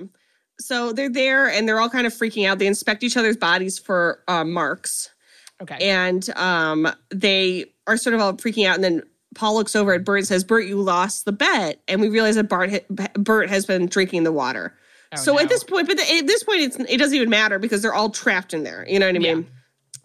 So 0.59 0.93
they're 0.93 1.11
there 1.11 1.47
and 1.47 1.67
they're 1.67 1.79
all 1.79 1.89
kind 1.89 2.07
of 2.07 2.13
freaking 2.13 2.47
out. 2.47 2.57
They 2.57 2.67
inspect 2.67 3.03
each 3.03 3.17
other's 3.17 3.37
bodies 3.37 3.77
for 3.77 4.23
uh, 4.27 4.43
marks 4.43 5.09
Okay. 5.61 5.77
and 5.89 6.29
um, 6.35 6.87
they 7.09 7.65
are 7.87 7.95
sort 7.97 8.13
of 8.15 8.21
all 8.21 8.33
freaking 8.33 8.67
out. 8.67 8.75
And 8.75 8.83
then 8.83 9.03
Paul 9.35 9.55
looks 9.55 9.75
over 9.75 9.93
at 9.93 10.03
Bert 10.03 10.19
and 10.19 10.27
says, 10.27 10.43
Bert, 10.43 10.65
you 10.65 10.75
lost 10.77 11.25
the 11.25 11.31
bet. 11.31 11.81
And 11.87 12.01
we 12.01 12.09
realize 12.09 12.35
that 12.35 12.49
Bart 12.49 12.69
ha- 12.71 13.07
Bert 13.15 13.49
has 13.49 13.65
been 13.65 13.85
drinking 13.87 14.23
the 14.23 14.31
water. 14.31 14.73
Oh, 15.13 15.17
so 15.17 15.33
no. 15.35 15.39
at 15.39 15.49
this 15.49 15.63
point, 15.63 15.87
but 15.87 15.97
th- 15.97 16.21
at 16.21 16.27
this 16.27 16.43
point, 16.43 16.61
it's, 16.61 16.75
it 16.77 16.97
doesn't 16.97 17.15
even 17.15 17.29
matter 17.29 17.59
because 17.59 17.81
they're 17.81 17.93
all 17.93 18.09
trapped 18.09 18.53
in 18.53 18.63
there. 18.63 18.85
You 18.89 18.99
know 18.99 19.05
what 19.07 19.15
I 19.15 19.19
Yeah. 19.19 19.35
mean? 19.35 19.47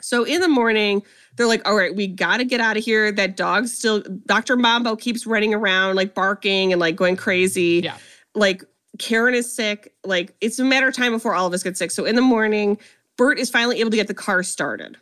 So 0.00 0.22
in 0.22 0.40
the 0.40 0.48
morning, 0.48 1.02
they're 1.36 1.46
like, 1.48 1.66
all 1.68 1.74
right, 1.74 1.94
we 1.94 2.06
got 2.06 2.36
to 2.36 2.44
get 2.44 2.60
out 2.60 2.76
of 2.76 2.84
here. 2.84 3.10
That 3.10 3.36
dog 3.36 3.66
still, 3.66 4.02
Dr. 4.26 4.56
Mambo 4.56 4.94
keeps 4.96 5.26
running 5.26 5.54
around, 5.54 5.96
like 5.96 6.14
barking 6.14 6.72
and 6.72 6.78
like 6.80 6.94
going 6.94 7.16
crazy 7.16 7.80
Yeah. 7.82 7.96
like 8.34 8.62
Karen 8.98 9.34
is 9.34 9.52
sick. 9.52 9.92
Like 10.04 10.34
it's 10.40 10.58
a 10.60 10.64
matter 10.64 10.86
of 10.88 10.94
time 10.94 11.12
before 11.12 11.34
all 11.34 11.46
of 11.46 11.52
us 11.52 11.62
get 11.64 11.76
sick. 11.76 11.90
So 11.90 12.04
in 12.04 12.14
the 12.14 12.22
morning, 12.22 12.78
Bert 13.16 13.38
is 13.40 13.50
finally 13.50 13.80
able 13.80 13.90
to 13.90 13.96
get 13.96 14.06
the 14.06 14.14
car 14.14 14.42
started. 14.44 14.96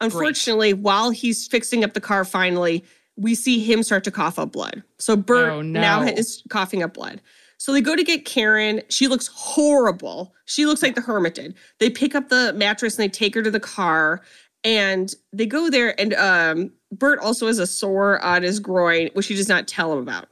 Unfortunately, 0.00 0.72
while 0.74 1.10
he's 1.10 1.46
fixing 1.46 1.82
up 1.84 1.94
the 1.94 2.00
car, 2.00 2.24
finally, 2.24 2.84
we 3.16 3.34
see 3.34 3.58
him 3.58 3.82
start 3.82 4.04
to 4.04 4.10
cough 4.10 4.38
up 4.38 4.52
blood. 4.52 4.82
So 4.98 5.16
Bert 5.16 5.50
Oh, 5.50 5.62
no. 5.62 5.80
now 5.80 6.02
is 6.02 6.42
coughing 6.50 6.82
up 6.82 6.94
blood. 6.94 7.20
So 7.56 7.72
they 7.72 7.80
go 7.80 7.96
to 7.96 8.04
get 8.04 8.24
Karen. 8.24 8.80
She 8.88 9.08
looks 9.08 9.26
horrible. 9.26 10.32
She 10.44 10.64
looks 10.66 10.82
like 10.82 10.94
the 10.94 11.00
hermit 11.00 11.34
did. 11.34 11.56
They 11.80 11.90
pick 11.90 12.14
up 12.14 12.28
the 12.28 12.52
mattress 12.52 12.96
and 12.96 13.02
they 13.04 13.08
take 13.08 13.34
her 13.34 13.42
to 13.42 13.50
the 13.50 13.58
car. 13.60 14.22
And 14.64 15.12
they 15.32 15.46
go 15.46 15.70
there, 15.70 15.98
and 16.00 16.14
um, 16.14 16.72
Bert 16.90 17.20
also 17.20 17.46
has 17.46 17.60
a 17.60 17.66
sore 17.66 18.20
on 18.24 18.42
his 18.42 18.58
groin, 18.58 19.08
which 19.14 19.28
he 19.28 19.36
does 19.36 19.48
not 19.48 19.68
tell 19.68 19.92
him 19.92 20.00
about. 20.00 20.26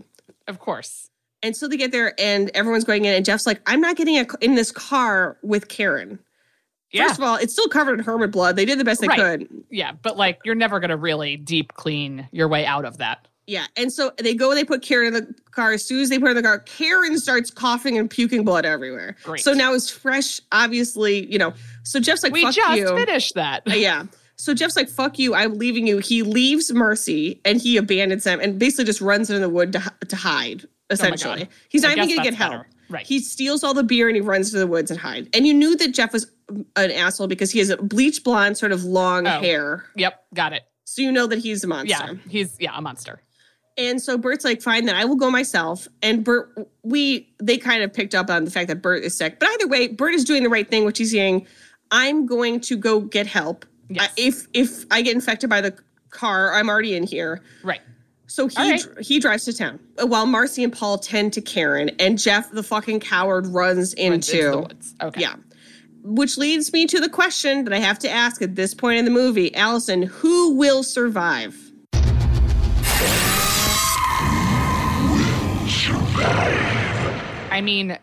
Of 0.49 0.59
course. 0.59 1.11
And 1.45 1.57
so 1.57 1.69
they 1.69 1.77
get 1.77 1.93
there 1.93 2.13
and 2.19 2.51
everyone's 2.55 2.83
going 2.85 3.05
in, 3.05 3.15
and 3.15 3.25
Jeff's 3.25 3.47
like, 3.47 3.61
I'm 3.67 3.81
not 3.81 3.95
getting 3.97 4.19
a, 4.19 4.27
in 4.41 4.57
this 4.57 4.73
car 4.73 5.37
with 5.43 5.69
Karen. 5.69 6.19
Yeah. 6.93 7.09
First 7.09 7.19
of 7.19 7.25
all, 7.25 7.37
it's 7.37 7.53
still 7.53 7.69
covered 7.69 7.99
in 7.99 8.05
hermit 8.05 8.31
blood. 8.31 8.57
They 8.57 8.65
did 8.65 8.79
the 8.79 8.85
best 8.85 9.01
they 9.01 9.09
Right. 9.09 9.19
could. 9.41 9.65
yeah. 9.71 9.93
But 10.03 10.17
like 10.17 10.39
you're 10.45 10.55
never 10.55 10.81
gonna 10.81 10.97
really 10.97 11.37
deep 11.37 11.75
clean 11.75 12.29
your 12.33 12.49
way 12.49 12.65
out 12.65 12.85
of 12.85 12.99
that. 12.99 13.27
Yeah. 13.49 13.67
And 13.77 13.93
so 13.93 14.11
they 14.19 14.35
go, 14.35 14.55
they 14.55 14.65
put 14.65 14.83
Karen 14.83 15.09
in 15.09 15.15
the 15.15 15.35
car. 15.53 15.73
As 15.73 15.85
soon 15.85 16.01
as 16.01 16.09
they 16.09 16.19
put 16.19 16.25
her 16.25 16.31
in 16.31 16.37
the 16.37 16.43
car, 16.43 16.59
Karen 16.61 17.17
starts 17.19 17.49
coughing 17.51 17.97
and 17.97 18.11
puking 18.11 18.45
blood 18.45 18.65
everywhere. 18.65 19.15
Great. 19.23 19.41
So 19.41 19.53
now 19.53 19.73
it's 19.73 19.89
fresh, 19.89 20.41
obviously, 20.51 21.31
you 21.31 21.39
know. 21.39 21.55
So 21.85 22.01
Jeff's 22.01 22.25
like, 22.25 22.33
we 22.33 22.43
fuck 22.43 22.55
just 22.55 22.77
you. 22.79 22.89
finished 22.89 23.35
that. 23.35 23.63
Uh, 23.71 23.75
yeah. 23.75 24.05
So 24.35 24.53
Jeff's 24.53 24.75
like, 24.77 24.89
fuck 24.89 25.19
you, 25.21 25.35
I'm 25.35 25.57
leaving 25.59 25.87
you. 25.87 25.99
He 25.99 26.23
leaves 26.23 26.73
Marcy 26.73 27.41
and 27.45 27.61
he 27.61 27.77
abandons 27.77 28.25
them 28.25 28.41
and 28.41 28.59
basically 28.59 28.85
just 28.85 29.01
runs 29.01 29.31
into 29.31 29.41
the 29.41 29.49
wood 29.49 29.73
to, 29.75 29.93
to 30.09 30.17
hide, 30.17 30.65
essentially. 30.91 31.45
Oh. 31.49 31.55
He's 31.69 31.83
not 31.83 31.93
even 31.97 32.09
going 32.09 32.19
to 32.19 32.25
get 32.25 32.35
help. 32.35 32.51
better. 32.53 32.67
Right. 32.91 33.07
He 33.07 33.21
steals 33.21 33.63
all 33.65 33.75
the 33.75 33.83
beer 33.85 34.09
and 34.09 34.17
he 34.17 34.21
runs 34.21 34.51
to 34.51 34.59
the 34.59 34.67
woods 34.67 34.91
and 34.91 34.99
hide. 35.01 35.29
And 35.35 35.47
you 35.47 35.55
knew 35.55 35.77
that 35.77 35.95
Jeff 35.95 36.13
was 36.13 36.27
an 36.77 36.91
asshole 36.91 37.27
because 37.27 37.51
he 37.51 37.59
has 37.59 37.71
a 37.71 37.77
bleach 37.77 38.23
blonde, 38.25 38.57
sort 38.57 38.73
of 38.73 38.85
long 38.85 39.27
Oh. 39.27 39.41
hair. 39.41 39.85
Yep. 39.97 40.25
Got 40.35 40.53
it. 40.53 40.63
So 40.85 41.03
you 41.03 41.11
know 41.11 41.27
that 41.27 41.39
he's 41.39 41.65
a 41.65 41.67
monster. 41.67 41.89
Yeah. 41.89 42.15
He's 42.29 42.57
yeah 42.61 42.73
a 42.77 42.81
monster. 42.81 43.21
And 43.79 44.01
so 44.01 44.17
Bert's 44.17 44.45
like, 44.45 44.63
fine, 44.63 44.87
then 44.87 44.95
I 44.97 45.05
will 45.05 45.17
go 45.17 45.31
myself. 45.31 45.87
And 46.03 46.25
Bert, 46.25 46.51
we, 46.83 47.29
they 47.43 47.59
kind 47.59 47.83
of 47.83 47.93
picked 47.93 48.15
up 48.15 48.31
on 48.31 48.47
the 48.47 48.51
fact 48.51 48.69
that 48.69 48.81
Bert 48.81 49.03
is 49.03 49.15
sick. 49.15 49.39
But 49.39 49.51
either 49.51 49.69
way, 49.69 49.89
Bert 49.89 50.15
is 50.15 50.25
doing 50.25 50.43
the 50.43 50.49
right 50.49 50.67
thing, 50.67 50.87
which 50.87 50.97
he's 50.97 51.11
saying, 51.11 51.47
I'm 51.91 52.25
going 52.25 52.61
to 52.61 52.77
go 52.77 53.01
get 53.01 53.27
help. 53.27 53.67
Yes. 53.89 54.09
Uh, 54.09 54.13
if 54.17 54.47
if 54.55 54.85
I 54.91 55.03
get 55.03 55.15
infected 55.15 55.51
by 55.51 55.61
the 55.61 55.77
car, 56.11 56.55
I'm 56.55 56.69
already 56.71 56.97
in 56.97 57.03
here. 57.03 57.43
Right. 57.63 57.81
So 58.29 58.49
he 58.49 58.57
right. 58.57 58.85
he 59.01 59.21
drives 59.21 59.45
to 59.45 59.53
town 59.53 59.79
uh, 60.03 60.07
while 60.07 60.27
Marcy 60.27 60.65
and 60.65 60.73
Paul 60.73 60.99
tend 60.99 61.33
to 61.35 61.41
Karen, 61.41 61.91
and 62.01 62.19
Jeff, 62.19 62.51
the 62.51 62.63
fucking 62.65 63.01
coward, 63.01 63.47
runs 63.47 63.95
Runs 63.97 64.29
into, 64.29 64.51
the 64.51 64.59
woods. 64.59 64.95
Okay. 65.01 65.21
yeah. 65.21 65.37
Which 66.09 66.39
leads 66.39 66.73
me 66.73 66.87
to 66.87 67.01
the 67.01 67.09
question 67.09 67.65
that 67.65 67.73
I 67.73 67.81
have 67.81 67.99
to 68.01 68.09
ask 68.09 68.41
at 68.41 68.55
this 68.55 68.75
point 68.75 68.99
in 69.01 69.05
the 69.05 69.11
movie, 69.11 69.53
Alison, 69.57 70.03
who 70.03 70.55
will 70.55 70.85
survive? 70.85 71.57
I 77.51 77.61
mean, 77.61 77.99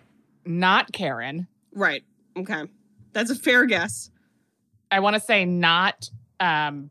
not 0.46 0.92
Karen. 0.92 1.48
Right. 1.74 2.04
Okay. 2.36 2.64
That's 3.14 3.32
a 3.32 3.36
fair 3.36 3.66
guess. 3.66 4.10
I 4.92 5.00
want 5.00 5.16
to 5.16 5.20
say 5.20 5.46
not 5.46 6.10
um 6.42 6.90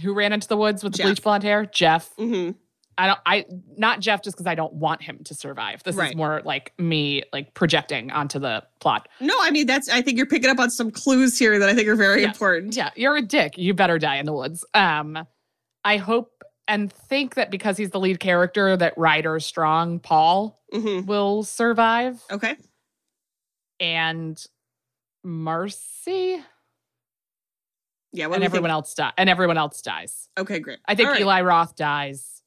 who 0.00 0.14
ran 0.14 0.32
into 0.32 0.46
the 0.46 0.56
woods 0.56 0.84
with 0.84 0.92
the 0.94 1.02
bleach 1.02 1.22
blonde 1.22 1.42
hair. 1.42 1.66
Jeff. 1.66 2.12
hmm 2.16 2.50
I 2.98 3.06
don't. 3.06 3.18
I 3.26 3.46
not 3.76 4.00
Jeff 4.00 4.22
just 4.22 4.36
because 4.36 4.46
I 4.48 4.54
don't 4.56 4.72
want 4.74 5.02
him 5.02 5.22
to 5.24 5.34
survive. 5.34 5.82
This 5.84 5.94
Right. 5.96 6.10
is 6.10 6.16
more 6.16 6.42
like 6.44 6.72
me 6.78 7.22
like 7.32 7.54
projecting 7.54 8.10
onto 8.10 8.38
the 8.40 8.64
plot. 8.80 9.08
No, 9.20 9.34
I 9.40 9.50
mean 9.52 9.66
that's. 9.66 9.88
I 9.88 10.02
think 10.02 10.16
you're 10.16 10.26
picking 10.26 10.50
up 10.50 10.58
on 10.58 10.68
some 10.70 10.90
clues 10.90 11.38
here 11.38 11.58
that 11.60 11.68
I 11.68 11.74
think 11.74 11.86
are 11.88 11.94
very 11.96 12.22
Yeah. 12.22 12.28
important. 12.28 12.74
Yeah, 12.76 12.90
you're 12.96 13.16
a 13.16 13.22
dick. 13.22 13.56
You 13.56 13.72
better 13.72 13.98
die 13.98 14.16
in 14.16 14.26
the 14.26 14.32
woods. 14.32 14.64
Um, 14.74 15.26
I 15.84 15.96
hope 15.96 16.42
and 16.66 16.92
think 16.92 17.36
that 17.36 17.50
because 17.52 17.76
he's 17.76 17.90
the 17.90 18.00
lead 18.00 18.18
character, 18.20 18.76
that 18.76 18.92
Ryder 18.98 19.38
Strong 19.40 20.00
Paul 20.00 20.60
hmm 20.72 21.06
will 21.06 21.44
survive, 21.44 22.20
Okay. 22.32 22.56
and 23.80 24.44
Marcy 25.24 26.42
Yeah. 28.12 28.26
What 28.26 28.36
and 28.36 28.44
everyone 28.44 28.68
think? 28.70 28.72
else 28.72 28.94
die, 28.94 29.12
and 29.16 29.28
everyone 29.30 29.56
else 29.58 29.80
dies. 29.82 30.28
Okay. 30.36 30.58
Great. 30.58 30.78
I 30.86 30.94
think 30.94 31.08
right. 31.10 31.20
Eli 31.20 31.42
Roth 31.42 31.76
dies. 31.76 32.37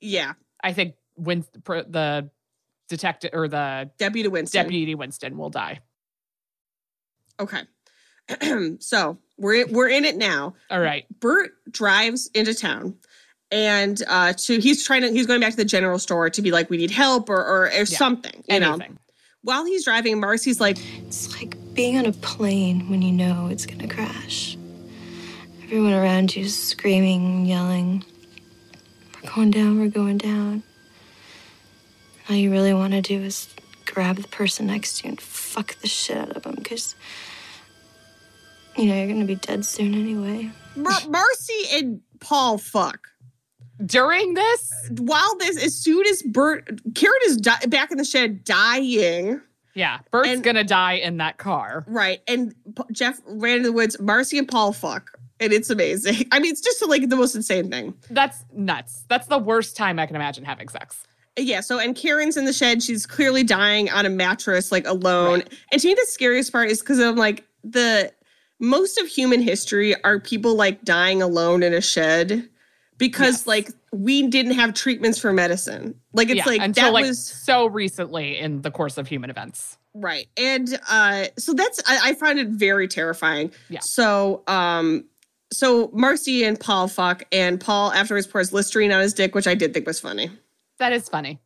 Yeah. 0.00 0.34
I 0.62 0.72
think 0.72 0.94
Win- 1.16 1.44
pr- 1.64 1.82
the 1.88 2.30
detective 2.88 3.30
or 3.32 3.48
the 3.48 3.90
Deputy 3.98 4.28
Winston. 4.28 4.62
deputy 4.64 4.94
Winston 4.94 5.36
will 5.36 5.50
die. 5.50 5.80
Okay. 7.40 7.62
so 8.80 9.18
we're 9.36 9.66
we're 9.66 9.88
in 9.88 10.04
it 10.04 10.16
now. 10.16 10.54
All 10.70 10.80
right. 10.80 11.04
Bert 11.20 11.50
drives 11.70 12.30
into 12.34 12.54
town 12.54 12.96
and 13.50 14.02
uh 14.08 14.32
to 14.32 14.58
he's 14.58 14.84
trying 14.84 15.02
to 15.02 15.10
he's 15.10 15.26
going 15.26 15.40
back 15.40 15.50
to 15.50 15.56
the 15.56 15.64
general 15.64 15.98
store 15.98 16.30
to 16.30 16.42
be 16.42 16.50
like 16.50 16.70
we 16.70 16.76
need 16.78 16.90
help 16.90 17.28
or 17.28 17.36
or, 17.44 17.70
or 17.78 17.84
something 17.84 18.42
you 18.48 18.58
know 18.58 18.74
Anything. 18.74 18.98
while 19.42 19.66
he's 19.66 19.84
driving 19.84 20.18
marcy's 20.18 20.60
like 20.60 20.78
It's 21.06 21.34
like 21.36 21.54
being 21.74 21.98
on 21.98 22.06
a 22.06 22.12
plane 22.12 22.88
when 22.88 23.02
you 23.02 23.12
know 23.12 23.48
it's 23.50 23.66
gonna 23.66 23.88
crash. 23.88 24.56
Everyone 25.64 25.92
around 25.92 26.34
you 26.36 26.44
is 26.44 26.56
screaming, 26.56 27.44
yelling. 27.46 28.04
We're 29.24 29.30
going 29.30 29.50
down, 29.50 29.78
we're 29.80 29.88
going 29.88 30.18
down. 30.18 30.62
All 32.28 32.36
you 32.36 32.50
really 32.50 32.74
want 32.74 32.92
to 32.92 33.00
do 33.02 33.20
is 33.22 33.48
grab 33.86 34.16
the 34.16 34.28
person 34.28 34.66
next 34.66 34.98
to 34.98 35.04
you 35.04 35.10
and 35.10 35.20
fuck 35.20 35.74
the 35.80 35.88
shit 35.88 36.16
out 36.16 36.36
of 36.36 36.42
them 36.42 36.54
because, 36.56 36.94
you 38.76 38.86
know, 38.86 38.94
you're 38.96 39.08
gonna 39.08 39.24
be 39.24 39.34
dead 39.36 39.64
soon 39.64 39.94
anyway. 39.94 40.50
Mar- 40.76 41.00
marcy 41.08 41.62
and 41.72 42.00
paul 42.20 42.58
fuck 42.58 43.06
During 43.84 44.34
this, 44.34 44.72
while 44.98 45.36
this 45.38 45.62
as 45.62 45.74
soon 45.76 46.06
as 46.06 46.22
bert 46.22 46.68
karen 46.94 47.18
is 47.26 47.36
di- 47.36 47.66
back 47.68 47.90
in 47.90 47.98
the 47.98 48.04
shed 48.04 48.44
dying 48.44 49.40
Yeah. 49.74 49.98
Bert's 50.10 50.28
And- 50.30 50.42
gonna 50.44 50.64
die 50.64 50.94
in 50.94 51.18
that 51.18 51.36
car. 51.38 51.84
Right. 51.86 52.20
And 52.28 52.54
P- 52.76 52.82
Jeff 52.92 53.20
ran 53.26 53.58
in 53.58 53.62
the 53.62 53.72
woods. 53.72 53.98
Marcy 54.00 54.38
and 54.38 54.48
Paul 54.48 54.72
fuck. 54.72 55.18
And 55.40 55.52
it's 55.52 55.70
amazing. 55.70 56.26
I 56.32 56.38
mean, 56.38 56.52
it's 56.52 56.60
just 56.60 56.86
like 56.88 57.08
the 57.08 57.16
most 57.16 57.34
insane 57.34 57.70
thing. 57.70 57.94
That's 58.10 58.44
nuts. 58.52 59.04
That's 59.08 59.26
the 59.26 59.38
worst 59.38 59.76
time 59.76 59.98
I 59.98 60.06
can 60.06 60.16
imagine 60.16 60.44
having 60.44 60.68
sex. 60.68 61.06
Yeah. 61.36 61.60
So, 61.60 61.78
and 61.80 61.96
Karen's 61.96 62.36
in 62.36 62.44
the 62.44 62.52
shed. 62.52 62.82
She's 62.82 63.06
clearly 63.06 63.42
dying 63.42 63.90
on 63.90 64.06
a 64.06 64.10
mattress, 64.10 64.70
like 64.70 64.86
alone. 64.86 65.40
Right. 65.40 65.52
And 65.72 65.80
to 65.80 65.88
me, 65.88 65.94
the 65.94 66.06
scariest 66.06 66.52
part 66.52 66.70
is 66.70 66.80
because 66.80 67.00
I'm 67.00 67.16
like, 67.16 67.44
the 67.64 68.12
most 68.60 68.98
of 69.00 69.08
human 69.08 69.40
history 69.40 70.00
are 70.04 70.20
people 70.20 70.54
like 70.54 70.84
dying 70.84 71.20
alone 71.22 71.62
in 71.64 71.74
a 71.74 71.80
shed 71.80 72.48
because, 72.98 73.40
Yes. 73.40 73.46
like, 73.48 73.70
we 73.90 74.28
didn't 74.28 74.52
have 74.52 74.74
treatments 74.74 75.18
for 75.18 75.32
medicine. 75.32 75.94
Like, 76.12 76.28
it's 76.28 76.38
yeah, 76.38 76.44
like 76.46 76.60
until 76.60 76.84
that 76.84 76.92
like 76.92 77.06
was 77.06 77.24
so 77.24 77.66
recently 77.66 78.38
in 78.38 78.62
the 78.62 78.70
course 78.70 78.96
of 78.98 79.08
human 79.08 79.30
events. 79.30 79.76
Right. 79.96 80.26
And 80.36 80.76
uh 80.90 81.26
so 81.38 81.52
that's 81.54 81.80
I, 81.86 82.10
I 82.10 82.14
find 82.14 82.40
it 82.40 82.48
very 82.48 82.88
terrifying. 82.88 83.52
Yeah. 83.68 83.78
So 83.80 84.42
um 84.48 85.04
so 85.54 85.90
Marcy 85.92 86.44
and 86.44 86.58
Paul 86.58 86.88
fuck 86.88 87.22
and 87.32 87.60
Paul 87.60 87.92
afterwards 87.92 88.26
pours 88.26 88.52
Listerine 88.52 88.92
on 88.92 89.00
his 89.00 89.14
dick, 89.14 89.34
which 89.34 89.46
I 89.46 89.54
did 89.54 89.72
think 89.74 89.86
was 89.86 90.00
funny. 90.00 90.30
That 90.78 90.92
is 90.92 91.08
funny. 91.08 91.40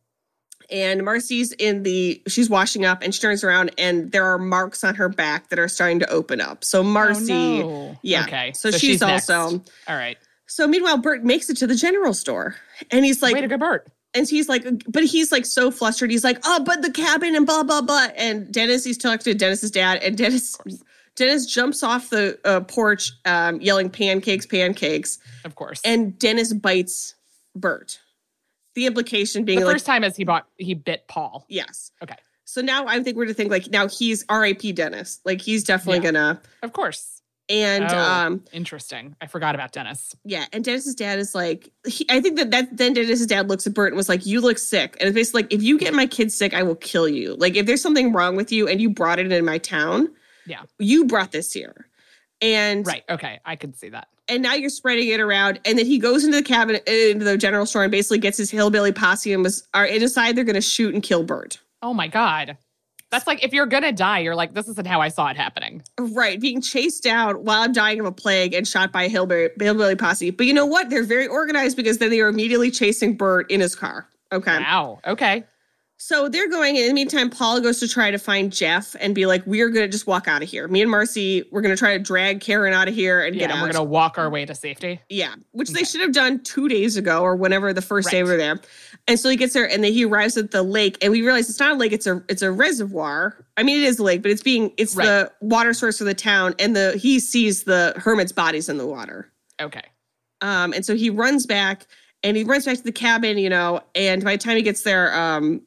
And 0.71 1.03
Marcy's 1.03 1.51
in 1.53 1.81
the 1.83 2.21
she's 2.27 2.47
washing 2.49 2.85
up 2.85 3.01
and 3.01 3.13
she 3.13 3.21
turns 3.21 3.43
around 3.43 3.71
and 3.79 4.11
there 4.11 4.25
are 4.25 4.37
marks 4.37 4.83
on 4.83 4.93
her 4.95 5.09
back 5.09 5.49
that 5.49 5.57
are 5.57 5.67
starting 5.67 5.99
to 5.99 6.09
open 6.11 6.41
up. 6.41 6.63
So 6.63 6.83
Marcy 6.83 7.33
Oh, 7.63 7.67
no. 7.93 7.99
yeah. 8.03 8.23
Okay. 8.25 8.51
So, 8.53 8.69
she's, 8.69 9.01
next. 9.01 9.29
also 9.31 9.63
All 9.87 9.95
right. 9.95 10.17
so 10.47 10.67
meanwhile 10.67 10.97
Bert 10.99 11.23
makes 11.23 11.49
it 11.49 11.57
to 11.57 11.67
the 11.67 11.73
general 11.75 12.13
store 12.13 12.55
and 12.91 13.03
he's 13.03 13.21
like 13.23 13.33
Way 13.33 13.41
to 13.41 13.47
go, 13.47 13.57
Bert. 13.57 13.87
and 14.13 14.29
he's 14.29 14.47
like, 14.47 14.63
but 14.87 15.03
he's 15.05 15.31
like 15.31 15.47
so 15.47 15.71
flustered. 15.71 16.11
He's 16.11 16.23
like, 16.23 16.37
oh, 16.45 16.63
but 16.63 16.83
the 16.83 16.91
cabin 16.91 17.35
and 17.35 17.47
blah 17.47 17.63
blah 17.63 17.81
blah. 17.81 18.07
And 18.15 18.51
Dennis, 18.53 18.83
he's 18.83 18.97
talking 18.99 19.19
to 19.23 19.33
Dennis's 19.33 19.71
dad, 19.71 20.03
and 20.03 20.15
Dennis, 20.17 20.55
Dennis 21.19 21.45
jumps 21.45 21.83
off 21.83 22.09
the 22.09 22.39
uh, 22.43 22.61
porch, 22.61 23.11
um, 23.25 23.61
yelling 23.61 23.89
pancakes, 23.91 24.45
pancakes, 24.47 25.19
Of 25.45 25.53
course. 25.55 25.81
and 25.85 26.17
Dennis 26.17 26.51
bites 26.53 27.13
Bert. 27.55 27.99
The 28.75 28.85
implication 28.87 29.43
being 29.45 29.59
the 29.59 29.65
like, 29.65 29.75
first 29.75 29.85
time 29.85 30.03
is 30.03 30.15
he 30.15 30.23
bought 30.23 30.47
he 30.57 30.73
bit 30.73 31.07
Paul. 31.07 31.45
yes. 31.49 31.91
Okay. 32.01 32.15
So 32.45 32.61
now 32.61 32.87
I 32.87 33.03
think 33.03 33.15
we're 33.17 33.25
to 33.27 33.33
think 33.35 33.51
like 33.51 33.69
now 33.69 33.87
he's 33.87 34.25
R.I.P. 34.27 34.71
Dennis. 34.71 35.19
Like 35.25 35.39
he's 35.41 35.63
definitely 35.63 35.99
Yeah. 35.99 36.11
gonna. 36.11 36.41
Of 36.63 36.73
course. 36.73 37.21
And 37.49 37.85
Oh. 37.91 37.97
um, 37.97 38.43
Interesting. 38.53 39.15
I 39.21 39.27
forgot 39.27 39.55
about 39.55 39.71
Dennis. 39.71 40.15
yeah, 40.23 40.45
and 40.53 40.63
Dennis's 40.63 40.93
dad 40.95 41.17
is 41.19 41.33
like, 41.35 41.71
he, 41.87 42.05
I 42.09 42.21
think 42.21 42.37
that 42.37 42.51
that 42.51 42.77
then 42.77 42.93
Dennis's 42.93 43.25
dad 43.27 43.49
looks 43.49 43.65
at 43.67 43.73
Bert 43.73 43.87
and 43.91 43.97
was 43.97 44.07
like, 44.07 44.25
"You 44.27 44.39
look 44.39 44.59
sick," 44.59 44.95
and 44.99 45.07
it's 45.09 45.15
basically 45.15 45.43
like, 45.43 45.53
if 45.53 45.61
you 45.63 45.77
get 45.79 45.93
my 45.95 46.05
kid 46.05 46.31
sick, 46.31 46.53
I 46.53 46.61
will 46.63 46.75
kill 46.75 47.07
you. 47.07 47.35
Like, 47.35 47.55
if 47.55 47.65
there's 47.65 47.81
something 47.81 48.13
wrong 48.13 48.35
with 48.35 48.51
you 48.51 48.67
and 48.67 48.79
you 48.79 48.89
brought 48.91 49.17
it 49.19 49.31
in 49.31 49.45
my 49.45 49.57
town, 49.57 50.09
Yeah. 50.49 50.63
you 50.79 51.05
brought 51.05 51.31
this 51.31 51.53
here, 51.53 51.87
and 52.41 52.85
Right. 52.85 53.03
Okay. 53.09 53.39
I 53.45 53.55
can 53.55 53.73
see 53.73 53.89
that. 53.89 54.07
and 54.27 54.43
now 54.43 54.53
you're 54.53 54.69
spreading 54.69 55.07
it 55.07 55.19
around. 55.19 55.59
And 55.65 55.77
then 55.77 55.85
he 55.85 55.97
goes 55.97 56.23
into 56.23 56.37
the 56.37 56.43
cabin 56.43 56.79
into 56.87 57.25
the 57.25 57.37
general 57.37 57.65
store 57.65 57.83
and 57.83 57.91
basically 57.91 58.19
gets 58.19 58.37
his 58.37 58.51
hillbilly 58.51 58.91
posse 58.91 59.33
and 59.33 59.43
was 59.43 59.67
are 59.73 59.85
and 59.85 59.99
decide 59.99 60.35
they're 60.35 60.43
going 60.43 60.53
to 60.55 60.61
shoot 60.61 60.93
and 60.93 61.01
kill 61.03 61.23
Bert. 61.23 61.59
Oh 61.81 61.93
my 61.93 62.07
God. 62.07 62.57
That's 63.11 63.25
like 63.25 63.43
if 63.43 63.53
you're 63.53 63.65
gonna 63.65 63.91
die, 63.91 64.19
you're 64.19 64.35
like, 64.35 64.53
this 64.53 64.67
isn't 64.67 64.85
how 64.85 65.01
I 65.01 65.07
saw 65.07 65.29
it 65.29 65.35
happening. 65.35 65.81
Right, 65.99 66.39
being 66.39 66.61
chased 66.61 67.01
down 67.01 67.37
while 67.43 67.63
I'm 67.63 67.73
dying 67.73 67.99
of 67.99 68.05
a 68.05 68.11
plague 68.11 68.53
and 68.53 68.67
shot 68.67 68.91
by 68.91 69.03
a 69.05 69.09
hillbilly, 69.09 69.49
hillbilly 69.59 69.95
posse. 69.95 70.29
But 70.29 70.45
you 70.45 70.53
know 70.53 70.67
what? 70.67 70.91
They're 70.91 71.03
very 71.03 71.25
organized 71.25 71.75
because 71.75 71.97
then 71.97 72.11
they 72.11 72.21
are 72.21 72.27
immediately 72.27 72.69
chasing 72.69 73.17
Bert 73.17 73.49
in 73.49 73.61
his 73.61 73.73
car. 73.73 74.07
Okay. 74.31 74.59
Wow. 74.59 74.99
Okay. 75.07 75.43
So 76.01 76.29
they're 76.29 76.47
going. 76.47 76.77
In 76.77 76.87
the 76.87 76.93
meantime, 76.93 77.29
Paul 77.29 77.59
goes 77.59 77.77
to 77.81 77.87
try 77.87 78.09
to 78.09 78.17
find 78.17 78.53
Jeff 78.53 78.95
and 79.01 79.13
be 79.13 79.25
like, 79.25 79.45
"We're 79.45 79.67
gonna 79.69 79.89
just 79.89 80.07
walk 80.07 80.29
out 80.29 80.41
of 80.41 80.47
here. 80.47 80.65
Me 80.69 80.81
and 80.81 80.89
Marcy, 80.89 81.43
we're 81.51 81.59
gonna 81.61 81.75
try 81.75 81.97
to 81.97 82.01
drag 82.01 82.39
Karen 82.39 82.73
out 82.73 82.87
of 82.87 82.95
here 82.95 83.21
and 83.21 83.35
Yeah, 83.35 83.47
get 83.47 83.51
out." 83.57 83.61
we're 83.61 83.73
gonna 83.73 83.83
walk 83.83 84.17
our 84.17 84.29
way 84.29 84.45
to 84.45 84.55
safety. 84.55 85.01
yeah, 85.09 85.35
which 85.51 85.71
they 85.71 85.83
should 85.83 85.99
have 85.99 86.13
done 86.13 86.39
two 86.43 86.69
days 86.69 86.95
ago 86.95 87.21
or 87.21 87.35
whenever 87.35 87.73
the 87.73 87.81
first 87.81 88.09
day 88.11 88.23
we 88.23 88.29
were 88.29 88.37
there. 88.37 88.59
And 89.09 89.19
so 89.19 89.29
he 89.29 89.35
gets 89.35 89.53
there 89.53 89.69
and 89.69 89.83
then 89.83 89.91
he 89.91 90.05
arrives 90.05 90.37
at 90.37 90.51
the 90.51 90.63
lake 90.63 90.97
and 91.01 91.11
we 91.11 91.21
realize 91.21 91.49
it's 91.49 91.59
not 91.59 91.71
a 91.71 91.75
lake; 91.77 91.91
it's 91.91 92.07
a 92.07 92.23
it's 92.29 92.41
a 92.41 92.51
reservoir. 92.51 93.45
I 93.57 93.63
mean, 93.63 93.81
it 93.81 93.85
is 93.85 93.99
a 93.99 94.03
lake, 94.03 94.21
but 94.21 94.31
it's 94.31 94.41
being 94.41 94.71
it's 94.77 94.95
Right. 94.95 95.05
the 95.05 95.31
water 95.41 95.73
source 95.73 95.97
for 95.97 96.05
the 96.05 96.13
town. 96.13 96.55
And 96.59 96.77
the 96.77 96.93
he 96.97 97.19
sees 97.19 97.65
the 97.65 97.93
hermit's 97.97 98.31
bodies 98.31 98.69
in 98.69 98.77
the 98.77 98.87
water. 98.87 99.29
Okay. 99.61 99.83
Um, 100.39 100.71
and 100.71 100.85
so 100.85 100.95
he 100.95 101.09
runs 101.09 101.45
back 101.45 101.85
and 102.23 102.37
he 102.37 102.45
runs 102.45 102.63
back 102.65 102.77
to 102.77 102.83
the 102.83 102.91
cabin, 102.93 103.37
you 103.37 103.49
know, 103.49 103.81
and 103.95 104.23
by 104.23 104.37
the 104.37 104.41
time 104.41 104.55
he 104.55 104.61
gets 104.63 104.83
there, 104.83 105.13
um, 105.13 105.61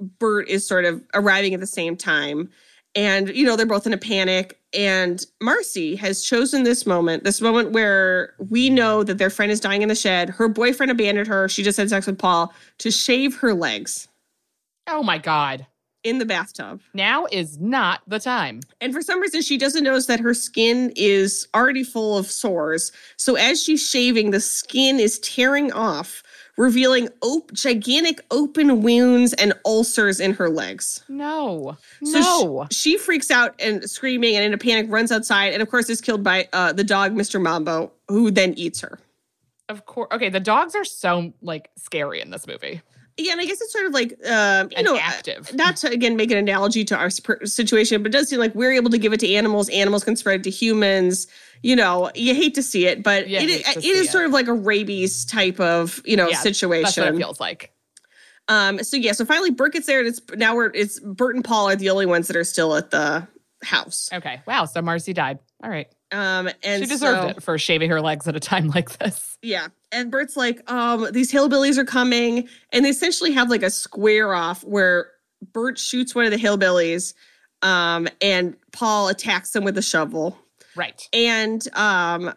Bert 0.00 0.48
is 0.48 0.66
sort 0.66 0.84
of 0.84 1.02
arriving 1.14 1.54
at 1.54 1.60
the 1.60 1.66
same 1.66 1.96
time. 1.96 2.50
And, 2.94 3.28
you 3.28 3.44
know, 3.44 3.54
they're 3.54 3.66
both 3.66 3.86
in 3.86 3.92
a 3.92 3.98
panic. 3.98 4.58
And 4.72 5.24
Marcy 5.40 5.94
has 5.96 6.22
chosen 6.22 6.62
this 6.64 6.86
moment, 6.86 7.24
this 7.24 7.40
moment 7.40 7.72
where 7.72 8.34
we 8.50 8.70
know 8.70 9.02
that 9.04 9.18
their 9.18 9.30
friend 9.30 9.52
is 9.52 9.60
dying 9.60 9.82
in 9.82 9.88
the 9.88 9.94
shed. 9.94 10.30
Her 10.30 10.48
boyfriend 10.48 10.90
abandoned 10.90 11.28
her. 11.28 11.48
She 11.48 11.62
just 11.62 11.78
had 11.78 11.88
sex 11.90 12.06
with 12.06 12.18
Paul 12.18 12.52
to 12.78 12.90
shave 12.90 13.36
her 13.36 13.54
legs 13.54 14.08
Oh 14.86 15.02
my 15.02 15.18
God. 15.18 15.66
in 16.02 16.18
the 16.18 16.24
bathtub. 16.26 16.80
Now 16.94 17.26
is 17.30 17.58
not 17.58 18.00
the 18.06 18.18
time. 18.18 18.60
And 18.80 18.92
for 18.92 19.02
some 19.02 19.20
reason, 19.20 19.42
she 19.42 19.58
doesn't 19.58 19.84
notice 19.84 20.06
that 20.06 20.20
her 20.20 20.34
skin 20.34 20.92
is 20.96 21.46
already 21.54 21.84
full 21.84 22.16
of 22.18 22.30
sores. 22.30 22.90
So 23.16 23.34
as 23.36 23.62
she's 23.62 23.86
shaving, 23.86 24.30
the 24.30 24.40
skin 24.40 24.98
is 24.98 25.18
tearing 25.20 25.72
off, 25.72 26.22
revealing 26.58 27.08
op- 27.22 27.50
gigantic 27.52 28.20
open 28.30 28.82
wounds 28.82 29.32
and 29.34 29.54
ulcers 29.64 30.20
in 30.20 30.34
her 30.34 30.50
legs. 30.50 31.02
No. 31.08 31.78
So 32.04 32.20
no. 32.20 32.66
She, 32.70 32.92
she 32.92 32.98
freaks 32.98 33.30
out 33.30 33.54
and 33.58 33.88
screaming 33.88 34.36
and 34.36 34.44
in 34.44 34.52
a 34.52 34.58
panic 34.58 34.86
runs 34.90 35.10
outside, 35.10 35.54
and 35.54 35.62
of 35.62 35.70
course 35.70 35.88
is 35.88 36.00
killed 36.02 36.22
by 36.22 36.46
uh, 36.52 36.72
the 36.74 36.84
dog, 36.84 37.12
Mr. 37.14 37.40
Mambo, 37.40 37.90
who 38.08 38.30
then 38.30 38.52
eats 38.54 38.80
her. 38.80 38.98
of 39.70 39.86
course. 39.86 40.08
Okay. 40.12 40.28
The 40.28 40.40
dogs 40.40 40.74
are 40.74 40.84
so 40.84 41.32
like 41.40 41.70
scary 41.76 42.20
in 42.20 42.30
this 42.30 42.46
movie. 42.46 42.82
Yeah, 43.18 43.32
and 43.32 43.40
I 43.40 43.46
guess 43.46 43.60
it's 43.60 43.72
sort 43.72 43.86
of 43.86 43.92
like 43.92 44.14
um, 44.26 44.70
you 44.76 44.82
know, 44.84 44.96
active. 44.96 45.52
not 45.54 45.76
to 45.78 45.90
again 45.90 46.16
make 46.16 46.30
an 46.30 46.38
analogy 46.38 46.84
to 46.84 46.96
our 46.96 47.10
situation, 47.10 48.02
but 48.02 48.10
it 48.10 48.12
does 48.12 48.28
seem 48.28 48.38
like 48.38 48.54
we're 48.54 48.72
able 48.72 48.90
to 48.90 48.98
give 48.98 49.12
it 49.12 49.20
to 49.20 49.34
animals. 49.34 49.68
Animals 49.70 50.04
can 50.04 50.14
spread 50.14 50.40
it 50.40 50.44
to 50.44 50.50
humans. 50.50 51.26
You 51.62 51.74
know, 51.74 52.12
you 52.14 52.34
hate 52.34 52.54
to 52.54 52.62
see 52.62 52.86
it, 52.86 53.02
but 53.02 53.26
it, 53.50 53.66
it 53.66 53.82
see 53.82 53.90
is 53.90 54.06
it. 54.06 54.10
sort 54.10 54.24
of 54.24 54.30
like 54.30 54.46
a 54.46 54.52
rabies 54.52 55.24
type 55.24 55.58
of 55.58 56.00
you 56.04 56.16
know 56.16 56.28
Yeah, 56.28 56.36
That's 56.84 56.96
what 56.96 57.08
it 57.08 57.16
feels 57.16 57.40
like. 57.40 57.72
Um, 58.46 58.82
so 58.82 58.96
yeah, 58.96 59.12
so 59.12 59.24
finally 59.24 59.50
Bert 59.50 59.72
gets 59.72 59.86
there, 59.86 59.98
and 59.98 60.08
it's 60.08 60.20
now 60.36 60.54
we're 60.54 60.70
it's 60.72 61.00
Bert 61.00 61.34
and 61.34 61.44
Paul 61.44 61.68
are 61.68 61.76
the 61.76 61.90
only 61.90 62.06
ones 62.06 62.28
that 62.28 62.36
are 62.36 62.44
still 62.44 62.76
at 62.76 62.90
the 62.90 63.26
house. 63.62 64.08
Okay. 64.12 64.40
Wow. 64.46 64.64
So 64.64 64.80
Marcy 64.80 65.12
died. 65.12 65.38
All 65.62 65.70
right. 65.70 65.88
Um, 66.10 66.48
and 66.62 66.82
she 66.82 66.88
deserved 66.88 67.20
so- 67.22 67.28
it 67.38 67.42
for 67.42 67.58
shaving 67.58 67.90
her 67.90 68.00
legs 68.00 68.26
at 68.28 68.34
a 68.36 68.40
time 68.40 68.68
like 68.74 68.96
this. 68.98 69.36
Yeah. 69.42 69.68
And 69.92 70.10
Bert's 70.10 70.36
like, 70.36 70.68
um, 70.70 71.08
these 71.12 71.30
hillbillies 71.32 71.76
are 71.78 71.84
coming. 71.84 72.48
And 72.72 72.84
they 72.84 72.90
essentially 72.90 73.32
have 73.32 73.50
like 73.50 73.62
a 73.62 73.70
square 73.70 74.34
off 74.34 74.64
where 74.64 75.10
Bert 75.52 75.78
shoots 75.78 76.14
one 76.14 76.24
of 76.24 76.30
the 76.30 76.36
hillbillies. 76.38 77.14
Um, 77.62 78.08
and 78.22 78.56
Paul 78.72 79.08
attacks 79.08 79.50
them 79.50 79.64
with 79.64 79.76
a 79.78 79.82
shovel. 79.82 80.36
Right. 80.76 81.08
And 81.12 81.62
um 81.76 82.32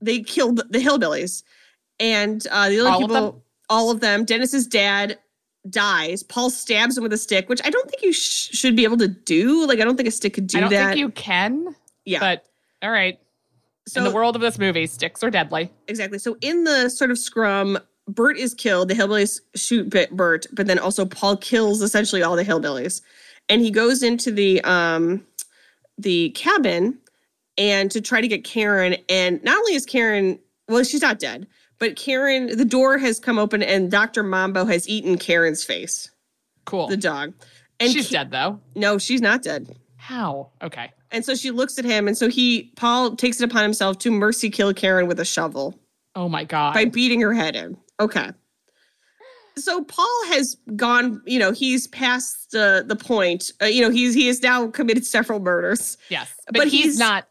they 0.00 0.20
killed 0.20 0.58
the 0.70 0.78
hillbillies. 0.78 1.42
And 2.00 2.46
uh 2.50 2.68
the 2.68 2.80
other 2.80 2.88
All 2.90 3.00
people, 3.00 3.14
them? 3.32 3.42
all 3.68 3.90
of 3.90 4.00
them, 4.00 4.24
Dennis's 4.24 4.66
dad 4.66 5.18
dies. 5.70 6.22
Paul 6.22 6.50
stabs 6.50 6.96
him 6.96 7.02
with 7.02 7.12
a 7.12 7.18
stick, 7.18 7.48
which 7.48 7.60
I 7.64 7.70
don't 7.70 7.90
think 7.90 8.02
you 8.02 8.12
sh- 8.12 8.50
should 8.52 8.76
be 8.76 8.84
able 8.84 8.98
to 8.98 9.08
do. 9.08 9.66
Like, 9.66 9.80
I 9.80 9.84
don't 9.84 9.96
think 9.96 10.08
a 10.08 10.12
stick 10.12 10.34
could 10.34 10.46
do 10.46 10.58
I 10.58 10.60
don't 10.60 10.70
that. 10.70 10.88
think 10.88 10.98
you 11.00 11.08
can. 11.10 11.74
yeah. 12.04 12.20
But 12.20 12.44
all 12.84 12.90
right. 12.90 13.18
so 13.88 14.00
in 14.00 14.04
the 14.04 14.14
world 14.14 14.36
of 14.36 14.42
this 14.42 14.58
movie, 14.58 14.86
sticks 14.86 15.22
are 15.24 15.30
deadly. 15.30 15.70
Exactly. 15.88 16.18
So 16.18 16.36
in 16.40 16.64
the 16.64 16.88
sort 16.88 17.10
of 17.10 17.18
scrum, 17.18 17.78
Bert 18.06 18.36
is 18.36 18.52
killed. 18.54 18.88
The 18.88 18.94
hillbillies 18.94 19.40
shoot 19.56 19.88
Bert, 20.10 20.46
but 20.52 20.66
then 20.66 20.78
also 20.78 21.04
Paul 21.06 21.36
kills 21.38 21.80
essentially 21.82 22.22
all 22.22 22.36
the 22.36 22.44
hillbillies, 22.44 23.00
and 23.48 23.60
he 23.62 23.70
goes 23.70 24.02
into 24.02 24.30
the 24.30 24.62
um 24.62 25.24
the 25.98 26.30
cabin 26.30 26.98
and 27.56 27.90
to 27.92 28.00
try 28.00 28.20
to 28.20 28.28
get 28.28 28.44
Karen. 28.44 28.96
And 29.08 29.42
not 29.44 29.56
only 29.56 29.74
is 29.74 29.86
Karen, 29.86 30.38
well, 30.68 30.82
she's 30.84 31.02
not 31.02 31.18
dead, 31.18 31.46
but 31.78 31.96
Karen, 31.96 32.56
the 32.56 32.64
door 32.64 32.98
has 32.98 33.18
come 33.20 33.38
open, 33.38 33.62
and 33.62 33.90
Doctor 33.90 34.22
Mambo 34.22 34.64
has 34.64 34.88
eaten 34.88 35.16
Karen's 35.18 35.62
face, 35.64 36.10
Cool. 36.64 36.88
the 36.88 36.96
dog. 36.96 37.32
And 37.80 37.90
She's 37.92 38.08
Ka- 38.08 38.12
dead 38.18 38.30
though. 38.30 38.60
No, 38.74 38.98
she's 38.98 39.20
not 39.20 39.42
dead. 39.42 39.76
How? 39.96 40.50
Okay. 40.62 40.92
And 41.14 41.24
so 41.24 41.34
she 41.34 41.50
looks 41.52 41.78
at 41.78 41.84
him, 41.84 42.08
and 42.08 42.18
so 42.18 42.28
he 42.28 42.72
Paul 42.76 43.14
takes 43.16 43.40
it 43.40 43.44
upon 43.44 43.62
himself 43.62 43.98
to 44.00 44.10
mercy 44.10 44.50
kill 44.50 44.74
Karen 44.74 45.06
with 45.06 45.20
a 45.20 45.24
shovel. 45.24 45.78
Oh 46.16 46.28
my 46.28 46.44
god. 46.44 46.74
by 46.74 46.84
beating 46.84 47.20
her 47.20 47.32
head 47.32 47.54
in. 47.56 47.76
Okay. 48.00 48.30
So 49.56 49.84
Paul 49.84 50.26
has 50.26 50.56
gone, 50.74 51.22
you 51.26 51.38
know, 51.38 51.52
he's 51.52 51.86
past 51.86 52.50
the 52.50 52.84
the 52.86 52.96
point. 52.96 53.52
Uh, 53.62 53.66
you 53.66 53.80
know, 53.82 53.90
he's 53.90 54.12
he 54.14 54.26
has 54.26 54.42
now 54.42 54.66
committed 54.68 55.06
several 55.06 55.38
murders. 55.38 55.96
yes, 56.08 56.34
but, 56.46 56.56
but 56.56 56.68
he's, 56.68 56.84
he's- 56.84 56.98
not 56.98 57.28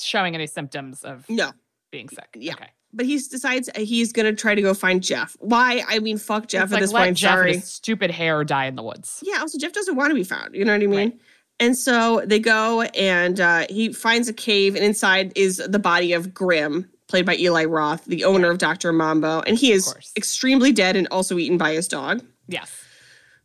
showing 0.00 0.34
any 0.36 0.46
symptoms 0.46 1.02
of 1.02 1.24
No. 1.28 1.50
being 1.90 2.08
sick. 2.08 2.28
Yeah. 2.36 2.52
Okay. 2.52 2.68
but 2.92 3.06
he 3.06 3.16
decides 3.18 3.68
he's 3.76 4.12
gonna 4.12 4.32
try 4.34 4.54
to 4.54 4.62
go 4.62 4.74
find 4.74 5.02
Jeff. 5.02 5.36
Why? 5.40 5.82
I 5.88 5.98
mean, 5.98 6.18
fuck 6.18 6.46
Jeff 6.46 6.64
It's 6.64 6.72
at 6.72 6.74
like, 6.74 6.82
this 6.82 6.92
point. 6.92 7.16
Jeff 7.16 7.30
Sorry. 7.32 7.54
his 7.54 7.64
stupid 7.72 8.10
hair 8.12 8.44
die 8.44 8.66
in 8.66 8.76
the 8.76 8.82
woods. 8.84 9.20
Yeah. 9.26 9.40
Also, 9.40 9.58
Jeff 9.58 9.72
doesn't 9.72 9.96
want 9.96 10.10
to 10.10 10.14
be 10.14 10.22
found. 10.24 10.54
You 10.54 10.64
know 10.64 10.72
what 10.72 10.82
I 10.82 10.86
mean? 10.86 11.18
And 11.58 11.76
so 11.76 12.22
they 12.26 12.38
go 12.38 12.82
and 12.82 13.40
uh, 13.40 13.66
he 13.70 13.92
finds 13.92 14.28
a 14.28 14.32
cave, 14.32 14.74
and 14.74 14.84
inside 14.84 15.32
is 15.36 15.56
the 15.66 15.78
body 15.78 16.12
of 16.12 16.34
Grim, 16.34 16.88
played 17.08 17.24
by 17.24 17.36
Eli 17.36 17.64
Roth, 17.64 18.04
the 18.04 18.24
owner 18.24 18.50
of 18.50 18.58
Dr. 18.58 18.92
Mambo. 18.92 19.40
And 19.46 19.56
he 19.56 19.72
is 19.72 19.94
extremely 20.16 20.70
dead 20.72 20.96
and 20.96 21.08
also 21.10 21.38
eaten 21.38 21.56
by 21.56 21.72
his 21.72 21.88
dog. 21.88 22.22
Yes. 22.46 22.82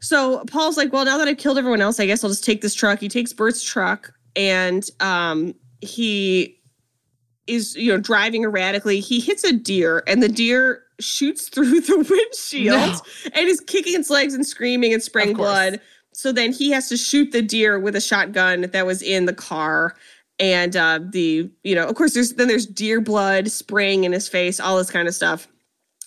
So 0.01 0.43
Paul's 0.45 0.78
like, 0.78 0.91
well, 0.91 1.05
now 1.05 1.18
that 1.20 1.28
I've 1.28 1.38
killed 1.38 1.57
everyone 1.57 1.80
else, 1.80 1.99
I 1.99 2.05
guess 2.05 2.24
I'll 2.24 2.30
just 2.30 2.43
take 2.43 2.62
this 2.62 2.74
truck. 2.74 2.99
He 2.99 3.07
takes 3.07 3.34
Bert's 3.34 3.64
truck 3.64 4.12
and 4.36 4.88
um, 4.99 5.53
he 5.82 6.57
is, 7.47 7.76
you 7.76 7.91
know, 7.91 7.99
driving 7.99 8.43
erratically. 8.43 8.99
He 8.99 9.20
hits 9.20 9.43
a 9.43 9.53
deer 9.53 10.03
and 10.07 10.22
the 10.24 10.28
deer 10.28 10.84
shoots 10.99 11.49
through 11.53 11.82
the 11.82 11.97
windshield 12.09 12.76
No. 12.78 12.99
and 13.36 13.47
is 13.47 13.62
kicking 13.62 13.93
its 13.99 14.09
legs 14.09 14.34
and 14.34 14.45
screaming 14.45 14.91
and 14.91 15.01
spraying 15.03 15.34
blood. 15.36 15.80
So 16.14 16.32
then 16.32 16.51
he 16.51 16.72
has 16.72 16.89
to 16.89 16.97
shoot 16.97 17.32
the 17.32 17.41
deer 17.41 17.80
with 17.80 17.95
a 17.95 18.01
shotgun 18.01 18.62
that 18.62 18.86
was 18.86 19.01
in 19.01 19.26
the 19.26 19.34
car. 19.34 19.95
And 20.39 20.76
uh, 20.76 20.99
the, 21.09 21.49
you 21.64 21.76
know, 21.76 21.88
of 21.88 21.95
course, 21.95 22.14
there's 22.14 22.34
then 22.34 22.47
there's 22.47 22.66
deer 22.66 22.99
blood 22.99 23.49
spraying 23.49 24.03
in 24.03 24.12
his 24.12 24.28
face, 24.28 24.59
all 24.59 24.78
this 24.78 24.91
kind 24.91 25.07
of 25.07 25.16
stuff. 25.16 25.47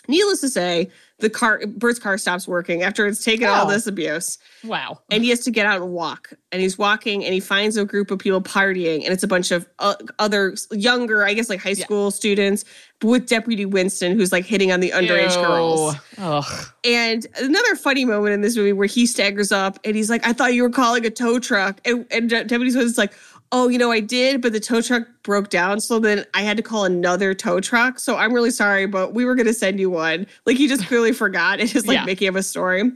Needless 0.09 0.40
to 0.42 0.48
say, 0.48 0.90
the 1.20 1.30
car, 1.30 1.61
Bert's 1.66 1.98
car 2.00 2.18
stops 2.18 2.46
working 2.48 2.82
after 2.82 3.07
it's 3.07 3.24
taken 3.24 3.48
all 3.48 3.66
Oh. 3.66 3.70
this 3.70 3.86
abuse 3.86 4.36
Wow. 4.64 5.00
and 5.11 5.22
he 5.22 5.30
has 5.30 5.40
to 5.40 5.50
get 5.50 5.64
out 5.64 5.80
and 5.80 5.92
walk 5.92 6.32
and 6.50 6.61
he's 6.61 6.76
walking 6.76 7.24
and 7.24 7.32
he 7.32 7.38
finds 7.40 7.76
a 7.76 7.84
group 7.84 8.11
of 8.11 8.18
people 8.18 8.42
partying 8.42 9.05
and 9.05 9.12
it's 9.12 9.22
a 9.22 9.28
bunch 9.28 9.50
of 9.52 9.66
uh, 9.78 9.94
other 10.18 10.55
younger 10.72 11.24
i 11.24 11.32
guess 11.32 11.48
like 11.48 11.61
high 11.61 11.70
Yeah. 11.70 11.84
school 11.84 12.11
students 12.11 12.64
with 13.02 13.26
deputy 13.28 13.64
winston 13.64 14.18
who's 14.18 14.32
like 14.32 14.44
hitting 14.44 14.72
on 14.72 14.80
the 14.80 14.90
underage 14.90 15.36
Ew. 15.36 15.46
girls 15.46 15.94
Ugh. 16.18 16.66
and 16.84 17.26
another 17.40 17.76
funny 17.76 18.05
moment 18.05 18.34
in 18.34 18.40
this 18.40 18.57
movie 18.57 18.72
where 18.72 18.86
he 18.88 19.07
staggers 19.07 19.52
up 19.52 19.78
and 19.84 19.94
he's 19.94 20.11
like 20.11 20.26
i 20.26 20.32
thought 20.32 20.52
you 20.52 20.62
were 20.64 20.70
calling 20.70 21.07
a 21.07 21.11
tow 21.11 21.38
truck 21.38 21.80
and, 21.84 22.07
and 22.11 22.28
De- 22.28 22.44
deputy 22.44 22.74
winston's 22.74 22.98
like 22.98 23.12
oh 23.55 23.68
you 23.68 23.78
know 23.78 23.90
i 23.92 24.00
did 24.00 24.42
but 24.42 24.52
the 24.52 24.61
tow 24.61 24.82
truck 24.82 25.07
broke 25.22 25.48
down 25.48 25.80
so 25.80 25.98
then 25.98 26.24
i 26.34 26.42
had 26.42 26.57
to 26.57 26.62
call 26.62 26.84
another 26.84 27.32
tow 27.32 27.61
truck. 27.61 27.98
So 27.98 28.16
i'm 28.16 28.32
really 28.34 28.50
sorry 28.50 28.86
but 28.86 29.14
we 29.14 29.24
were 29.24 29.34
going 29.34 29.46
to 29.46 29.55
send 29.55 29.78
you 29.80 29.88
one. 29.88 30.26
Like 30.44 30.57
he 30.57 30.66
just 30.68 30.86
clearly 30.88 31.12
forgot. 31.12 31.61
And 31.61 31.74
is 31.74 31.86
like 31.86 31.94
Yeah. 31.94 32.05
making 32.05 32.28
up 32.28 32.34
a 32.34 32.42
story. 32.42 32.90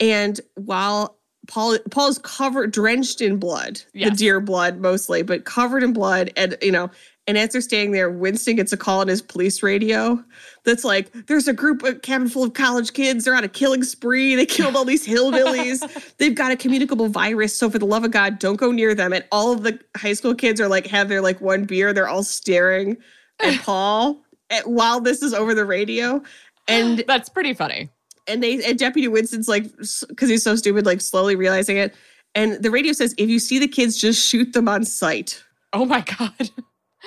And 0.00 0.40
while 0.56 1.16
Paul 1.46 1.78
Paul's 1.90 2.18
covered 2.18 2.72
drenched 2.72 3.20
in 3.20 3.36
blood, 3.38 3.80
the 4.10 4.10
deer 4.16 4.40
blood 4.40 4.78
mostly, 4.80 5.22
but 5.22 5.44
covered 5.44 5.82
in 5.82 5.92
blood, 5.92 6.32
and 6.36 6.56
you 6.62 6.72
know, 6.72 6.90
and 7.26 7.38
as 7.38 7.50
they're 7.52 7.60
staying 7.60 7.92
there, 7.92 8.10
Winston 8.10 8.56
gets 8.56 8.72
a 8.72 8.76
call 8.76 9.00
on 9.00 9.08
his 9.08 9.22
police 9.22 9.62
radio 9.62 10.22
that's 10.64 10.84
like, 10.84 11.10
"There's 11.26 11.48
a 11.48 11.52
group, 11.52 11.82
a 11.82 11.94
cabin 11.94 12.28
full 12.28 12.44
of 12.44 12.52
college 12.54 12.92
kids. 12.92 13.24
They're 13.24 13.34
on 13.34 13.44
a 13.44 13.48
killing 13.48 13.82
spree. 13.82 14.34
They 14.34 14.44
killed 14.46 14.76
all 14.76 14.84
these 14.84 15.06
hillbillies. 15.06 16.16
They've 16.18 16.34
got 16.34 16.52
a 16.52 16.56
communicable 16.56 17.08
virus. 17.08 17.56
So 17.56 17.70
for 17.70 17.78
the 17.78 17.86
love 17.86 18.04
of 18.04 18.10
God, 18.10 18.38
don't 18.38 18.56
go 18.56 18.70
near 18.72 18.94
them." 18.94 19.12
And 19.12 19.24
all 19.32 19.52
of 19.52 19.62
the 19.62 19.78
high 19.96 20.12
school 20.12 20.34
kids 20.34 20.60
are 20.60 20.68
like, 20.68 20.86
have 20.88 21.08
their 21.08 21.20
like 21.22 21.40
one 21.40 21.64
beer. 21.64 21.92
They're 21.92 22.08
all 22.08 22.22
staring 22.24 22.96
at 23.42 23.60
Paul 23.62 24.22
at, 24.50 24.66
while 24.68 25.00
this 25.00 25.22
is 25.22 25.32
over 25.32 25.54
the 25.54 25.64
radio, 25.64 26.22
and 26.68 27.02
That's 27.08 27.28
pretty 27.28 27.54
funny. 27.54 27.88
and 28.28 28.42
they 28.42 28.62
and 28.64 28.78
Deputy 28.78 29.08
Winston's 29.08 29.48
like 29.48 29.64
because 30.08 30.28
he's 30.28 30.42
so 30.42 30.56
stupid, 30.56 30.84
like 30.84 31.00
slowly 31.00 31.36
realizing 31.36 31.78
it. 31.78 31.94
And 32.34 32.62
the 32.62 32.70
radio 32.70 32.92
says, 32.92 33.14
if 33.16 33.30
you 33.30 33.38
see 33.38 33.58
the 33.58 33.68
kids, 33.68 33.96
just 33.96 34.26
shoot 34.28 34.52
them 34.52 34.68
on 34.68 34.84
sight. 34.84 35.42
Oh 35.72 35.84
my 35.84 36.00
god. 36.18 36.50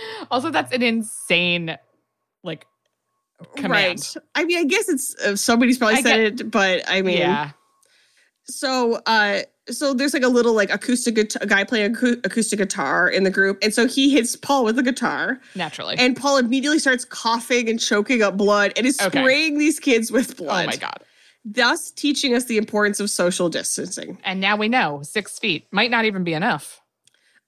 Also, 0.32 0.50
that's 0.50 0.74
an 0.74 0.82
insane, 0.84 1.78
like, 2.43 2.66
command. 3.56 4.00
Right. 4.16 4.24
I 4.36 4.45
mean, 4.45 4.58
I 4.58 4.64
guess 4.66 4.89
it's 4.89 5.16
uh, 5.24 5.36
somebody's 5.36 5.78
probably 5.78 5.98
I 5.98 6.02
said 6.02 6.20
it, 6.20 6.52
but 6.52 6.82
I 6.88 7.02
mean, 7.02 7.18
yeah. 7.20 7.52
so 8.45 9.00
uh, 9.06 9.41
so 9.70 9.93
there's 9.93 10.14
like 10.14 10.24
a 10.24 10.28
little 10.30 10.54
like 10.54 10.72
acoustic 10.74 11.16
guitar, 11.16 11.41
a 11.43 11.45
guy 11.48 11.64
playing 11.64 11.93
acou- 11.93 12.26
acoustic 12.26 12.60
guitar 12.60 13.08
in 13.10 13.24
the 13.24 13.30
group, 13.30 13.58
and 13.62 13.74
so 13.74 13.88
he 13.88 14.10
hits 14.10 14.36
Paul 14.36 14.64
with 14.66 14.76
the 14.76 14.84
guitar, 14.84 15.39
Naturally. 15.56 15.95
and 15.98 16.16
Paul 16.16 16.38
immediately 16.38 16.80
starts 16.80 17.06
coughing 17.06 17.70
and 17.70 17.80
choking 17.80 18.22
up 18.22 18.38
blood, 18.38 18.74
and 18.78 18.86
is 18.86 19.00
Okay. 19.02 19.20
spraying 19.22 19.58
these 19.58 19.80
kids 19.80 20.12
with 20.12 20.38
blood. 20.38 20.66
oh 20.66 20.68
my 20.68 20.76
god. 20.78 21.00
Thus, 21.45 21.91
teaching 21.91 22.34
us 22.34 22.45
the 22.45 22.58
importance 22.58 23.00
of 23.00 23.10
social 23.10 23.48
distancing. 23.50 24.18
And 24.26 24.41
now 24.41 24.58
we 24.58 24.68
know 24.68 25.02
six 25.04 25.39
feet 25.39 25.66
might 25.72 25.89
not 25.91 26.04
even 26.04 26.26
be 26.26 26.34
enough. 26.34 26.82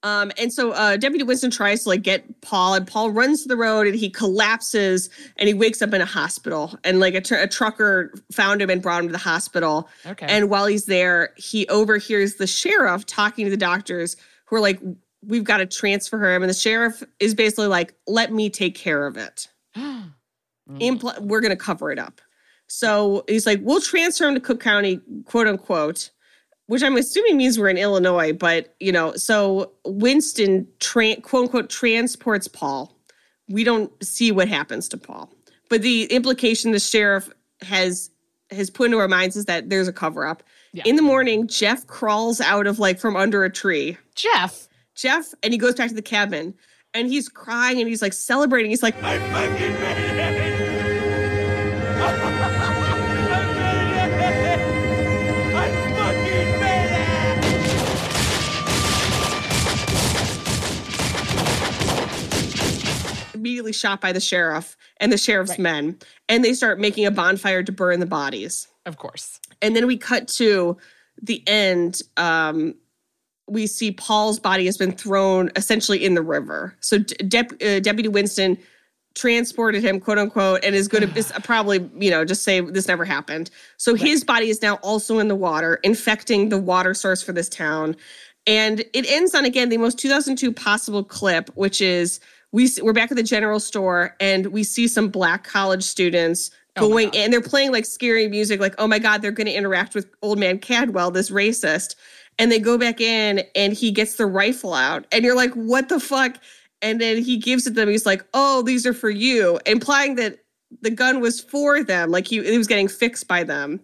Um, 0.04 0.32
and 0.38 0.52
so 0.54 0.72
uh, 0.72 0.96
Deputy 0.98 1.24
Winston 1.24 1.52
tries 1.52 1.84
to 1.84 1.90
like 1.90 2.04
get 2.04 2.42
Paul, 2.42 2.74
and 2.74 2.88
Paul 2.88 3.12
runs 3.12 3.42
to 3.44 3.50
the 3.50 3.58
road, 3.58 3.86
and 3.86 3.96
he 3.96 4.10
collapses, 4.10 5.10
and 5.38 5.48
he 5.48 5.54
wakes 5.54 5.82
up 5.82 5.94
in 5.94 6.02
a 6.02 6.06
hospital. 6.06 6.78
And 6.84 7.00
like 7.00 7.16
a, 7.16 7.22
tr- 7.22 7.36
a 7.36 7.48
trucker 7.48 8.14
found 8.32 8.62
him 8.62 8.70
and 8.70 8.82
brought 8.82 9.02
him 9.02 9.08
to 9.08 9.12
the 9.12 9.18
hospital. 9.18 9.90
Okay. 10.06 10.26
And 10.28 10.50
while 10.50 10.68
he's 10.68 10.86
there, 10.86 11.34
he 11.36 11.68
overhears 11.68 12.36
the 12.36 12.48
sheriff 12.48 13.06
talking 13.06 13.46
to 13.46 13.52
the 13.52 13.58
doctors, 13.58 14.16
who 14.46 14.56
are 14.56 14.62
like, 14.62 14.80
"We've 15.26 15.44
got 15.44 15.58
to 15.58 15.66
transfer 15.66 16.34
him." 16.34 16.44
And 16.44 16.50
the 16.50 16.54
sheriff 16.56 17.04
is 17.20 17.36
basically 17.36 17.68
like, 17.68 17.94
"Let 18.08 18.32
me 18.32 18.50
take 18.50 18.76
care 18.76 19.06
of 19.06 19.18
it. 19.18 19.48
Mm. 20.70 21.00
Impl- 21.00 21.20
we're 21.22 21.42
going 21.42 21.50
to 21.50 21.58
cover 21.58 21.92
it 21.92 21.98
up." 21.98 22.22
So 22.68 23.24
he's 23.28 23.48
like, 23.48 23.60
"We'll 23.64 23.82
transfer 23.82 24.28
him 24.28 24.36
to 24.36 24.40
Cook 24.40 24.60
County, 24.60 25.02
quote 25.26 25.48
unquote." 25.48 26.12
Which 26.70 26.84
I'm 26.84 26.98
assuming 26.98 27.36
means 27.38 27.58
we're 27.58 27.70
in 27.70 27.80
Illinois, 27.80 28.32
but 28.32 28.76
you 28.80 28.92
know, 28.92 29.16
so 29.16 29.72
Winston 29.86 30.68
tra- 30.80 31.16
quote 31.16 31.46
unquote 31.46 31.70
transports 31.72 32.48
Paul. 32.48 32.96
We 33.48 33.64
don't 33.64 33.92
see 34.04 34.32
what 34.32 34.48
happens 34.48 34.88
to 34.90 34.98
Paul, 34.98 35.34
but 35.68 35.82
the 35.82 36.04
implication 36.06 36.72
the 36.72 36.80
sheriff 36.80 37.28
has 37.64 38.12
has 38.52 38.70
put 38.70 38.86
into 38.86 39.00
our 39.00 39.08
minds 39.08 39.36
is 39.36 39.46
that 39.46 39.72
there's 39.72 39.88
a 39.88 39.94
cover 39.94 40.28
up. 40.28 40.44
Yeah. 40.72 40.84
In 40.86 40.96
the 40.96 41.02
morning, 41.02 41.48
Jeff 41.48 41.88
crawls 41.88 42.40
out 42.40 42.68
of 42.68 42.78
like 42.78 43.00
from 43.00 43.16
under 43.16 43.44
a 43.44 43.50
tree. 43.50 43.98
Jeff. 44.14 44.68
Jeff 44.94 45.34
and 45.42 45.52
he 45.52 45.58
goes 45.58 45.74
back 45.74 45.90
to 45.90 45.96
the 45.96 46.04
cabin 46.04 46.54
and 46.94 47.08
he's 47.08 47.30
crying 47.30 47.80
and 47.80 47.88
he's 47.88 48.04
like 48.04 48.14
celebrating. 48.14 48.70
He's 48.70 48.84
like, 48.84 49.02
I 49.02 49.18
fucking 49.18 49.74
made 49.74 50.04
it! 50.04 50.09
Immediately 63.70 63.74
shot 63.74 64.02
by 64.02 64.12
the 64.12 64.20
sheriff 64.20 64.76
and 65.00 65.12
the 65.12 65.18
sheriff's 65.18 65.52
Right. 65.52 65.60
men, 65.60 65.98
and 66.28 66.44
they 66.44 66.54
start 66.54 66.80
making 66.80 67.06
a 67.06 67.12
bonfire 67.12 67.64
to 67.64 67.72
burn 67.72 68.00
the 68.00 68.06
bodies. 68.06 68.68
Of 68.86 68.98
course. 68.98 69.40
and 69.62 69.76
then 69.76 69.86
we 69.88 69.98
cut 69.98 70.28
to 70.40 70.78
the 71.22 71.44
end 71.48 72.02
um 72.18 72.74
we 73.48 73.68
see 73.68 73.92
paul's 73.92 74.40
body 74.40 74.66
has 74.66 74.78
been 74.78 74.94
thrown 74.94 75.52
essentially 75.56 76.04
in 76.04 76.14
the 76.16 76.22
river 76.24 76.74
so 76.80 76.98
De- 76.98 77.40
uh, 77.78 77.80
deputy 77.82 78.08
winston 78.10 78.58
transported 79.16 79.84
him 79.84 80.00
quote 80.00 80.18
unquote 80.18 80.64
and 80.64 80.74
is 80.76 80.88
going 80.88 81.08
to 81.14 81.42
probably 81.42 81.88
you 82.00 82.10
know 82.10 82.24
just 82.26 82.42
say 82.44 82.62
this 82.62 82.88
never 82.88 83.06
happened 83.06 83.52
so 83.78 83.94
his 83.96 84.24
body 84.24 84.50
is 84.50 84.62
now 84.62 84.76
also 84.76 85.20
in 85.20 85.28
the 85.28 85.36
water 85.36 85.76
infecting 85.84 86.50
the 86.50 86.58
water 86.58 86.94
source 86.96 87.22
for 87.22 87.34
this 87.34 87.50
town 87.50 87.96
and 88.48 88.80
it 88.94 89.06
ends 89.12 89.36
on 89.36 89.46
again 89.46 89.70
the 89.70 89.78
most 89.78 90.00
2002 90.00 90.52
possible 90.54 91.04
clip 91.04 91.50
which 91.56 91.80
is 91.82 92.20
we 92.52 92.70
we're 92.82 92.94
back 92.94 93.12
at 93.12 93.18
the 93.18 93.24
general 93.24 93.60
store 93.60 94.16
and 94.20 94.48
we 94.48 94.64
see 94.64 94.88
some 94.88 95.10
black 95.10 95.44
college 95.44 95.84
students 95.84 96.52
Oh 96.78 96.88
going 96.88 97.08
God. 97.08 97.16
and 97.18 97.34
they're 97.34 97.42
playing 97.42 97.72
like 97.72 97.86
scary 97.86 98.28
music 98.28 98.60
like 98.60 98.76
oh 98.78 98.88
my 98.88 99.00
god 99.00 99.22
they're 99.22 99.32
going 99.32 99.48
to 99.48 99.54
interact 99.54 99.96
with 99.96 100.08
old 100.22 100.40
man 100.40 100.60
cadwell 100.60 101.12
this 101.12 101.30
racist. 101.30 101.96
And 102.38 102.50
they 102.50 102.60
go 102.60 102.78
back 102.78 103.02
in 103.02 103.44
and 103.54 103.74
he 103.74 103.92
gets 103.92 104.16
the 104.16 104.26
rifle 104.26 104.74
out 104.74 105.06
and 105.12 105.26
you're 105.26 105.36
like 105.36 105.52
what 105.54 105.90
the 105.90 106.00
fuck? 106.00 106.38
And 106.82 107.02
then 107.02 107.22
he 107.22 107.36
gives 107.38 107.68
it 107.68 107.72
to 107.72 107.76
them. 107.76 107.90
He's 107.90 108.06
like 108.06 108.26
oh 108.34 108.62
these 108.62 108.86
are 108.86 108.94
for 108.94 109.10
you 109.10 109.60
implying 109.66 110.16
that 110.16 110.40
the 110.82 110.92
gun 110.92 111.20
was 111.20 111.42
for 111.42 111.84
them 111.84 112.12
like 112.12 112.28
he 112.28 112.38
it 112.38 112.58
was 112.58 112.68
getting 112.68 112.88
fixed 112.88 113.28
by 113.28 113.44
them. 113.44 113.82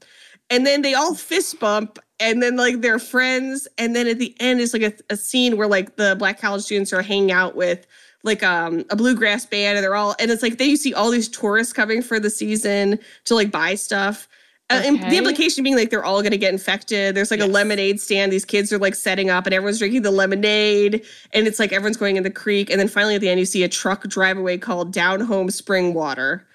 And 0.49 0.65
then 0.65 0.83
they 0.83 0.93
all 0.93 1.15
fist 1.15 1.59
bump 1.59 1.97
and 2.19 2.41
then 2.41 2.55
like 2.55 2.81
they're 2.81 2.99
friends 2.99 3.67
and 3.77 3.95
then 3.95 4.07
at 4.07 4.19
the 4.19 4.35
end 4.39 4.61
it's 4.61 4.73
like 4.73 4.83
a, 4.83 4.93
a 5.13 5.17
scene 5.17 5.57
where 5.57 5.67
like 5.67 5.97
the 5.97 6.15
black 6.17 6.39
college 6.39 6.61
students 6.61 6.93
are 6.93 7.01
hanging 7.01 7.31
out 7.31 7.55
with 7.55 7.85
like 8.25 8.43
um 8.43 8.83
a 8.89 8.95
bluegrass 8.95 9.45
band 9.45 9.77
and 9.77 9.83
they're 9.83 9.95
all 9.95 10.15
and 10.19 10.31
it's 10.31 10.43
like 10.43 10.57
then 10.57 10.69
you 10.69 10.77
see 10.77 10.93
all 10.93 11.11
these 11.11 11.29
tourists 11.29 11.71
coming 11.71 12.01
for 12.01 12.19
the 12.19 12.29
season 12.29 12.99
to 13.23 13.35
like 13.35 13.51
buy 13.51 13.75
stuff. 13.75 14.27
Uh, 14.71 14.81
and 14.83 14.99
the 15.11 15.17
implication 15.17 15.63
being 15.63 15.75
like 15.75 15.91
they're 15.91 16.03
all 16.03 16.23
going 16.23 16.31
to 16.31 16.39
get 16.39 16.51
infected. 16.51 17.13
There's 17.13 17.29
like 17.29 17.39
a 17.39 17.45
lemonade 17.45 18.01
stand. 18.01 18.31
These 18.31 18.45
kids 18.45 18.73
are 18.73 18.79
like 18.79 18.95
setting 18.95 19.29
up 19.29 19.45
and 19.45 19.53
everyone's 19.53 19.77
drinking 19.77 20.01
the 20.01 20.09
lemonade 20.09 21.05
and 21.33 21.45
it's 21.45 21.59
like 21.59 21.71
everyone's 21.71 21.97
going 21.97 22.17
in 22.17 22.23
the 22.23 22.31
creek. 22.31 22.71
And 22.71 22.79
then 22.79 22.87
finally 22.87 23.13
at 23.13 23.21
the 23.21 23.29
end 23.29 23.39
you 23.39 23.45
see 23.45 23.61
a 23.61 23.69
truck 23.69 24.03
drive 24.07 24.39
away 24.39 24.57
called 24.57 24.91
down 24.91 25.21
home 25.21 25.51
spring 25.51 25.93
water 25.93 26.47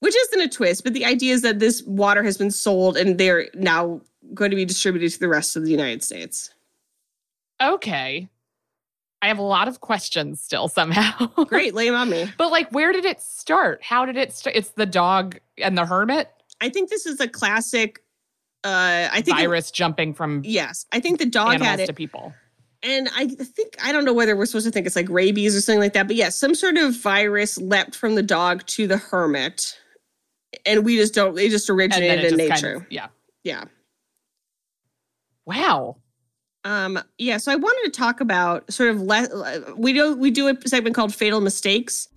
which 0.00 0.14
isn't 0.14 0.40
a 0.40 0.48
twist 0.48 0.84
but 0.84 0.92
the 0.92 1.04
idea 1.04 1.32
is 1.32 1.40
that 1.40 1.60
this 1.60 1.82
water 1.84 2.22
has 2.22 2.36
been 2.36 2.50
sold 2.50 2.94
and 2.94 3.16
they're 3.16 3.48
now 3.54 4.00
going 4.34 4.50
to 4.50 4.56
be 4.56 4.66
distributed 4.66 5.10
to 5.10 5.18
the 5.18 5.28
rest 5.28 5.56
of 5.56 5.64
the 5.64 5.70
united 5.70 6.02
states. 6.02 6.52
Okay. 7.62 8.28
I 9.24 9.28
have 9.28 9.38
a 9.38 9.42
lot 9.42 9.68
of 9.68 9.80
questions 9.80 10.40
still 10.40 10.68
somehow. 10.68 11.26
Great, 11.46 11.74
lay 11.74 11.88
'em 11.88 11.94
on 11.94 12.10
me. 12.10 12.30
but 12.36 12.50
like, 12.50 12.70
where 12.72 12.92
did 12.92 13.04
it 13.06 13.20
start? 13.22 13.82
How 13.82 14.04
did 14.04 14.16
it 14.18 14.32
start? 14.34 14.54
It's 14.54 14.70
the 14.70 14.84
dog 14.86 15.38
and 15.58 15.78
the 15.78 15.86
hermit 15.86 16.28
I 16.60 16.68
think 16.68 16.90
this 16.90 17.06
is 17.06 17.20
a 17.20 17.28
classic. 17.28 18.00
Uh, 18.62 19.08
I 19.12 19.20
think 19.22 19.38
it- 19.38 19.42
virus 19.42 19.70
jumping 19.70 20.14
from 20.14 20.42
yes, 20.44 20.86
I 20.92 21.00
think 21.00 21.18
the 21.18 21.26
dog 21.26 21.60
had 21.60 21.80
it, 21.80 21.86
to 21.86 21.92
people. 21.92 22.32
and 22.82 23.08
I 23.16 23.26
think 23.26 23.76
I 23.82 23.92
don't 23.92 24.04
know 24.04 24.12
whether 24.14 24.36
we're 24.36 24.46
supposed 24.46 24.66
to 24.66 24.70
think 24.72 24.86
it's 24.86 24.96
like 24.96 25.08
rabies 25.08 25.56
or 25.56 25.60
something 25.60 25.80
like 25.80 25.94
that, 25.94 26.06
but 26.06 26.16
yes, 26.16 26.36
some 26.36 26.54
sort 26.54 26.76
of 26.76 26.94
virus 26.96 27.56
leapt 27.58 27.96
from 27.96 28.14
the 28.14 28.22
dog 28.22 28.64
to 28.66 28.86
the 28.86 28.96
hermit, 28.98 29.78
and 30.66 30.84
we 30.84 30.96
just 30.96 31.14
don't. 31.14 31.34
They 31.34 31.48
just 31.48 31.68
originated 31.70 32.24
it 32.24 32.32
in 32.32 32.38
just 32.38 32.50
nature. 32.50 32.72
kind 32.74 32.86
of, 32.86 32.92
yeah. 32.92 33.06
yeah. 33.42 33.64
Wow. 35.46 35.96
Um, 36.64 36.98
yeah, 37.18 37.36
so 37.36 37.52
I 37.52 37.56
wanted 37.56 37.92
to 37.92 37.98
talk 37.98 38.20
about 38.20 38.72
sort 38.72 38.88
of 38.90 39.00
le- 39.02 39.74
we 39.76 39.92
do 39.92 40.16
we 40.16 40.30
do 40.30 40.48
a 40.48 40.56
segment 40.68 40.94
called 40.96 41.14
Fatal 41.14 41.40
Mistakes. 41.40 42.08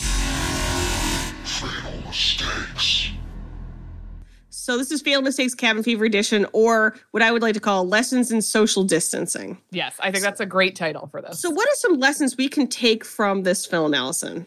So 4.50 4.78
this 4.78 4.92
is 4.92 5.02
Fatal 5.02 5.22
Mistakes 5.22 5.54
Cabin 5.56 5.82
Fever 5.84 6.04
Edition, 6.06 6.46
or 6.52 6.96
what 7.12 7.24
I 7.24 7.32
would 7.32 7.42
like 7.42 7.54
to 7.54 7.60
call 7.60 7.88
Lessons 7.88 8.32
in 8.32 8.42
Social 8.42 8.84
Distancing. 8.84 9.58
Yes, 9.72 9.96
I 10.00 10.12
think 10.12 10.24
that's 10.24 10.42
a 10.42 10.46
great 10.46 10.76
title 10.76 11.08
for 11.08 11.22
this. 11.22 11.40
So, 11.40 11.50
what 11.50 11.68
are 11.70 11.76
some 11.76 11.94
lessons 12.00 12.36
we 12.36 12.50
can 12.50 12.68
take 12.68 13.06
from 13.06 13.44
this 13.44 13.66
film, 13.66 13.94
Alison? 13.94 14.46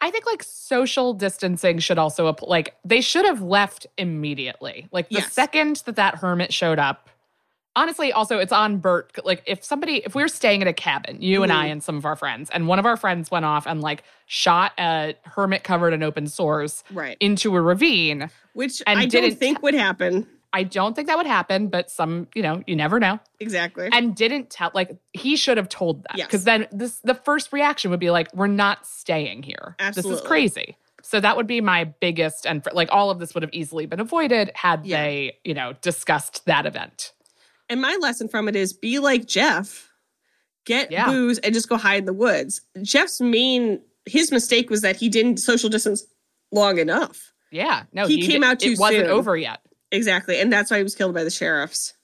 I 0.00 0.12
think 0.12 0.24
like 0.26 0.44
social 0.44 1.14
distancing 1.14 1.80
should 1.80 1.98
also 1.98 2.28
apply. 2.28 2.48
Like 2.48 2.76
they 2.84 3.00
should 3.00 3.24
have 3.24 3.42
left 3.42 3.88
immediately. 3.96 4.86
Like 4.92 5.08
the 5.08 5.16
Yes. 5.16 5.32
second 5.32 5.82
that 5.86 5.96
that 5.96 6.16
hermit 6.16 6.52
showed 6.52 6.78
up. 6.78 7.10
Honestly, 7.78 8.12
also 8.12 8.38
it's 8.38 8.52
on 8.52 8.78
Bert. 8.78 9.12
Like 9.24 9.42
if 9.46 9.62
somebody, 9.62 10.02
if 10.04 10.14
we 10.16 10.22
were 10.22 10.28
staying 10.28 10.62
at 10.62 10.68
a 10.68 10.72
cabin, 10.72 11.22
you 11.22 11.44
and 11.44 11.52
I 11.52 11.66
Mhm. 11.68 11.72
and 11.72 11.82
some 11.84 11.96
of 11.96 12.04
our 12.04 12.16
friends, 12.16 12.50
and 12.50 12.66
one 12.66 12.80
of 12.80 12.86
our 12.86 12.96
friends 12.96 13.30
went 13.30 13.44
off 13.44 13.68
and 13.68 13.80
like 13.80 14.02
shot 14.26 14.72
a 14.78 15.14
hermit 15.24 15.62
covered 15.62 15.92
in 15.94 16.02
open 16.02 16.26
sores 16.26 16.82
Right. 16.92 17.16
into 17.20 17.54
a 17.54 17.60
ravine. 17.60 18.30
Which 18.54 18.82
I 18.86 19.06
didn't 19.06 19.36
think 19.36 19.62
would 19.62 19.74
happen. 19.74 20.26
I 20.52 20.64
don't 20.64 20.96
think 20.96 21.06
that 21.08 21.16
would 21.16 21.26
happen, 21.26 21.68
but 21.68 21.90
some, 21.90 22.26
you 22.34 22.42
know, 22.42 22.64
you 22.66 22.74
never 22.74 22.98
know. 22.98 23.20
Exactly. 23.38 23.88
And 23.92 24.16
didn't 24.16 24.50
tell. 24.50 24.72
Like 24.74 24.90
he 25.12 25.36
should 25.36 25.56
have 25.56 25.68
told 25.68 26.02
that 26.04 26.16
Yes. 26.18 26.26
because 26.26 26.42
then 26.44 26.66
this 26.72 26.98
the 27.04 27.14
first 27.14 27.52
reaction 27.52 27.90
would 27.92 28.00
be 28.00 28.10
like, 28.10 28.28
"We're 28.34 28.46
not 28.48 28.86
staying 28.86 29.44
here. 29.44 29.76
This 29.94 30.04
is 30.04 30.20
crazy." 30.22 30.76
So 31.00 31.20
that 31.20 31.36
would 31.36 31.46
be 31.46 31.60
my 31.60 31.84
biggest, 31.84 32.44
and 32.46 32.66
like 32.72 32.88
all 32.90 33.10
of 33.10 33.18
this 33.20 33.32
would 33.34 33.42
have 33.44 33.52
easily 33.54 33.86
been 33.86 34.00
avoided 34.00 34.50
had 34.54 34.84
Yeah. 34.84 35.02
they, 35.02 35.38
you 35.44 35.54
know, 35.54 35.74
discussed 35.80 36.44
that 36.46 36.66
event. 36.66 37.12
And 37.68 37.80
my 37.80 37.96
lesson 38.00 38.28
from 38.28 38.48
it 38.48 38.56
is 38.56 38.72
be 38.72 38.98
like 38.98 39.26
Jeff. 39.26 39.90
Get 40.66 40.90
Yeah. 40.90 41.06
booze 41.06 41.38
and 41.38 41.54
just 41.54 41.68
go 41.68 41.76
hide 41.76 42.00
in 42.00 42.04
the 42.04 42.12
woods. 42.12 42.60
Jeff's 42.82 43.20
main 43.20 43.80
his 44.06 44.30
mistake 44.32 44.70
was 44.70 44.80
that 44.82 44.96
he 44.96 45.08
didn't 45.08 45.38
social 45.38 45.68
distance 45.68 46.02
long 46.52 46.78
enough. 46.78 47.32
Yeah, 47.50 47.84
no, 47.92 48.06
He 48.06 48.26
came 48.26 48.40
di- 48.42 48.46
out 48.46 48.60
too 48.60 48.72
It 48.72 48.78
wasn't 48.78 49.04
soon. 49.06 49.10
over 49.10 49.36
yet. 49.36 49.60
Exactly. 49.90 50.38
And 50.40 50.52
that's 50.52 50.70
why 50.70 50.76
he 50.78 50.82
was 50.82 50.94
killed 50.94 51.14
by 51.14 51.24
the 51.24 51.30
sheriffs. 51.30 51.94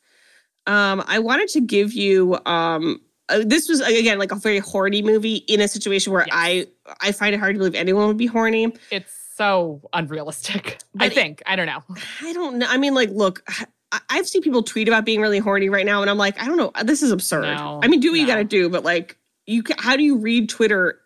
Um, 0.67 1.03
I 1.07 1.19
wanted 1.19 1.49
to 1.49 1.61
give 1.61 1.93
you 1.93 2.39
um 2.47 3.01
uh, 3.29 3.41
this 3.45 3.69
was 3.69 3.81
again 3.81 4.19
like 4.19 4.33
a 4.33 4.37
very 4.37 4.59
horny 4.59 5.01
movie 5.03 5.37
in 5.37 5.61
a 5.61 5.69
situation 5.69 6.13
where 6.13 6.23
Yes. 6.27 6.31
I 6.33 6.67
I 7.01 7.13
find 7.13 7.35
it 7.35 7.39
hard 7.39 7.55
to 7.55 7.59
believe 7.59 7.75
anyone 7.75 8.07
would 8.09 8.17
be 8.19 8.27
horny. 8.27 8.73
It's 8.91 9.13
so 9.37 9.81
unrealistic. 9.93 10.79
I 10.95 10.99
But 10.99 11.07
it- 11.09 11.15
think 11.15 11.43
I 11.47 11.57
don't 11.57 11.67
know. 11.67 11.83
I 12.23 12.33
don't 12.33 12.59
know. 12.59 12.67
I 12.69 12.77
mean, 12.79 12.95
like, 12.95 13.11
look, 13.11 13.43
I, 13.49 13.67
I've 14.09 14.27
seen 14.29 14.43
people 14.43 14.63
tweet 14.63 14.89
about 14.89 15.05
being 15.05 15.21
really 15.21 15.39
horny 15.39 15.69
right 15.69 15.87
now, 15.87 16.01
and 16.01 16.11
I'm 16.11 16.19
like, 16.19 16.41
I 16.41 16.47
don't 16.47 16.57
know. 16.57 16.73
This 16.85 17.03
is 17.03 17.11
absurd. 17.13 17.43
No, 17.57 17.81
I 17.83 17.89
mean, 17.89 18.01
do 18.01 18.11
what 18.11 18.21
you 18.21 18.27
got 18.27 18.37
to 18.37 18.45
do, 18.45 18.69
but 18.69 18.85
like, 18.85 19.17
you 19.47 19.63
ca- 19.63 19.75
how 19.79 19.97
do 19.97 20.03
you 20.03 20.17
read 20.19 20.49
Twitter 20.49 21.01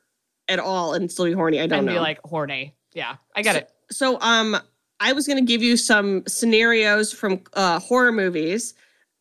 at 0.49 0.59
all 0.59 0.95
and 0.95 1.11
still 1.11 1.25
be 1.27 1.33
horny? 1.33 1.61
I 1.61 1.67
don't 1.67 1.79
and 1.81 1.87
know. 1.87 1.93
be 1.95 1.99
like 1.99 2.21
horny. 2.25 2.75
Yeah, 2.95 3.17
I 3.37 3.43
get 3.43 3.57
it. 3.57 3.71
so, 3.91 4.19
um, 4.21 4.57
I 5.01 5.13
was 5.13 5.27
going 5.27 5.39
to 5.39 5.45
give 5.45 5.63
you 5.63 5.77
some 5.77 6.25
scenarios 6.27 7.13
from 7.13 7.41
uh, 7.55 7.79
horror 7.79 8.11
movies 8.13 8.75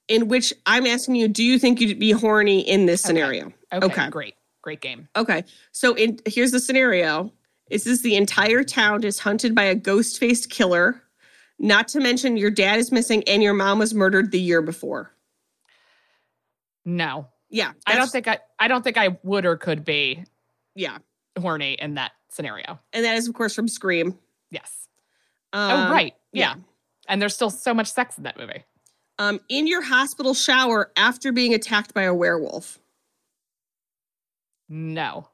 in 0.08 0.28
which 0.28 0.54
I'm 0.66 0.86
asking 0.88 1.16
you, 1.16 1.28
do 1.28 1.44
you 1.44 1.60
think 1.60 1.82
you'd 1.82 2.00
be 2.00 2.12
horny 2.12 2.62
in 2.62 2.86
this 2.86 3.04
Okay. 3.06 3.10
scenario? 3.14 3.54
Okay, 3.74 3.86
Okay. 3.86 4.10
great, 4.10 4.36
great 4.62 4.82
game. 4.82 5.08
Okay. 5.16 5.44
So 5.74 5.94
in 5.96 6.20
here's 6.26 6.52
the 6.52 6.60
scenario. 6.60 7.32
This 7.70 7.86
is 7.86 7.98
this 7.98 8.02
the 8.02 8.16
entire 8.16 8.64
town 8.64 9.04
is 9.04 9.20
hunted 9.20 9.54
by 9.54 9.66
a 9.66 9.76
ghost-faced 9.76 10.50
killer? 10.50 11.04
Not 11.60 11.88
to 11.90 12.00
mention 12.00 12.38
your 12.38 12.52
dad 12.52 12.80
is 12.80 12.92
missing 12.92 13.24
and 13.28 13.42
your 13.42 13.54
mom 13.54 13.80
was 13.80 13.94
murdered 13.94 14.32
the 14.32 14.40
year 14.40 14.62
before. 14.62 15.14
No, 16.86 17.28
Yeah. 17.50 17.74
I 17.86 17.96
don't 17.96 18.10
think 18.10 18.28
I. 18.28 18.40
I 18.60 18.68
don't 18.68 18.84
think 18.84 18.98
I 18.98 19.18
would 19.24 19.46
or 19.46 19.58
could 19.58 19.84
be 19.84 20.24
Yeah. 20.76 20.98
horny 21.40 21.74
in 21.74 21.96
that 21.96 22.12
scenario. 22.30 22.80
And 22.94 23.04
that 23.06 23.16
is 23.16 23.28
of 23.28 23.34
course 23.34 23.54
from 23.56 23.68
Scream. 23.68 24.18
Yes. 24.52 24.88
Um, 25.54 25.72
oh, 25.72 25.92
right. 25.92 26.14
yeah. 26.32 26.56
Yeah. 26.56 26.62
And 27.10 27.22
there's 27.22 27.34
still 27.36 27.50
so 27.50 27.74
much 27.74 27.92
sex 27.92 28.18
in 28.18 28.24
that 28.24 28.38
movie. 28.38 28.64
Um 29.20 29.40
in 29.50 29.66
your 29.68 29.82
hospital 29.82 30.34
shower 30.34 30.92
after 30.96 31.32
being 31.32 31.54
attacked 31.54 31.94
by 31.94 32.04
a 32.04 32.14
werewolf. 32.14 32.80
No, 34.70 35.30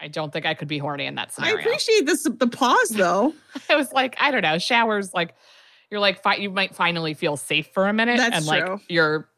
I 0.00 0.08
don't 0.08 0.32
think 0.32 0.46
I 0.46 0.54
could 0.54 0.68
be 0.68 0.78
horny 0.78 1.06
in 1.06 1.14
that 1.14 1.32
scenario. 1.32 1.56
I 1.56 1.60
appreciate 1.60 2.06
this 2.06 2.24
the 2.24 2.46
pause 2.48 2.88
though. 2.90 3.32
I 3.70 3.76
was 3.76 3.92
like, 3.92 4.16
I 4.20 4.30
don't 4.30 4.42
know, 4.42 4.58
showers 4.58 5.14
like 5.14 5.34
you're 5.94 6.00
like 6.00 6.20
fi- 6.24 6.34
you 6.38 6.50
might 6.50 6.74
finally 6.74 7.14
feel 7.14 7.36
safe 7.36 7.68
for 7.72 7.86
a 7.88 7.92
minute, 7.92 8.16
That's 8.16 8.34
and 8.34 8.44
true. 8.44 8.72
like 8.72 8.80
your 8.90 9.28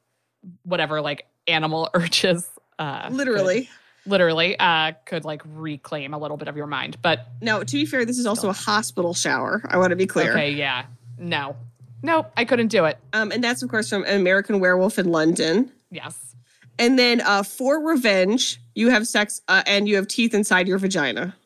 whatever 0.63 1.03
like 1.03 1.27
animal 1.47 1.91
urges, 1.95 2.49
uh, 2.79 3.11
Literally. 3.13 3.65
could, 4.05 4.11
literally, 4.11 4.59
uh, 4.59 4.93
could 5.05 5.27
like 5.27 5.43
reclaim 5.45 6.15
a 6.15 6.19
little 6.19 6.39
bit 6.39 6.49
of 6.49 6.57
your 6.57 6.67
mind. 6.67 6.97
But 7.03 7.27
no 7.43 7.63
to 7.63 7.73
be 7.77 7.85
fair, 7.85 8.07
this 8.07 8.19
is 8.19 8.25
also 8.25 8.49
a 8.49 8.55
hospital 8.55 9.13
shower. 9.13 9.61
I 9.69 9.77
want 9.77 9.91
to 9.91 9.97
be 9.97 10.07
clear. 10.07 10.33
okay, 10.33 10.51
yeah, 10.51 10.87
no, 11.19 11.57
nope, 12.03 12.33
I 12.39 12.47
couldn't 12.47 12.69
do 12.69 12.87
it. 12.87 12.97
Um, 13.13 13.33
and 13.33 13.45
that's 13.45 13.63
of 13.63 13.69
course 13.69 13.91
from 13.91 14.07
American 14.07 14.59
Werewolf 14.59 14.99
in 14.99 15.11
London. 15.13 15.71
Yes, 15.91 16.35
And 16.79 16.99
then 16.99 17.21
uh, 17.21 17.43
for 17.43 17.87
revenge, 17.87 18.59
you 18.75 18.89
have 18.89 19.07
sex 19.07 19.43
uh, 19.49 19.63
and 19.67 19.87
you 19.87 19.97
have 19.97 20.09
teeth 20.09 20.33
inside 20.33 20.67
your 20.69 20.79
vagina. 20.79 21.37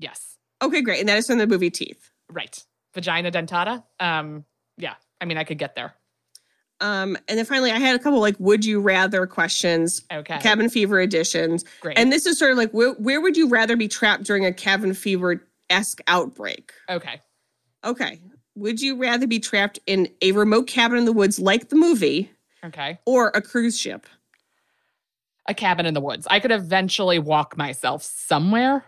yes, 0.00 0.36
Okay, 0.62 0.82
great. 0.82 1.00
And 1.00 1.08
that 1.08 1.18
is 1.18 1.26
from 1.28 1.38
the 1.38 1.46
movie 1.46 1.70
Teeth. 1.70 2.10
right. 2.30 2.64
Vagina 2.94 3.30
dentata. 3.30 3.82
Um, 4.00 4.44
yeah, 4.76 4.94
I 5.20 5.24
mean, 5.24 5.38
I 5.38 5.44
could 5.44 5.58
get 5.58 5.74
there. 5.74 5.94
Um, 6.80 7.16
and 7.28 7.38
then 7.38 7.44
finally, 7.44 7.70
I 7.70 7.78
had 7.78 7.94
a 7.94 7.98
couple 8.02 8.20
like 8.20 8.34
would 8.40 8.64
you 8.64 8.80
rather 8.80 9.26
questions, 9.26 10.02
Okay, 10.12 10.38
cabin 10.38 10.68
fever 10.68 11.00
editions. 11.00 11.64
great. 11.80 11.96
And 11.96 12.10
this 12.12 12.26
is 12.26 12.38
sort 12.38 12.50
of 12.50 12.56
like 12.58 12.72
where, 12.72 12.92
where 12.94 13.20
would 13.20 13.36
you 13.36 13.48
rather 13.48 13.76
be 13.76 13.86
trapped 13.88 14.24
during 14.24 14.44
a 14.44 14.52
cabin 14.52 14.92
fever 14.94 15.46
esque 15.70 16.00
outbreak? 16.08 16.72
okay, 16.88 17.20
Okay. 17.84 18.20
Would 18.54 18.82
you 18.82 18.96
rather 18.96 19.26
be 19.26 19.38
trapped 19.40 19.78
in 19.86 20.08
a 20.20 20.32
remote 20.32 20.66
cabin 20.66 20.98
in 20.98 21.04
the 21.06 21.12
woods 21.12 21.38
like 21.38 21.70
the 21.70 21.76
movie 21.76 22.30
okay. 22.64 22.98
or 23.06 23.28
a 23.34 23.40
cruise 23.40 23.78
ship? 23.78 24.06
a 25.48 25.54
cabin 25.54 25.86
in 25.86 25.92
the 25.94 26.00
woods. 26.00 26.24
I 26.30 26.38
could 26.38 26.52
eventually 26.52 27.18
walk 27.18 27.56
myself 27.56 28.04
somewhere 28.04 28.84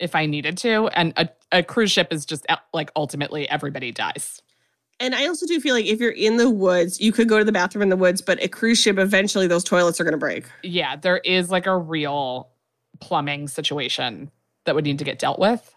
if 0.00 0.14
I 0.16 0.26
needed 0.26 0.58
to. 0.58 0.88
And 0.88 1.12
a, 1.16 1.28
a 1.52 1.62
cruise 1.62 1.92
ship 1.92 2.08
is 2.12 2.24
just 2.26 2.44
uh, 2.48 2.56
like 2.72 2.90
ultimately 2.96 3.48
everybody 3.48 3.92
dies. 3.92 4.40
And 4.98 5.14
I 5.14 5.26
also 5.26 5.46
do 5.46 5.60
feel 5.60 5.74
like 5.74 5.86
if 5.86 5.98
you're 6.00 6.10
in 6.10 6.36
the 6.36 6.50
woods, 6.50 7.00
you 7.00 7.12
could 7.12 7.28
go 7.28 7.38
to 7.38 7.44
the 7.44 7.52
bathroom 7.52 7.82
in 7.82 7.88
the 7.88 7.96
woods, 7.96 8.20
but 8.20 8.42
a 8.42 8.48
cruise 8.48 8.78
ship, 8.80 8.98
eventually 8.98 9.46
those 9.46 9.64
toilets 9.64 9.98
are 10.00 10.04
going 10.04 10.12
to 10.12 10.18
break. 10.18 10.44
Yeah, 10.62 10.96
there 10.96 11.18
is 11.18 11.50
like 11.50 11.66
a 11.66 11.76
real 11.76 12.50
plumbing 13.00 13.48
situation 13.48 14.30
that 14.66 14.74
would 14.74 14.84
need 14.84 14.98
to 14.98 15.04
get 15.04 15.18
dealt 15.18 15.38
with. 15.38 15.74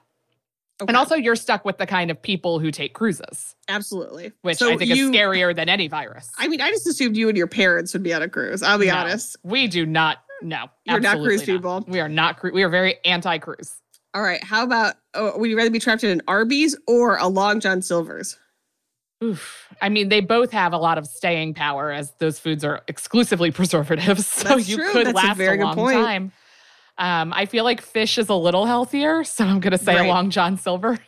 And 0.86 0.98
also, 0.98 1.16
you're 1.16 1.38
stuck 1.38 1.64
with 1.64 1.78
the 1.78 1.86
kind 1.86 2.12
of 2.12 2.22
people 2.22 2.60
who 2.60 2.70
take 2.72 2.94
cruises, 2.94 3.56
absolutely. 3.70 4.34
which 4.42 4.58
So 4.58 4.74
I 4.74 4.76
think 4.76 4.94
you- 4.94 5.12
is 5.12 5.16
scarier 5.16 5.56
than 5.56 5.70
any 5.70 5.88
virus. 5.88 6.30
I 6.38 6.50
mean, 6.50 6.60
I 6.60 6.72
just 6.72 6.86
assumed 6.88 7.16
you 7.16 7.30
and 7.30 7.38
your 7.38 7.48
parents 7.48 7.94
would 7.94 8.04
be 8.04 8.14
on 8.14 8.22
a 8.22 8.28
cruise. 8.28 8.62
I'll 8.62 8.80
be 8.80 8.88
No, 8.88 8.96
honest. 8.96 9.38
We 9.44 9.68
do 9.68 9.86
not. 9.86 10.18
No, 10.42 10.66
You're 10.84 11.00
not 11.00 11.20
cruise 11.20 11.44
people. 11.44 11.86
We 11.88 12.02
are 12.02 12.10
not. 12.10 12.42
We 12.44 12.64
are 12.64 12.70
very 12.70 12.98
anti-cruise. 13.06 13.74
All 14.14 14.22
right. 14.22 14.44
How 14.44 14.64
about 14.64 14.96
oh, 15.14 15.38
would 15.38 15.50
you 15.50 15.58
rather 15.58 15.70
be 15.72 15.80
trapped 15.80 16.04
in 16.04 16.12
an 16.12 16.22
Arby's 16.28 16.78
or 16.88 17.18
a 17.18 17.28
Long 17.28 17.60
John 17.60 17.82
Silver's? 17.82 18.38
Oof. 19.24 19.68
I 19.82 19.90
mean, 19.90 20.10
they 20.10 20.20
both 20.20 20.52
have 20.52 20.74
a 20.74 20.78
lot 20.78 20.98
of 20.98 21.08
staying 21.08 21.54
power 21.54 21.92
as 21.92 22.12
those 22.20 22.40
foods 22.40 22.64
are 22.64 22.82
exclusively 22.88 23.52
preservatives. 23.60 24.28
So 24.28 24.50
That's 24.50 24.68
you 24.70 24.78
true. 24.78 24.92
could 24.92 25.08
That's 25.08 25.14
a 25.24 25.28
last 25.28 25.38
very 25.38 25.56
a 25.56 25.58
good 25.66 25.78
long 25.78 25.92
time. 25.92 26.32
Um, 26.98 27.34
I 27.34 27.46
feel 27.48 27.64
like 27.64 27.82
fish 27.82 28.18
is 28.18 28.30
a 28.30 28.36
little 28.36 28.66
healthier. 28.66 29.24
So 29.24 29.46
I'm 29.46 29.60
going 29.60 29.72
to 29.72 29.78
say 29.78 29.96
Right. 29.96 30.06
a 30.06 30.10
Long 30.10 30.30
John 30.30 30.58
Silver. 30.58 31.00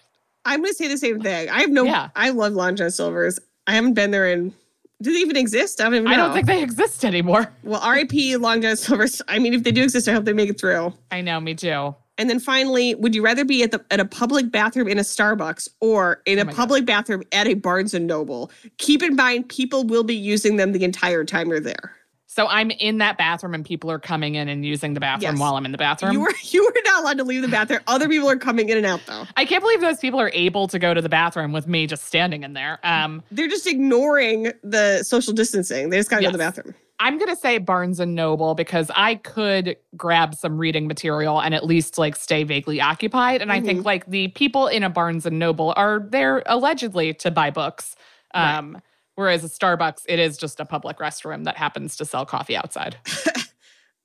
I'm 0.46 0.62
going 0.62 0.72
to 0.72 0.76
say 0.76 0.88
the 0.88 0.98
same 0.98 1.20
thing. 1.22 1.50
I 1.50 1.62
have 1.62 1.70
no. 1.72 1.84
Yeah. 1.84 2.10
I 2.16 2.30
love 2.30 2.54
Long 2.54 2.76
John 2.76 2.90
Silver's. 2.92 3.40
I 3.68 3.74
haven't 3.74 3.94
been 3.94 4.12
there 4.12 4.32
in. 4.32 4.54
Do 5.02 5.12
they 5.12 5.20
even 5.20 5.36
exist? 5.36 5.82
I 5.82 5.86
don't 5.86 5.96
even 5.96 6.06
know. 6.06 6.12
I 6.12 6.16
don't 6.18 6.34
think 6.34 6.48
they 6.48 6.64
exist 6.64 7.04
anymore. 7.04 7.52
Well, 7.64 7.82
RIP 7.92 8.14
Long 8.40 8.62
John 8.62 8.78
Silver's. 8.78 9.22
I 9.28 9.40
mean, 9.40 9.54
if 9.54 9.64
they 9.64 9.72
do 9.72 9.84
exist, 9.84 10.08
I 10.08 10.14
hope 10.14 10.24
they 10.24 10.34
make 10.34 10.50
it 10.50 10.60
through. 10.60 10.94
I 11.12 11.22
know, 11.22 11.40
me 11.40 11.54
too. 11.54 11.96
And 12.18 12.30
then 12.30 12.40
finally, 12.40 12.96
would 12.96 13.14
you 13.14 13.22
rather 13.24 13.44
be 13.44 13.62
at 13.64 13.72
the 13.72 13.84
at 13.92 14.00
a 14.00 14.06
public 14.06 14.52
bathroom 14.52 14.88
in 14.88 14.98
a 14.98 15.02
Starbucks 15.02 15.68
or 15.82 16.22
in 16.26 16.40
Oh 16.40 16.44
a 16.44 16.46
my 16.46 16.52
God. 16.52 16.58
public 16.58 16.86
bathroom 16.86 17.24
at 17.32 17.48
a 17.48 17.56
Barnes 17.56 17.94
and 17.94 18.08
Noble? 18.08 18.52
Keep 18.78 19.04
in 19.04 19.16
mind, 19.16 19.50
people 19.50 19.84
will 19.84 20.04
be 20.04 20.16
using 20.16 20.56
them 20.56 20.72
the 20.72 20.84
entire 20.84 21.26
time 21.26 21.50
you're 21.50 21.60
there. 21.60 21.92
So 22.28 22.48
I'm 22.48 22.70
in 22.72 22.98
that 22.98 23.18
bathroom 23.18 23.54
and 23.54 23.64
people 23.64 23.90
are 23.90 24.00
coming 24.00 24.36
in 24.36 24.50
and 24.50 24.66
using 24.66 24.94
the 24.94 25.00
bathroom 25.00 25.34
Yes. 25.34 25.40
while 25.40 25.56
I'm 25.56 25.64
in 25.66 25.72
the 25.72 25.78
bathroom. 25.78 26.12
You 26.14 26.20
were 26.22 26.34
you 26.44 26.64
were 26.66 26.82
not 26.86 27.02
allowed 27.04 27.18
to 27.20 27.24
leave 27.24 27.42
the 27.42 27.48
bathroom. 27.48 27.80
Other 27.88 28.10
people 28.10 28.30
are 28.30 28.36
coming 28.38 28.68
in 28.70 28.78
and 28.78 28.86
out 28.86 29.02
though. 29.06 29.26
I 29.38 29.46
can't 29.46 29.62
believe 29.62 29.80
those 29.82 30.00
people 30.00 30.20
are 30.20 30.32
able 30.34 30.68
to 30.70 30.80
go 30.80 30.94
to 30.94 31.02
the 31.02 31.10
bathroom 31.10 31.52
with 31.54 31.68
me 31.68 31.86
just 31.88 32.06
standing 32.06 32.44
in 32.44 32.54
there. 32.54 32.80
Um, 32.84 33.24
They're 33.32 33.48
just 33.48 33.68
ignoring 33.68 34.52
the 34.64 35.04
social 35.04 35.34
distancing. 35.34 35.90
They 35.90 35.98
just 35.98 36.10
gotta 36.10 36.24
go 36.24 36.28
to 36.30 36.32
the 36.34 36.38
bathroom. 36.38 36.76
I'm 37.00 37.18
gonna 37.18 37.36
say 37.36 37.58
Barnes 37.58 38.00
and 38.00 38.16
Noble 38.16 38.56
because 38.56 38.90
I 38.96 39.16
could 39.16 39.76
grab 39.98 40.34
some 40.36 40.58
reading 40.58 40.88
material 40.88 41.42
and 41.42 41.54
at 41.54 41.66
least 41.66 41.98
like 41.98 42.16
stay 42.16 42.44
vaguely 42.44 42.80
occupied. 42.80 43.42
And 43.42 43.52
I 43.52 43.58
Mm-hmm. 43.58 43.66
think 43.66 43.86
like 43.86 44.06
the 44.08 44.30
people 44.30 44.68
in 44.68 44.84
a 44.84 44.90
Barnes 44.90 45.26
and 45.26 45.38
Noble 45.38 45.74
are 45.76 46.00
there 46.10 46.42
allegedly 46.46 47.14
to 47.16 47.32
buy 47.32 47.52
books. 47.52 47.96
Right. 48.34 48.56
Um, 48.58 48.82
whereas 49.16 49.44
a 49.44 49.48
Starbucks, 49.48 50.04
it 50.08 50.20
is 50.20 50.38
just 50.38 50.60
a 50.60 50.66
public 50.66 50.98
restroom 51.00 51.44
that 51.46 51.58
happens 51.58 51.96
to 51.98 52.06
sell 52.06 52.26
coffee 52.26 52.56
outside. 52.56 52.98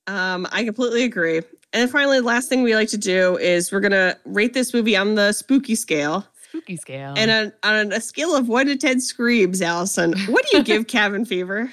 Um, 0.07 0.47
I 0.51 0.63
completely 0.65 1.03
agree. 1.03 1.37
And 1.37 1.45
then 1.73 1.87
finally, 1.87 2.19
the 2.19 2.25
last 2.25 2.49
thing 2.49 2.63
we 2.63 2.75
like 2.75 2.89
to 2.89 2.97
do 2.97 3.37
is 3.37 3.71
we're 3.71 3.79
gonna 3.79 4.17
rate 4.25 4.53
this 4.53 4.73
movie 4.73 4.97
on 4.97 5.13
the 5.15 5.31
spooky 5.31 5.75
scale. 5.75 6.25
Spooky 6.49 6.75
scale. 6.75 7.13
And 7.15 7.29
on, 7.31 7.53
on 7.63 7.93
a 7.93 8.01
scale 8.01 8.35
of 8.35 8.49
one 8.49 8.65
to 8.65 8.75
ten 8.75 8.99
screams, 8.99 9.61
Alison, 9.61 10.13
what 10.27 10.45
do 10.49 10.57
you 10.57 10.63
give 10.63 10.87
Cabin 10.87 11.23
Fever? 11.23 11.71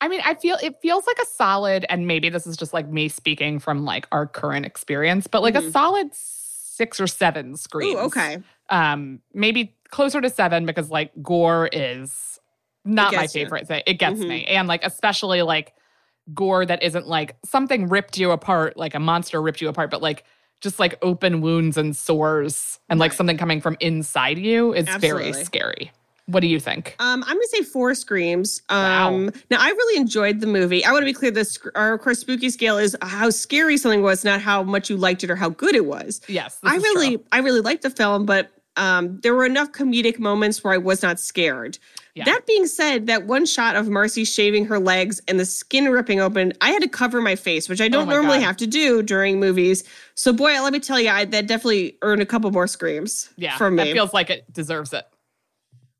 I 0.00 0.08
mean, 0.08 0.20
I 0.24 0.34
feel 0.34 0.56
it 0.62 0.76
feels 0.82 1.06
like 1.06 1.18
a 1.22 1.26
solid, 1.26 1.86
and 1.88 2.06
maybe 2.06 2.28
this 2.28 2.46
is 2.46 2.56
just 2.56 2.72
like 2.74 2.88
me 2.88 3.08
speaking 3.08 3.58
from 3.58 3.84
like 3.84 4.06
our 4.12 4.26
current 4.26 4.66
experience, 4.66 5.26
but 5.26 5.42
like 5.42 5.54
a 5.54 5.60
Mhm. 5.62 5.72
solid 5.72 6.08
six 6.12 7.00
or 7.00 7.06
seven 7.06 7.56
screams. 7.56 7.94
Ooh, 7.94 7.98
okay. 8.06 8.38
Um, 8.68 9.20
maybe 9.32 9.76
closer 9.90 10.20
to 10.20 10.28
seven 10.28 10.66
because 10.66 10.90
like 10.90 11.12
gore 11.22 11.68
is 11.72 12.38
not 12.84 13.14
my 13.14 13.22
gets 13.22 13.34
you. 13.34 13.42
favorite 13.44 13.66
thing. 13.68 13.82
It 13.86 13.94
gets 13.94 14.20
Mhm. 14.20 14.28
me, 14.28 14.44
and 14.46 14.68
like 14.68 14.84
especially 14.84 15.42
like 15.42 15.72
gore 16.34 16.66
that 16.66 16.82
isn't 16.82 17.06
like 17.06 17.36
something 17.44 17.88
ripped 17.88 18.18
you 18.18 18.30
apart, 18.30 18.76
like 18.76 18.94
a 18.94 19.00
monster 19.00 19.40
ripped 19.40 19.60
you 19.60 19.68
apart, 19.68 19.90
but 19.90 20.02
like 20.02 20.24
just 20.60 20.78
like 20.78 20.98
open 21.02 21.40
wounds 21.42 21.76
and 21.76 21.94
sores 21.94 22.78
and 22.88 22.98
like 22.98 23.12
something 23.12 23.36
coming 23.36 23.60
from 23.60 23.76
inside 23.80 24.38
you 24.38 24.72
is 24.72 24.88
very 24.96 25.32
scary. 25.34 25.92
What 26.26 26.40
do 26.40 26.46
you 26.46 26.58
think? 26.58 26.96
Um, 26.98 27.22
I'm 27.26 27.36
gonna 27.36 27.46
say 27.48 27.62
four 27.62 27.94
screams. 27.94 28.62
Wow. 28.70 29.08
Um, 29.08 29.32
now 29.50 29.58
I 29.60 29.68
really 29.68 30.00
enjoyed 30.00 30.40
the 30.40 30.46
movie. 30.46 30.84
I 30.84 30.90
want 30.90 31.02
to 31.02 31.06
be 31.06 31.12
clear: 31.12 31.30
this 31.30 31.58
our 31.74 31.94
of 31.94 32.00
course 32.00 32.20
spooky 32.20 32.48
scale 32.48 32.78
is 32.78 32.96
how 33.02 33.28
scary 33.30 33.76
something 33.76 34.02
was, 34.02 34.24
not 34.24 34.40
how 34.40 34.62
much 34.62 34.88
you 34.88 34.96
liked 34.96 35.22
it 35.22 35.30
or 35.30 35.36
how 35.36 35.50
good 35.50 35.74
it 35.74 35.84
was. 35.84 36.22
Yes, 36.26 36.58
I 36.62 36.76
really, 36.76 37.16
true. 37.18 37.26
I 37.32 37.40
really 37.40 37.60
liked 37.60 37.82
the 37.82 37.90
film, 37.90 38.24
but 38.24 38.50
um, 38.76 39.20
there 39.20 39.34
were 39.34 39.44
enough 39.44 39.72
comedic 39.72 40.18
moments 40.18 40.64
where 40.64 40.72
I 40.72 40.78
was 40.78 41.02
not 41.02 41.20
scared. 41.20 41.78
Yeah. 42.14 42.24
That 42.24 42.46
being 42.46 42.66
said, 42.66 43.06
that 43.06 43.26
one 43.26 43.44
shot 43.44 43.76
of 43.76 43.88
Marcy 43.88 44.24
shaving 44.24 44.66
her 44.66 44.78
legs 44.78 45.20
and 45.26 45.38
the 45.38 45.44
skin 45.44 45.86
ripping 45.90 46.20
open, 46.20 46.52
I 46.60 46.70
had 46.70 46.80
to 46.82 46.88
cover 46.88 47.20
my 47.20 47.34
face, 47.34 47.68
which 47.68 47.80
I 47.80 47.88
don't 47.88 48.08
Oh 48.08 48.12
normally 48.12 48.38
God. 48.38 48.46
have 48.46 48.56
to 48.58 48.66
do 48.66 49.02
during 49.02 49.40
movies. 49.40 49.84
So, 50.14 50.32
boy, 50.32 50.60
let 50.62 50.72
me 50.72 50.78
tell 50.80 51.00
you, 51.00 51.10
I, 51.10 51.24
that 51.24 51.48
definitely 51.48 51.96
earned 52.02 52.22
a 52.22 52.26
couple 52.26 52.50
more 52.52 52.68
screams 52.68 53.30
yeah, 53.36 53.56
from 53.56 53.76
me. 53.76 53.84
That 53.84 53.92
feels 53.92 54.12
like 54.14 54.30
it 54.30 54.50
deserves 54.52 54.92
it. 54.92 55.04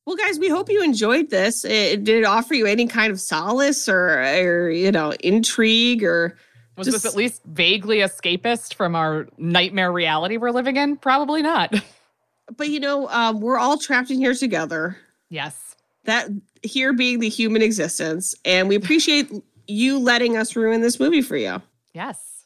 Well, 0.06 0.16
guys, 0.16 0.38
we 0.38 0.48
hope 0.48 0.68
you 0.68 0.82
enjoyed 0.82 1.30
this. 1.30 1.64
It, 1.64 2.04
did 2.04 2.18
it 2.18 2.24
offer 2.24 2.54
you 2.54 2.66
any 2.66 2.86
kind 2.86 3.10
of 3.10 3.20
solace 3.20 3.88
or, 3.88 4.20
or 4.20 4.70
you 4.70 4.92
know, 4.92 5.12
intrigue 5.20 6.02
or 6.04 6.36
Was 6.76 6.86
Just- 6.86 7.02
this 7.04 7.12
at 7.12 7.16
least 7.16 7.42
vaguely 7.44 7.98
escapist 7.98 8.74
from 8.74 8.94
our 8.94 9.26
nightmare 9.38 9.90
reality 9.92 10.36
we're 10.36 10.50
living 10.50 10.76
in? 10.76 10.96
Probably 10.96 11.40
not. 11.42 11.74
but 12.56 12.68
you 12.68 12.80
know, 12.80 13.08
um, 13.08 13.40
we're 13.40 13.58
all 13.58 13.78
trapped 13.78 14.10
in 14.10 14.18
here 14.18 14.34
together. 14.34 14.96
yes. 15.30 15.60
That 16.04 16.28
here 16.62 16.92
being 16.92 17.20
the 17.20 17.30
human 17.30 17.62
existence, 17.62 18.34
and 18.44 18.68
we 18.68 18.74
appreciate 18.74 19.30
you 19.66 19.98
letting 19.98 20.36
us 20.36 20.54
ruin 20.54 20.82
this 20.82 21.00
movie 21.00 21.22
for 21.22 21.34
you. 21.34 21.62
Yes. 21.94 22.44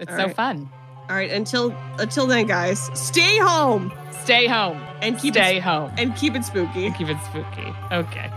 It's 0.00 0.10
All 0.10 0.18
so 0.18 0.24
right. 0.24 0.34
fun. 0.34 0.68
All 1.08 1.14
right, 1.16 1.30
until 1.30 1.74
until 1.98 2.26
then, 2.26 2.46
guys, 2.46 2.90
stay 2.94 3.38
home 3.38 3.92
Stay 4.22 4.46
home. 4.48 4.82
and 5.02 5.16
keep 5.18 5.34
Stay 5.34 5.58
it 5.58 5.62
home. 5.62 5.92
and 5.96 6.16
keep 6.16 6.34
it 6.34 6.44
spooky. 6.44 6.90
Keep 6.92 7.08
it 7.10 7.16
spooky. 7.26 7.72
Okay. 7.92 8.30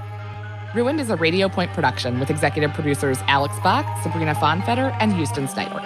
Ruined 0.76 0.99
is 1.01 1.09
a 1.09 1.15
Radio 1.15 1.49
Point 1.49 1.74
production 1.74 2.20
with 2.20 2.30
executive 2.30 2.72
producers 2.74 3.17
Alex 3.28 3.55
Bach, 3.63 3.86
Sabrina 4.03 4.36
Fonfetter, 4.36 4.95
and 4.99 5.11
Houston 5.13 5.47
Snyder. 5.47 5.82